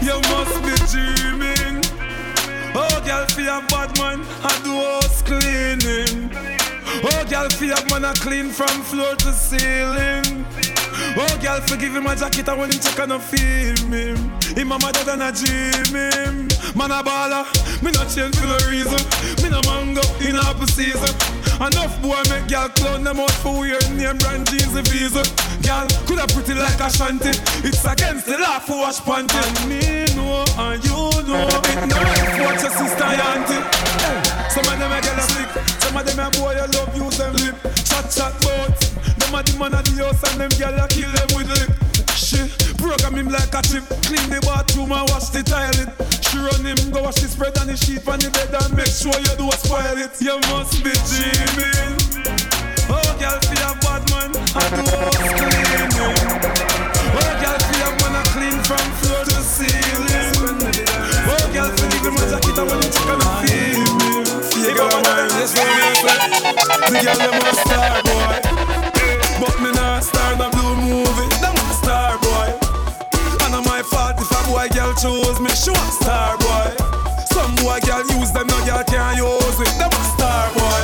You 0.02 0.18
must 0.32 0.56
be 0.66 0.74
dreaming. 0.92 1.84
Oh, 2.74 3.02
girl, 3.06 3.26
feel 3.28 3.50
a 3.50 3.62
bad 3.70 3.98
man, 3.98 4.26
I 4.44 4.54
do 4.64 4.74
house 4.74 5.22
cleaning. 5.22 6.32
Oh, 7.04 7.26
girl, 7.30 7.50
feel 7.50 7.74
a 7.74 7.82
man, 7.90 8.06
I 8.06 8.14
clean 8.14 8.50
from 8.50 8.82
floor 8.84 9.16
to 9.16 9.34
ceiling. 9.34 10.46
Oh, 11.20 11.38
girl, 11.42 11.60
forgive 11.62 11.96
him 11.96 12.04
my 12.04 12.14
jacket, 12.14 12.48
I 12.48 12.54
when 12.54 12.70
him 12.70 12.80
check 12.80 13.00
and 13.00 13.14
I 13.14 13.18
feel 13.18 13.74
me. 13.90 14.14
Him 14.54 14.72
a 14.72 14.78
mother 14.78 15.02
than 15.02 15.26
a 15.26 15.34
dream 15.34 15.90
him. 15.90 16.46
Man 16.78 16.94
a 16.94 17.02
baller, 17.02 17.42
me 17.82 17.90
not 17.90 18.06
change 18.14 18.38
for 18.38 18.46
no 18.46 18.58
reason. 18.70 19.02
Me 19.42 19.50
no 19.50 19.58
mango 19.66 20.06
in 20.22 20.38
apple 20.38 20.70
season. 20.70 21.10
Enough 21.58 21.98
boy 22.06 22.22
make 22.30 22.46
girl 22.46 22.70
clown 22.70 23.04
them 23.04 23.18
out 23.20 23.34
for 23.42 23.66
weird 23.66 23.82
name 23.98 24.18
brand 24.22 24.46
jeans 24.46 24.78
and 24.78 24.88
visa. 24.94 25.26
Girl, 25.66 25.90
coulda 26.06 26.30
pretty 26.30 26.54
like 26.54 26.78
a 26.78 26.86
shanty. 26.86 27.34
It's 27.66 27.82
against 27.82 28.30
the 28.30 28.38
law 28.38 28.60
for 28.62 28.78
wash 28.86 29.02
panty. 29.02 29.42
And 29.42 29.58
me 29.66 30.06
know 30.14 30.46
and 30.54 30.78
you 30.86 31.02
know 31.26 31.50
it 31.50 31.82
no 31.82 31.98
right 31.98 32.46
watch 32.46 32.62
your 32.62 32.74
sister 32.78 33.10
and 33.10 33.22
auntie. 33.26 33.66
Some 34.54 34.70
of 34.70 34.78
them 34.78 34.94
a 34.94 35.02
get 35.02 35.18
a 35.18 35.26
slick, 35.26 35.50
some 35.82 35.98
of 35.98 36.06
them 36.06 36.20
a 36.22 36.30
boy 36.38 36.54
I 36.62 36.70
love 36.78 36.94
use 36.94 37.18
them 37.18 37.34
lip. 37.42 37.58
Chat 37.90 38.06
chat 38.14 38.38
bout. 38.46 38.87
Them 39.28 39.36
a 39.36 39.44
the 39.44 39.60
man 39.60 39.76
of 39.76 39.84
the 39.84 40.08
house 40.08 40.24
and 40.24 40.40
them 40.40 40.52
girl 40.56 40.80
a 40.80 40.88
kill 40.88 41.12
them 41.12 41.28
with 41.36 41.52
lip. 41.52 41.68
She 42.16 42.48
program 42.80 43.20
him 43.20 43.28
like 43.28 43.52
a 43.52 43.60
chip, 43.60 43.84
clean 44.08 44.24
the 44.32 44.40
bathroom 44.40 44.96
and 44.96 45.04
wash 45.12 45.36
the 45.36 45.44
toilet. 45.44 45.92
She 46.24 46.40
run 46.40 46.64
him, 46.64 46.80
go 46.96 47.04
wash 47.04 47.20
the 47.20 47.28
spread 47.28 47.60
and 47.60 47.68
the 47.68 47.76
sheet 47.76 48.08
on 48.08 48.24
the 48.24 48.32
bed 48.32 48.56
and 48.56 48.72
make 48.72 48.88
sure 48.88 49.12
you 49.20 49.36
do 49.36 49.52
spoil 49.60 50.00
it. 50.00 50.16
You 50.24 50.40
must 50.48 50.80
be 50.80 50.96
dreaming. 51.12 52.00
Oh, 52.88 53.04
girl, 53.20 53.36
feel 53.52 53.68
a 53.68 53.76
bad 53.84 54.08
man, 54.16 54.32
I 54.32 54.64
do 54.72 54.88
house 54.96 55.20
cleaning. 55.20 55.92
Oh, 57.12 57.28
girl, 57.44 57.60
feel 57.68 57.84
a 57.84 57.90
man, 58.00 58.16
I 58.16 58.24
clean 58.32 58.58
from 58.64 58.88
floor 59.04 59.28
to 59.28 59.44
ceiling. 59.44 60.40
Oh, 61.28 61.44
girl, 61.52 61.68
feel 61.76 62.16
my 62.16 62.24
jacket, 62.32 62.56
I 62.56 62.64
want 62.64 62.80
to 62.80 62.88
check 62.96 63.12
on 63.12 63.20
the 63.20 63.28
feel 63.44 63.92
me. 63.92 64.24
You 64.56 64.72
got 64.72 64.88
a 64.88 65.04
mind, 65.04 65.36
yes, 65.36 65.52
what 65.52 65.68
me. 65.68 65.92
The 66.88 67.04
girl, 67.04 67.20
them 67.20 67.44
a 67.44 67.52
star 67.60 68.07
choose 74.98 75.40
me, 75.40 75.50
she 75.54 75.70
want 75.70 75.94
star 75.94 76.38
boy. 76.42 76.74
Some 77.30 77.54
boy 77.62 77.78
girl 77.86 78.02
use 78.18 78.32
them, 78.34 78.48
no 78.50 78.58
girl 78.66 78.84
can't 78.84 79.18
use 79.18 79.60
it, 79.62 79.74
them 79.78 79.94
a 79.94 80.02
star 80.18 80.50
boy. 80.58 80.82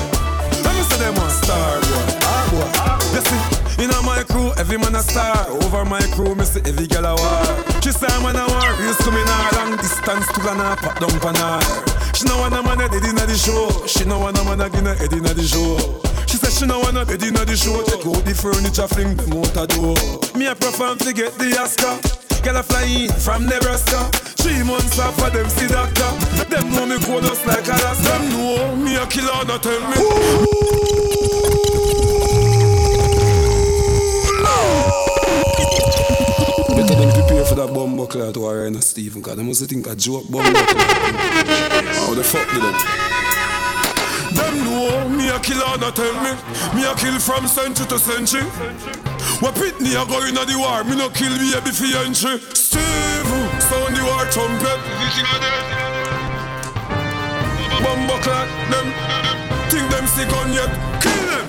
Let 0.61 0.74
me 0.78 0.84
say 0.86 0.99
them 1.01 1.18
a 1.18 1.28
star 1.30 1.82
boy, 1.82 2.05
ah 2.30 2.45
boy. 2.53 2.70
You 3.18 3.22
see, 3.26 3.84
in 3.84 3.91
my 4.05 4.24
crew, 4.24 4.53
every 4.57 4.78
man 4.78 4.95
a 4.95 5.01
star. 5.01 5.49
Over 5.49 5.86
my 5.86 6.01
crew, 6.14 6.36
me 6.36 6.45
see 6.45 6.61
every 6.66 6.88
girl 6.88 7.05
a 7.05 7.14
war. 7.18 7.82
She 7.82 7.91
say 7.91 8.07
I'm 8.14 8.26
on 8.26 8.38
a 8.38 8.45
war, 8.45 8.72
used 8.86 9.01
to 9.01 9.11
me 9.11 9.24
now 9.26 9.49
long 9.57 9.78
distance 9.78 10.28
to 10.34 10.39
gonna 10.41 10.78
pop 10.78 10.99
down 11.01 11.18
pan. 11.20 11.36
She 12.14 12.26
know 12.26 12.38
want 12.38 12.53
a 12.53 12.61
man 12.61 12.82
a 12.82 12.88
dead 12.89 13.03
inna 13.03 13.26
the 13.26 13.36
show. 13.36 13.86
She 13.88 14.05
know 14.05 14.20
want 14.20 14.38
a 14.38 14.43
man 14.43 14.61
a 14.61 14.70
gonna 14.70 14.93
head 14.93 15.14
inna 15.14 15.34
the 15.34 15.43
show. 15.43 15.78
She 16.28 16.38
said 16.38 16.53
she 16.53 16.66
no 16.66 16.80
wanna 16.80 17.05
bed 17.05 17.24
inna 17.24 17.45
the 17.45 17.57
show. 17.57 17.82
Take 17.84 18.05
out 18.05 18.24
the 18.24 18.34
furniture, 18.34 18.88
fling 18.88 19.18
them 19.18 19.41
out 19.41 19.53
the 19.57 19.66
door. 19.74 19.97
Me 20.38 20.45
a 20.47 20.55
perform 20.55 20.97
to 20.99 21.14
get 21.14 21.34
the 21.34 21.57
Oscar. 21.57 22.22
Girl 22.44 22.58
a 22.58 22.64
fly 22.64 22.84
in 22.84 23.10
from 23.10 23.46
Nebraska. 23.46 24.10
Three 24.36 24.62
months 24.64 25.00
off 25.00 25.16
for 25.16 25.30
them 25.30 25.48
see 25.48 25.68
doctor. 25.68 26.12
Them 26.50 26.70
know 26.72 26.86
me 26.86 27.00
cold 27.00 27.24
just 27.24 27.46
like 27.48 27.66
Alaska. 27.66 28.04
Them 28.04 28.30
know 28.32 28.76
me 28.76 28.98
a 28.98 29.08
killer, 29.08 29.46
no 29.48 29.58
tell 29.58 29.80
me. 29.80 29.96
Better 36.76 36.96
them 36.96 37.12
prepare 37.14 37.46
for 37.46 37.56
that 37.56 37.72
bomb 37.74 37.96
buckler 37.96 38.34
to 38.34 38.46
Arena 38.46 38.82
Stephen, 38.82 39.22
cause 39.22 39.38
they 39.38 39.44
must 39.44 39.64
think 39.70 39.88
a 39.88 39.96
joke 39.96 40.30
bomb 40.30 40.52
buckler. 40.52 40.84
How 40.84 42.14
the 42.14 42.24
fuck 42.26 42.50
did 42.52 42.62
them? 42.62 42.76
Them 44.36 44.66
know 44.66 45.08
me 45.08 45.30
a 45.30 45.39
killer, 45.39 45.78
no 45.80 45.91
tell 45.91 46.14
me. 46.22 46.32
Me 46.76 46.84
a 46.86 46.94
kill 46.96 47.18
from 47.20 47.48
century 47.48 47.86
to 47.88 47.98
century. 47.98 48.44
What 49.39 49.55
Pitney 49.55 49.93
a 49.95 50.05
go 50.05 50.24
inna 50.26 50.45
the 50.45 50.57
war, 50.57 50.84
me 50.84 50.95
no 50.95 51.09
kill 51.09 51.32
me 51.38 51.53
a 51.53 51.61
for 51.61 51.97
entry. 52.05 52.39
Steve, 52.53 53.30
sound 53.59 53.95
the 53.95 54.03
war 54.03 54.26
trumpet. 54.32 54.80
Bumbo 57.84 58.17
clock, 58.24 58.47
them 58.71 59.13
think 59.74 59.89
them 59.89 60.05
sick 60.07 60.32
on 60.38 60.53
yet. 60.53 60.69
Kill 61.01 61.26
them. 61.28 61.45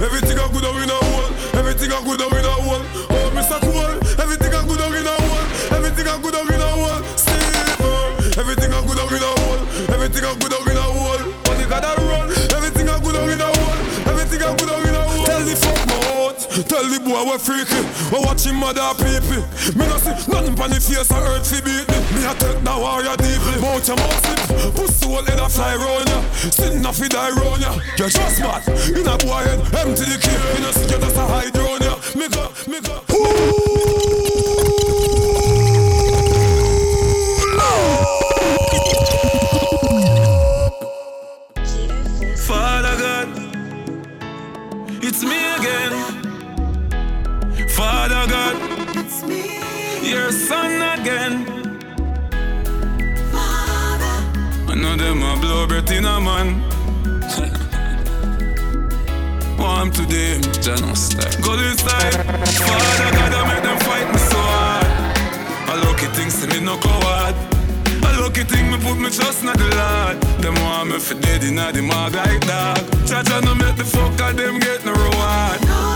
Everything 0.00 0.38
a 0.40 0.48
good 0.48 0.64
in 0.64 0.90
a 0.90 0.96
hole. 0.96 1.28
Everything 1.60 1.92
a 1.92 1.98
good 2.00 2.20
in 2.20 2.44
a 2.44 2.54
hole. 2.64 2.84
Oh, 3.12 3.28
Mr. 3.36 3.60
Cool. 3.60 3.92
Everything 4.16 4.54
a 4.56 4.60
good 4.64 4.80
in 4.80 5.06
a 5.06 5.14
hole. 5.20 5.46
Everything 5.76 6.08
a 6.08 6.16
good 6.24 6.34
in 6.34 6.60
a 6.60 6.70
hole. 6.80 7.02
Steve, 7.20 7.84
oh. 7.84 8.40
everything 8.40 8.72
a 8.72 8.80
good 8.88 9.00
in 9.12 9.22
a 9.22 9.32
hole. 9.40 9.62
Everything 9.94 10.24
a 10.24 10.32
good 10.40 10.54
in 10.70 10.76
a 10.76 10.86
hole. 10.88 11.24
Money 11.46 11.66
gotta 11.68 12.00
run. 12.00 12.29
Tell 16.68 16.84
the 16.84 17.00
boy 17.00 17.24
we 17.24 17.38
freaky. 17.38 17.80
We 18.12 18.18
watching 18.24 18.56
mother 18.56 18.92
people. 18.98 19.42
Me 19.76 19.84
no 19.86 19.96
see 19.98 20.12
nothing 20.30 20.54
pon 20.54 20.70
the 20.70 20.80
face 20.80 21.10
of 21.10 21.22
earth 21.24 21.48
fi 21.48 21.60
beat 21.64 21.86
me. 21.88 21.98
Me 22.12 22.20
a 22.26 22.34
take 22.36 22.60
the 22.60 22.74
warrior 22.76 23.16
deeply. 23.16 23.56
Mouth 23.60 23.86
your 23.86 23.96
mouth 23.96 24.20
slip, 24.20 24.74
pussy 24.74 25.06
hole 25.06 25.24
head 25.24 25.40
a 25.40 25.48
fly 25.48 25.74
round 25.76 26.08
ya. 26.08 26.20
Sitting 26.50 26.84
a 26.84 26.92
fi 26.92 27.08
die 27.08 27.30
round 27.30 27.62
ya. 27.62 27.72
You 27.96 28.10
just 28.10 28.40
mad. 28.40 28.66
In 28.92 29.06
a 29.06 29.16
boy 29.18 29.42
head, 29.46 29.60
empty 29.80 30.04
the 30.04 30.18
clip. 30.20 30.40
Me 30.54 30.60
no 30.60 30.70
see 30.72 30.90
you 30.90 31.00
just 31.00 31.16
a 31.16 31.24
hide 31.24 31.56
round 31.56 31.82
ya. 31.82 31.94
Me 32.18 32.28
go, 32.28 32.52
me 32.68 32.80
go. 32.80 33.00
Father 33.10 34.09
God, 48.26 48.56
it's 48.96 49.22
me. 49.22 50.10
Your 50.10 50.30
son 50.30 50.82
again. 50.98 51.46
Father. 53.32 54.16
I 54.68 54.74
know 54.74 54.94
them 54.96 55.22
a 55.22 55.36
blow 55.40 55.66
breath 55.66 55.90
in 55.90 56.04
a 56.04 56.20
man. 56.20 56.60
Warm 59.58 59.90
to 59.92 60.02
them, 60.02 60.42
Jano 60.60 60.94
style. 60.96 61.40
Go 61.42 61.54
inside. 61.54 62.12
Father 62.12 63.10
God, 63.16 63.32
I 63.32 63.54
make 63.54 63.62
them 63.62 63.78
fight 63.80 64.08
me 64.12 64.18
so 64.18 64.36
hard. 64.38 64.86
I 65.70 65.74
lucky 65.84 66.06
things 66.16 66.40
to 66.40 66.46
me 66.48 66.60
no 66.60 66.76
coward. 66.78 67.34
A 68.04 68.20
lucky 68.20 68.44
thing 68.44 68.70
me 68.70 68.76
put 68.78 68.98
me 68.98 69.08
trust 69.10 69.40
in 69.42 69.46
the 69.46 69.74
Lord. 69.76 70.20
Them 70.42 70.54
want 70.64 70.90
me 70.90 70.98
for 70.98 71.14
dead 71.14 71.44
in 71.44 71.56
the 71.56 71.82
mag 71.82 72.14
like 72.14 72.40
dog. 72.46 72.78
Cha-cha 73.06 73.40
no 73.40 73.54
make 73.54 73.76
the 73.76 73.84
fucker 73.84 74.34
them 74.36 74.58
get 74.58 74.84
no 74.84 74.92
reward. 74.92 75.60
No 75.62 75.89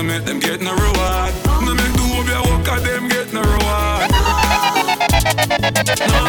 make 0.00 0.24
them 0.24 0.38
get 0.38 0.60
no 0.62 0.72
reward. 0.72 1.34
No 1.66 1.74
make 1.74 1.92
the 1.92 2.34
whole 2.36 2.56
walker 2.56 2.80
them 2.80 3.08
get 3.08 3.32
no 3.32 3.42
reward. 3.42 4.10
No. 6.08 6.22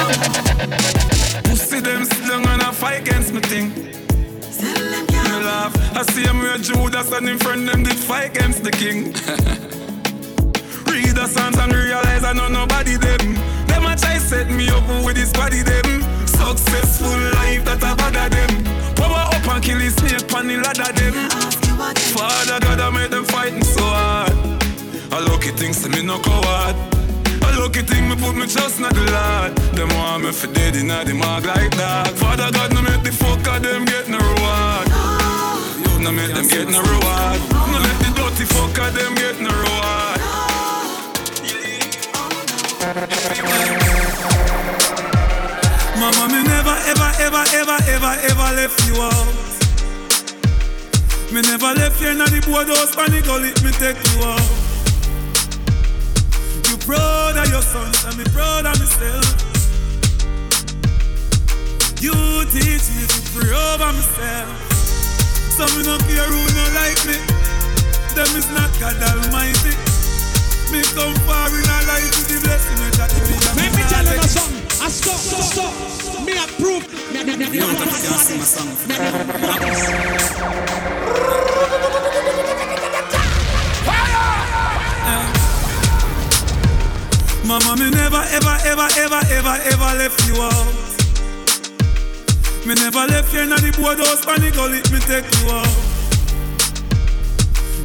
Pussy 1.43 1.79
them 1.79 2.03
sit 2.03 2.27
down 2.27 2.47
and 2.47 2.61
a 2.63 2.73
fight 2.73 3.01
against 3.01 3.31
me 3.31 3.41
thing. 3.41 3.69
Me 3.69 5.43
laugh. 5.45 5.73
I 5.95 6.01
see 6.11 6.23
him 6.23 6.39
with 6.39 6.63
Judas 6.63 7.11
and 7.11 7.29
in 7.29 7.37
front 7.37 7.67
them 7.67 7.83
did 7.83 7.95
fight 7.95 8.35
against 8.35 8.63
the 8.63 8.71
king. 8.71 9.13
Read 10.91 11.15
the 11.15 11.27
Psalms 11.27 11.57
and 11.57 11.73
realize 11.73 12.23
I 12.23 12.33
know 12.33 12.49
nobody 12.49 12.97
them. 12.97 13.35
Them 13.67 13.85
a 13.85 13.95
try 13.95 14.17
set 14.17 14.49
me 14.49 14.67
up 14.69 14.87
with 15.05 15.15
this 15.15 15.31
body 15.31 15.61
them. 15.61 16.01
Successful 16.27 17.17
life 17.39 17.63
that 17.65 17.83
I 17.83 17.95
bother 17.95 18.29
them. 18.29 18.63
Power 18.95 19.29
up 19.35 19.47
and 19.47 19.63
kill 19.63 19.79
his 19.79 19.95
snake 19.95 20.33
on 20.33 20.47
the 20.47 20.57
ladder 20.57 20.91
them. 20.91 21.62
Father 21.73 22.59
God, 22.59 22.79
I 22.79 22.89
made 22.91 23.11
them 23.11 23.25
fighting 23.25 23.63
so 23.63 23.81
hard. 23.81 24.31
A 25.11 25.19
lucky 25.29 25.51
thing 25.51 25.73
to 25.73 25.89
me 25.89 26.01
no 26.03 26.19
coward. 26.19 26.75
A 27.41 27.59
lucky 27.59 27.81
thing 27.81 28.09
me 28.09 28.15
put 28.15 28.35
me 28.35 28.45
trust 28.45 28.77
in 28.77 28.83
the 28.83 29.05
Lord. 29.09 29.55
Them 29.73 29.89
want 29.97 30.23
me 30.23 30.31
for 30.31 30.47
dead 30.53 30.75
in 30.75 30.87
the 30.87 31.13
mag 31.13 31.45
like 31.45 31.75
that. 31.77 32.09
Father 32.17 32.51
God, 32.51 32.73
no 32.73 32.81
make 32.81 33.03
the 33.03 33.09
fucker 33.09 33.59
them 33.61 33.85
get 33.85 34.07
no 34.07 34.17
reward. 34.17 34.87
No 36.01 36.11
make 36.11 36.33
them 36.33 36.47
get 36.47 36.69
no 36.69 36.81
reward. 36.81 37.39
No 37.71 37.77
let 37.81 37.97
the 38.01 38.09
dirty 38.17 38.45
fucker 38.45 38.89
them 38.93 39.15
get 39.15 39.41
no 39.41 39.49
reward. 39.49 40.19
Mama, 45.97 46.27
me 46.33 46.43
never, 46.43 46.77
ever, 46.91 47.11
ever, 47.21 47.43
ever, 47.57 47.77
ever, 47.87 48.13
ever 48.29 48.49
left 48.57 48.87
you 48.87 49.01
out. 49.01 49.52
Me 51.33 51.41
never 51.41 51.73
left 51.73 51.99
you 51.99 52.09
in 52.09 52.19
the 52.19 52.45
boardhouse, 52.45 52.93
panic 52.95 53.25
gully, 53.25 53.49
me 53.65 53.73
take 53.81 53.97
you 53.97 54.21
out. 54.21 54.37
You 56.69 56.77
proud 56.85 57.33
of 57.41 57.49
your 57.49 57.65
sons, 57.65 58.05
and 58.05 58.21
me 58.21 58.23
proud 58.29 58.69
of 58.69 58.77
myself. 58.77 59.25
You 61.97 62.13
teach 62.53 62.85
me 62.93 63.09
to 63.09 63.19
pray 63.33 63.49
over 63.49 63.89
myself. 63.97 64.53
So 65.57 65.65
me 65.73 65.81
no 65.89 65.97
care 66.05 66.29
who 66.29 66.37
no 66.53 66.65
like 66.77 67.01
me. 67.09 67.17
Them 68.13 68.29
is 68.37 68.45
not 68.53 68.69
God 68.77 69.01
Almighty. 69.01 69.73
Me 70.69 70.85
come 70.93 71.17
far 71.25 71.49
in 71.49 71.65
a 71.65 71.77
life 71.89 72.13
with 72.13 72.29
the 72.29 72.37
blessing 72.45 72.77
that 73.01 73.09
me 73.09 73.33
and 73.33 73.57
Let 73.57 73.73
me 73.73 73.81
tell 73.89 74.05
you 74.05 74.21
something. 74.29 74.85
I 74.85 74.87
stop, 74.87 75.17
stop, 75.17 75.41
stop. 75.41 76.02
Me 76.25 76.37
approve. 76.37 76.87
Me, 77.11 77.23
me, 77.23 77.35
me, 77.35 77.45
me, 77.45 77.51
me, 77.51 77.57
have 77.59 77.77
to 77.77 78.15
sing. 78.17 78.39
Mama, 87.45 87.75
me 87.75 87.91
never, 87.91 88.23
ever, 88.31 88.57
ever, 88.65 88.87
ever, 88.97 89.21
ever, 89.29 89.55
ever 89.67 89.97
left 89.99 90.27
you 90.27 90.41
out. 90.41 90.83
Me 92.65 92.73
never 92.75 93.05
left 93.05 93.33
you 93.33 93.41
in 93.41 93.49
the 93.49 93.77
boardhouse, 93.77 94.25
panic 94.25 94.53
gully, 94.53 94.79
me 94.93 94.99
take 95.03 95.27
you 95.27 95.51
out. 95.51 95.67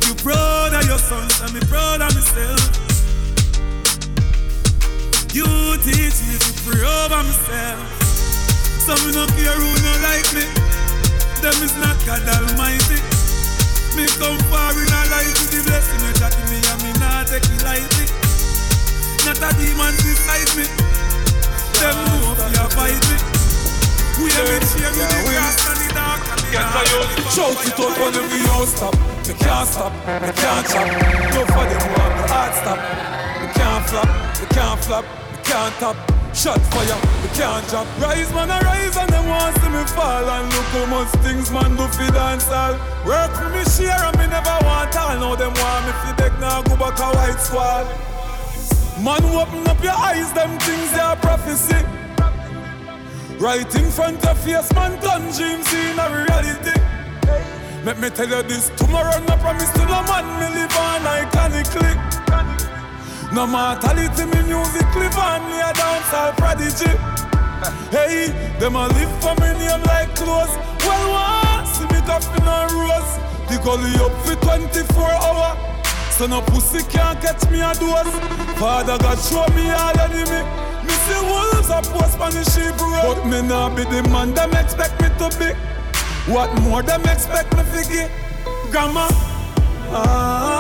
You 0.07 0.15
proud 0.23 0.75
of 0.75 0.87
your 0.87 0.99
sons, 0.99 1.41
and 1.41 1.53
me 1.53 1.61
proud 1.67 2.03
of 2.03 2.15
myself. 2.15 2.79
You 5.35 5.45
teach 5.83 6.23
me 6.27 6.39
to 6.39 6.53
pray 6.65 6.87
over 6.87 7.23
myself. 7.25 7.98
So 8.89 8.97
me 9.05 9.13
no 9.13 9.29
care 9.37 9.53
who 9.53 9.69
no 9.85 9.93
like 10.01 10.33
me. 10.33 10.49
Them 11.45 11.53
is 11.61 11.77
not 11.77 12.01
God 12.09 12.25
Almighty. 12.25 12.97
Me 13.93 14.09
come 14.17 14.41
far 14.49 14.73
in 14.73 14.89
a 14.89 15.01
life 15.13 15.29
with 15.29 15.53
the 15.53 15.61
blessing 15.61 16.01
me 16.01 16.09
that 16.17 16.33
me 16.49 16.57
and 16.57 16.81
me 16.81 16.97
not 16.97 17.29
take 17.29 17.45
it 17.45 17.61
lightly. 17.69 18.09
Not 19.29 19.45
a 19.45 19.53
demon 19.61 19.93
beside 20.01 20.49
me. 20.57 20.65
Them 21.77 22.01
know 22.01 22.33
if 22.33 22.49
you 22.49 22.65
fight 22.73 23.03
me. 23.13 23.17
We 24.25 24.33
have 24.33 24.49
been 24.57 24.65
sharing 24.73 25.05
the 25.05 25.21
grass 25.37 25.69
and 25.69 25.81
the 25.85 25.89
dark 25.93 26.25
and 26.25 26.41
the 26.41 26.57
dark. 26.57 26.89
Shout 27.29 27.61
it 27.69 27.77
out 27.77 27.93
when 27.93 28.25
we 28.33 28.41
all 28.57 28.65
stop. 28.65 28.97
Me 29.29 29.37
can't 29.37 29.69
stop, 29.69 29.93
me 29.93 30.33
can't 30.33 30.65
chop. 30.65 30.89
Go 31.37 31.45
for 31.45 31.65
them 31.69 31.85
one, 31.93 32.13
me 32.17 32.25
heart 32.33 32.57
stop. 32.57 32.81
Me 33.37 33.53
can't 33.53 33.85
flop, 33.85 34.09
me 34.41 34.47
can't 34.49 34.81
flop, 34.81 35.05
me 35.05 35.39
can't 35.45 35.75
top. 35.77 36.18
Shot 36.39 36.61
fire, 36.71 36.95
we 37.21 37.29
can't 37.35 37.67
drop. 37.67 37.85
Rise 37.99 38.33
man, 38.33 38.49
I 38.49 38.61
rise 38.63 38.97
and 38.97 39.11
them 39.11 39.27
want 39.27 39.59
see 39.59 39.71
me 39.75 39.83
fall. 39.91 40.23
And 40.23 40.47
look 40.55 40.71
how 40.71 40.87
much 40.87 41.11
things 41.27 41.51
man 41.51 41.75
do 41.75 41.83
fi 41.99 42.07
dance 42.15 42.47
all. 42.47 42.79
Work 43.03 43.35
for 43.35 43.51
me 43.51 43.65
share 43.67 43.99
and 43.99 44.17
me 44.17 44.29
never 44.31 44.55
want 44.63 44.95
all. 44.95 45.19
Now 45.19 45.35
them 45.35 45.51
want 45.51 45.87
me 45.87 45.93
fi 45.99 46.15
beg 46.15 46.39
now 46.39 46.63
go 46.63 46.77
back 46.77 46.95
a 47.01 47.11
white 47.11 47.41
squad. 47.43 47.91
Man, 49.03 49.19
open 49.35 49.67
up 49.67 49.83
your 49.83 49.99
eyes, 49.99 50.33
them 50.33 50.57
things 50.61 50.93
they 50.93 51.01
are 51.01 51.17
prophecy. 51.17 51.83
Right 53.43 53.75
in 53.75 53.91
front 53.91 54.25
of 54.25 54.39
face, 54.39 54.73
man, 54.75 54.95
done 55.03 55.27
dreams 55.35 55.67
in 55.75 55.99
a 55.99 56.07
reality. 56.23 56.79
Let 57.83 57.99
me 57.99 58.11
tell 58.11 58.29
you 58.29 58.45
this, 58.45 58.71
tomorrow 58.77 59.19
no 59.27 59.35
promise 59.43 59.73
to 59.73 59.83
no 59.91 60.07
man, 60.07 60.23
me 60.39 60.55
live 60.55 60.77
on 60.79 61.03
iconically. 61.03 61.99
No 63.35 63.45
mortality, 63.45 64.25
me 64.25 64.43
music 64.47 64.87
live 64.95 65.19
on, 65.19 65.43
me 65.51 65.59
a 66.09 66.13
dance 66.13 66.15
all 66.15 66.33
prodigy. 66.33 66.91
Hey, 67.91 68.29
them 68.59 68.77
a 68.77 68.89
live 68.89 69.11
for 69.21 69.35
me 69.41 69.53
name 69.59 69.83
like 69.85 70.15
clothes. 70.15 70.55
Well, 70.81 71.05
one, 71.13 71.67
see 71.67 71.85
me 71.85 72.01
coffin 72.07 72.47
and 72.47 72.73
rose. 72.73 73.19
The 73.49 73.59
gully 73.65 73.93
up 73.97 74.13
for 74.25 74.37
24 74.37 75.05
hour. 75.05 75.57
So 76.11 76.27
no 76.27 76.41
pussy 76.43 76.83
can't 76.91 77.21
catch 77.21 77.49
me 77.51 77.61
a 77.61 77.73
dose. 77.75 78.13
Father 78.59 78.99
God 78.99 79.19
show 79.19 79.47
me 79.55 79.71
all 79.71 79.99
enemy. 80.01 80.43
Me 80.85 80.95
see 81.07 81.21
wolves 81.21 81.71
a 81.71 81.81
post 81.93 82.19
on 82.21 82.33
the. 82.33 82.49
But 83.03 83.25
me 83.27 83.43
nah 83.43 83.75
be 83.75 83.85
the 83.85 84.03
man 84.11 84.35
them 84.35 84.53
expect 84.55 85.01
me 85.01 85.09
to 85.19 85.39
be. 85.39 85.53
What 86.33 86.53
more 86.63 86.83
them 86.83 87.03
expect 87.07 87.57
me 87.57 87.63
to 87.63 87.89
get? 87.89 88.11
Grandma, 88.71 89.09
all 89.91 90.05
ah. 90.05 90.58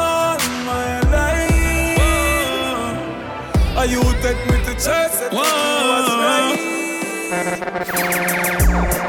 Are 3.78 3.86
you 3.86 4.02
take 4.20 4.42
me 4.50 4.58
to 4.66 4.74
church? 4.74 5.14
tell 5.30 5.38
right? 6.18 6.58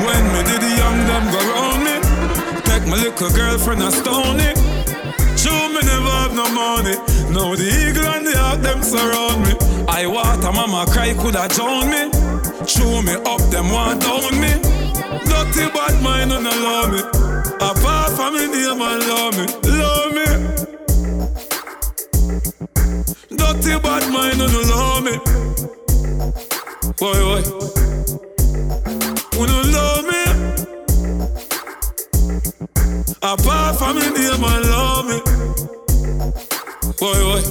When 0.05 0.23
me 0.29 0.43
did 0.45 0.61
the 0.61 0.71
young 0.77 0.99
them 1.09 1.25
go 1.33 1.39
round 1.49 1.81
me. 1.83 1.95
Take 2.69 2.85
my 2.85 2.97
little 3.01 3.31
girlfriend 3.31 3.81
and 3.81 3.91
stone 3.91 4.39
it 4.39 4.55
True 5.41 5.69
me 5.73 5.81
never 5.81 6.13
have 6.21 6.35
no 6.35 6.45
money. 6.53 6.93
Now 7.33 7.55
the 7.55 7.65
eagle 7.65 8.05
and 8.13 8.27
the 8.27 8.37
hawk 8.37 8.61
them 8.61 8.83
surround 8.83 9.41
me. 9.41 9.57
I 9.87 10.05
water 10.05 10.51
mama 10.51 10.85
cry 10.91 11.15
coulda 11.15 11.47
drown 11.49 11.89
me. 11.89 12.11
Chew 12.69 13.01
me 13.01 13.15
up 13.25 13.41
them 13.49 13.71
want 13.73 14.01
down 14.01 14.37
me. 14.37 14.53
Dirty 15.25 15.65
bad 15.73 15.97
mind 16.03 16.29
don't 16.29 16.45
allow 16.45 16.85
me. 16.93 17.01
Apart 17.57 18.11
from 18.13 18.35
me 18.35 18.45
name 18.45 18.81
and 18.85 19.01
love 19.09 19.33
me. 19.33 19.45
Love 19.79 19.88
Dirty 23.29 23.79
bad 23.79 24.11
mind, 24.13 24.37
you 24.37 24.61
love 24.69 25.03
me. 25.03 25.17
boy, 26.99 27.19
boy. 27.25 27.41
You 29.39 29.61
love 29.73 30.05
me. 30.05 30.23
Apart 33.21 33.77
from 33.77 33.95
me, 33.95 34.01
dear 34.15 34.37
man, 34.37 34.61
love 34.63 35.05
me. 35.07 35.19
boy, 36.99 37.19
boy. 37.25 37.41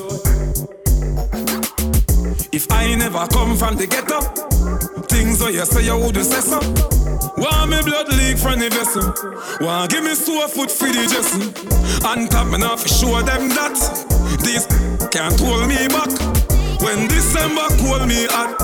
If 2.52 2.70
I 2.70 2.94
never 2.94 3.26
come 3.28 3.56
from 3.56 3.76
the 3.76 3.86
ghetto, 3.86 4.20
things 5.06 5.38
that 5.40 5.52
you 5.54 5.64
say 5.64 5.84
you 5.84 5.96
wouldn't 5.98 6.24
say 6.24 6.40
so. 6.40 6.60
Why 7.36 7.66
me 7.66 7.82
blood 7.82 8.08
leak 8.08 8.38
from 8.38 8.60
the 8.60 8.68
vessel? 8.70 9.12
Why 9.64 9.86
give 9.88 10.04
me 10.04 10.14
sore 10.14 10.48
foot 10.48 10.70
for 10.70 10.86
the 10.86 11.06
dressing? 11.06 11.54
And 12.04 12.30
top 12.30 12.46
me 12.48 12.64
off, 12.64 12.86
show 12.86 13.22
them 13.22 13.48
that. 13.50 13.78
These 14.44 14.66
can't 15.10 15.40
hold 15.40 15.66
me 15.68 15.88
back. 15.88 16.10
When 16.82 17.08
December 17.08 17.68
call 17.80 18.04
me 18.06 18.26
hot, 18.28 18.54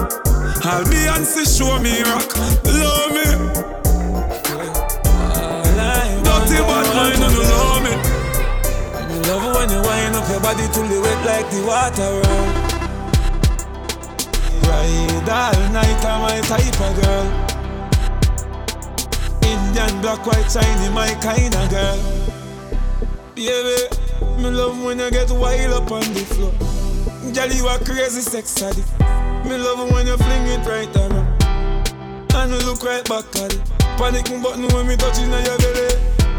I'll 0.65 0.85
be 0.85 1.07
and 1.09 1.25
see 1.25 1.45
show 1.45 1.79
me 1.81 2.03
rock. 2.03 2.37
Love 2.65 3.13
me. 3.17 3.25
Dirty 6.25 6.59
bad 6.69 6.87
mind, 6.95 7.21
no 7.21 7.29
love 7.29 7.83
me. 7.85 7.93
Love 9.29 9.47
when 9.57 9.69
you 9.71 9.81
wind 9.83 10.17
up 10.17 10.29
your 10.29 10.41
body 10.41 10.67
till 10.73 10.87
you 10.87 11.01
wet 11.01 11.21
like 11.25 11.49
the 11.51 11.61
water 11.65 12.13
run. 12.21 12.47
Ride 14.69 15.29
all 15.29 15.73
night, 15.73 16.05
I'm 16.05 16.21
my 16.23 16.41
type 16.43 16.81
of 16.81 16.93
girl. 17.01 17.27
Indian, 19.43 20.01
black, 20.03 20.27
white, 20.27 20.51
shiny, 20.51 20.89
my 20.93 21.15
kind 21.23 21.55
of 21.55 21.71
girl. 21.71 21.99
Baby, 23.35 24.04
me 24.45 24.51
love 24.51 24.85
when 24.85 24.99
you 24.99 25.11
get 25.11 25.31
wild 25.31 25.73
up 25.73 25.91
on 25.91 26.05
the 26.13 26.25
floor. 26.37 26.53
Girl, 27.33 27.49
you 27.49 27.67
a 27.67 27.79
crazy 27.83 28.21
sex 28.21 28.61
addict. 28.63 28.89
Me 29.49 29.57
love 29.57 29.91
when 29.91 30.07
you 30.07 30.17
fling 30.19 30.47
it 30.47 30.67
right 30.69 30.97
around. 30.97 31.25
And 32.35 32.51
me 32.53 32.59
look 32.69 32.83
right 32.85 33.05
back 33.09 33.25
at 33.41 33.55
it. 33.55 33.63
Panic 33.97 34.29
button 34.43 34.69
when 34.69 34.87
me 34.87 34.97
touching 34.97 35.33
on 35.33 35.45
your 35.45 35.57
belly. 35.57 35.89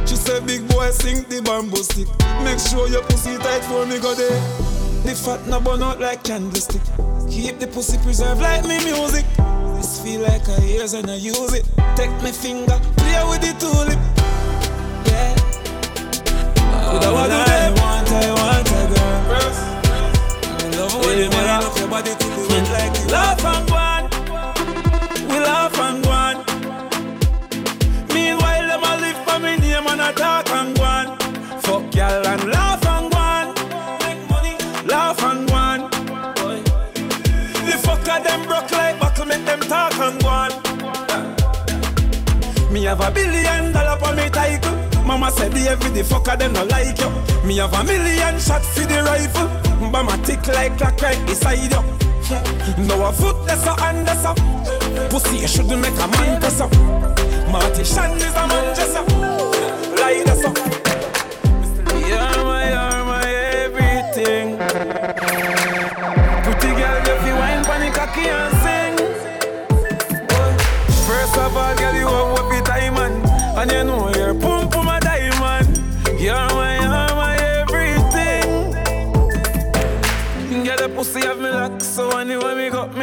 She 0.05 0.15
said, 0.15 0.45
big 0.45 0.67
boy, 0.69 0.91
sink 0.91 1.29
the 1.29 1.41
bamboo 1.41 1.81
stick. 1.81 2.07
Make 2.43 2.59
sure 2.59 2.87
your 2.87 3.01
pussy 3.03 3.37
tight 3.37 3.63
for 3.65 3.87
me 3.87 3.99
go 3.99 4.13
there. 4.13 4.39
The 5.01 5.15
fat 5.15 5.47
no 5.47 5.59
burn 5.59 5.81
out 5.81 5.99
like 5.99 6.23
candlestick. 6.23 6.81
Keep 7.27 7.57
the 7.57 7.67
pussy 7.67 7.97
preserved 7.97 8.41
like 8.41 8.63
me 8.65 8.77
music. 8.85 9.25
This 9.77 9.99
feel 10.03 10.21
like 10.21 10.47
a 10.47 10.61
years 10.61 10.93
and 10.93 11.09
I 11.09 11.15
use 11.15 11.53
it. 11.53 11.65
Take 11.95 12.11
my 12.21 12.31
finger, 12.31 12.79
play 12.97 13.23
with 13.25 13.41
the 13.41 13.55
tulip. 13.57 14.24
Yeah. 16.95 17.01
With 17.01 17.07
a 17.07 17.13
what 17.13 17.31
I 17.31 17.69
want, 17.71 18.09
I 18.09 18.13
want 18.31 18.69
a 18.71 18.73
girl. 18.93 19.15
I 20.47 20.71
love 20.77 20.95
when 21.05 21.15
you 21.17 21.29
wind 21.29 21.63
up 21.63 21.77
your 21.77 21.87
body 21.89 22.11
to 22.11 22.27
the 22.27 22.41
wet 22.49 22.65
like 22.71 22.93
the 22.93 23.01
laugh 23.11 23.43
and 23.45 23.67
go 23.67 23.75
on. 23.75 24.03
We 25.27 25.37
laugh 25.39 25.77
and 25.79 26.03
go 26.03 26.11
on. 26.11 26.35
Meanwhile, 28.13 28.67
them 28.67 28.83
a 28.83 28.91
live 29.01 29.19
for 29.25 29.39
me 29.39 29.51
name 29.57 29.87
and 29.87 30.01
a 30.01 30.13
talk 30.13 30.49
and 30.51 30.75
go 30.77 30.83
on. 30.83 31.05
Fuck 31.61 31.95
y'all 31.95 32.25
and 32.27 32.43
laugh 32.49 32.85
and 32.85 33.11
go 33.11 33.17
on. 33.17 33.47
Make 33.99 34.29
money, 34.29 34.55
laugh 34.87 35.21
and 35.23 35.47
go 35.49 35.55
on. 35.55 35.79
The 37.67 37.75
fucker 37.83 38.19
them 38.23 38.41
broke 38.47 38.71
like 38.71 38.99
buckle, 39.01 39.25
make 39.25 39.45
them 39.45 39.59
talk 39.61 39.99
and 39.99 40.21
go 40.21 40.29
on. 40.29 40.51
Me 42.71 42.83
have 42.83 43.01
a 43.01 43.11
billion 43.11 43.73
dollar 43.73 43.97
for 43.99 44.13
me 44.15 44.29
title. 44.29 44.74
Mama 45.15 45.31
said 45.31 45.53
the 45.53 45.69
every 45.69 45.91
the 45.91 46.01
fucker 46.01 46.37
them 46.37 46.51
no 46.51 46.65
like 46.65 46.99
you. 46.99 47.09
Me 47.47 47.55
have 47.55 47.71
a 47.71 47.83
million 47.85 48.37
shot 48.37 48.61
for 48.61 48.81
the 48.81 49.01
rifle. 49.01 49.47
But 49.89 50.03
my 50.03 50.17
tick 50.27 50.45
like 50.47 50.77
clock 50.77 51.01
right 51.01 51.25
beside 51.25 51.71
you. 51.71 51.79
No 52.83 53.05
a 53.07 53.13
foot 53.13 53.47
that's 53.47 53.65
a 53.65 53.79
hand 53.79 54.05
that's 54.05 54.25
up. 54.25 54.35
Pussy 55.09 55.37
you 55.37 55.47
shouldn't 55.47 55.79
make 55.81 55.93
a 55.93 56.07
man 56.11 56.41
press 56.41 56.59
up. 56.59 56.69
Marty 57.47 57.85
Shan 57.85 58.17
is 58.17 58.35
a 58.35 58.45
man 58.45 58.75
just 58.75 58.97
up. 58.97 59.07
Lie 60.03 60.23
that's 60.27 60.43
up. 60.43 60.57
You're 61.95 62.19
my, 62.43 62.67
you're 62.75 63.05
my 63.07 63.23
everything. 63.63 64.57
Pretty 66.43 66.71
girl, 66.75 66.99
you 67.07 67.15
feel 67.23 67.37
wine 67.39 67.63
the 67.63 67.89
cocky 67.95 68.27
and 68.27 68.51
sing. 68.67 68.97
First 71.07 71.37
of 71.37 71.55
all, 71.55 71.73
girl, 71.77 71.95
you 71.95 72.05
have 72.05 72.31
what 72.35 72.51
the 72.51 72.61
diamond, 72.65 73.23
and 73.55 73.71
you 73.71 73.83
know 73.85 74.04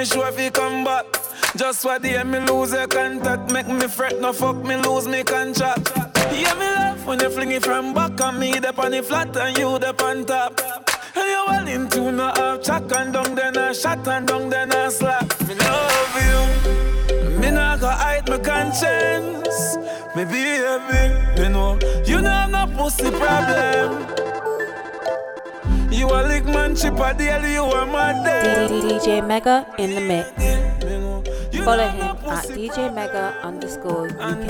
me 0.03 0.07
sure 0.07 0.29
if 0.29 0.41
you 0.41 0.51
come 0.51 0.83
back. 0.83 1.07
Just 1.55 1.85
what 1.85 2.03
the 2.03 2.25
me 2.25 2.41
lose 2.41 2.73
your 2.73 2.89
contact, 2.89 3.53
make 3.53 3.69
me 3.69 3.87
fret, 3.87 4.21
no 4.21 4.33
fuck 4.33 4.57
me 4.57 4.75
lose 4.77 5.07
me 5.07 5.23
contract. 5.23 5.93
Yeah, 6.33 6.55
me 6.55 6.67
love 6.75 7.07
when 7.07 7.21
you 7.21 7.31
fling 7.31 7.53
it 7.53 7.65
from 7.65 7.95
back 7.95 8.21
on 8.21 8.41
me, 8.41 8.59
the 8.59 8.75
on 8.83 8.91
the 8.91 9.03
flat 9.03 9.37
and 9.37 9.57
you 9.57 9.79
the 9.79 9.95
on 10.05 10.25
top. 10.25 10.61
And 11.15 11.29
you 11.33 11.45
well 11.47 11.69
into 11.69 12.11
no 12.11 12.33
half 12.35 12.63
chat 12.63 12.91
and 12.97 13.13
down 13.13 13.35
then 13.37 13.57
I 13.57 13.73
shot 13.73 14.09
and 14.09 14.27
down 14.27 14.51
then 14.51 14.73
I 14.73 14.89
slap. 14.89 15.29
Me 15.47 15.55
love 15.55 16.17
you. 16.27 17.39
Me 17.39 17.51
not 17.53 17.79
go 17.79 17.89
hide 17.89 18.29
my 18.29 18.39
conscience. 18.39 19.77
Me 20.17 20.25
baby, 20.25 21.41
you 21.41 21.49
know 21.49 21.79
you 22.05 22.21
know 22.21 22.29
have 22.29 22.51
no 22.51 22.67
pussy 22.77 23.11
problem. 23.11 24.32
You 26.03 26.09
a 26.09 26.27
lick 26.27 26.45
man 26.47 26.75
chip 26.75 26.99
a 26.99 27.15
deal, 27.15 27.47
you 27.47 27.63
are 27.63 27.87
my 27.87 28.13
dead. 28.25 28.69
DJ 28.69 29.25
Mega 29.25 29.65
in 29.79 29.95
the 29.95 30.01
mix. 30.01 30.31
Follow 31.65 31.87
him 31.87 32.17
at 32.27 32.45
DJ 32.47 32.93
Mega 32.93 33.39
underscore 33.45 34.09
UK. 34.09 34.49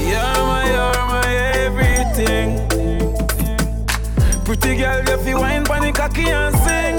You're 0.00 0.40
my, 0.48 0.64
you're 0.72 1.04
my 1.12 1.28
everything. 1.60 2.56
Pretty 4.46 4.76
girl, 4.76 5.26
you 5.28 5.38
wine 5.38 5.92
cocky 5.92 6.30
and 6.30 6.56
sing. 6.64 6.96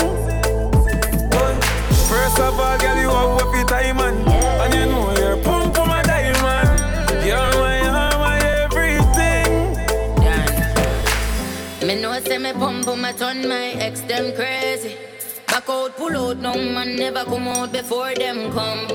First 2.08 2.40
of 2.40 2.60
all, 2.60 2.78
girl, 2.78 2.98
you 3.02 3.10
have 3.10 3.68
time 3.68 4.00
and 4.02 4.28
and 4.30 4.74
you 4.76 4.86
know 4.86 5.18
you're 5.18 5.61
Me 12.22 12.38
know 12.38 12.38
say 12.38 12.38
me 12.38 12.54
pump 12.54 12.88
on 12.88 13.02
my 13.02 13.12
turn 13.14 13.48
my 13.48 13.72
ex 13.80 14.02
them 14.02 14.36
crazy. 14.36 14.96
Back 15.48 15.68
out, 15.70 15.98
pull 15.98 16.16
out, 16.16 16.38
no 16.38 16.54
man 16.54 16.96
never 16.96 17.24
come 17.26 17.48
out 17.48 17.72
before 17.72 18.14
them 18.14 18.52
come. 18.52 18.88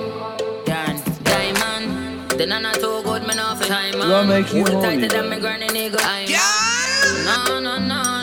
Dan, 0.64 1.02
diamond. 1.24 2.30
Then 2.32 2.52
I'm 2.52 2.62
not 2.62 2.74
too 2.74 3.02
good, 3.02 3.26
man 3.26 3.38
off 3.38 3.66
time. 3.66 3.94
You 3.94 3.98
wanna 3.98 4.28
make 4.28 4.52
you 4.52 4.64
Hold 4.64 4.82
tighter 4.82 5.00
money. 5.00 5.08
than 5.08 5.30
me 5.30 5.40
granny 5.40 5.66
nigga. 5.68 5.98
I'm 6.02 6.28
no, 7.24 7.60
no, 7.60 7.60
no, 7.60 7.78
no, 7.78 7.86
no, 7.88 8.15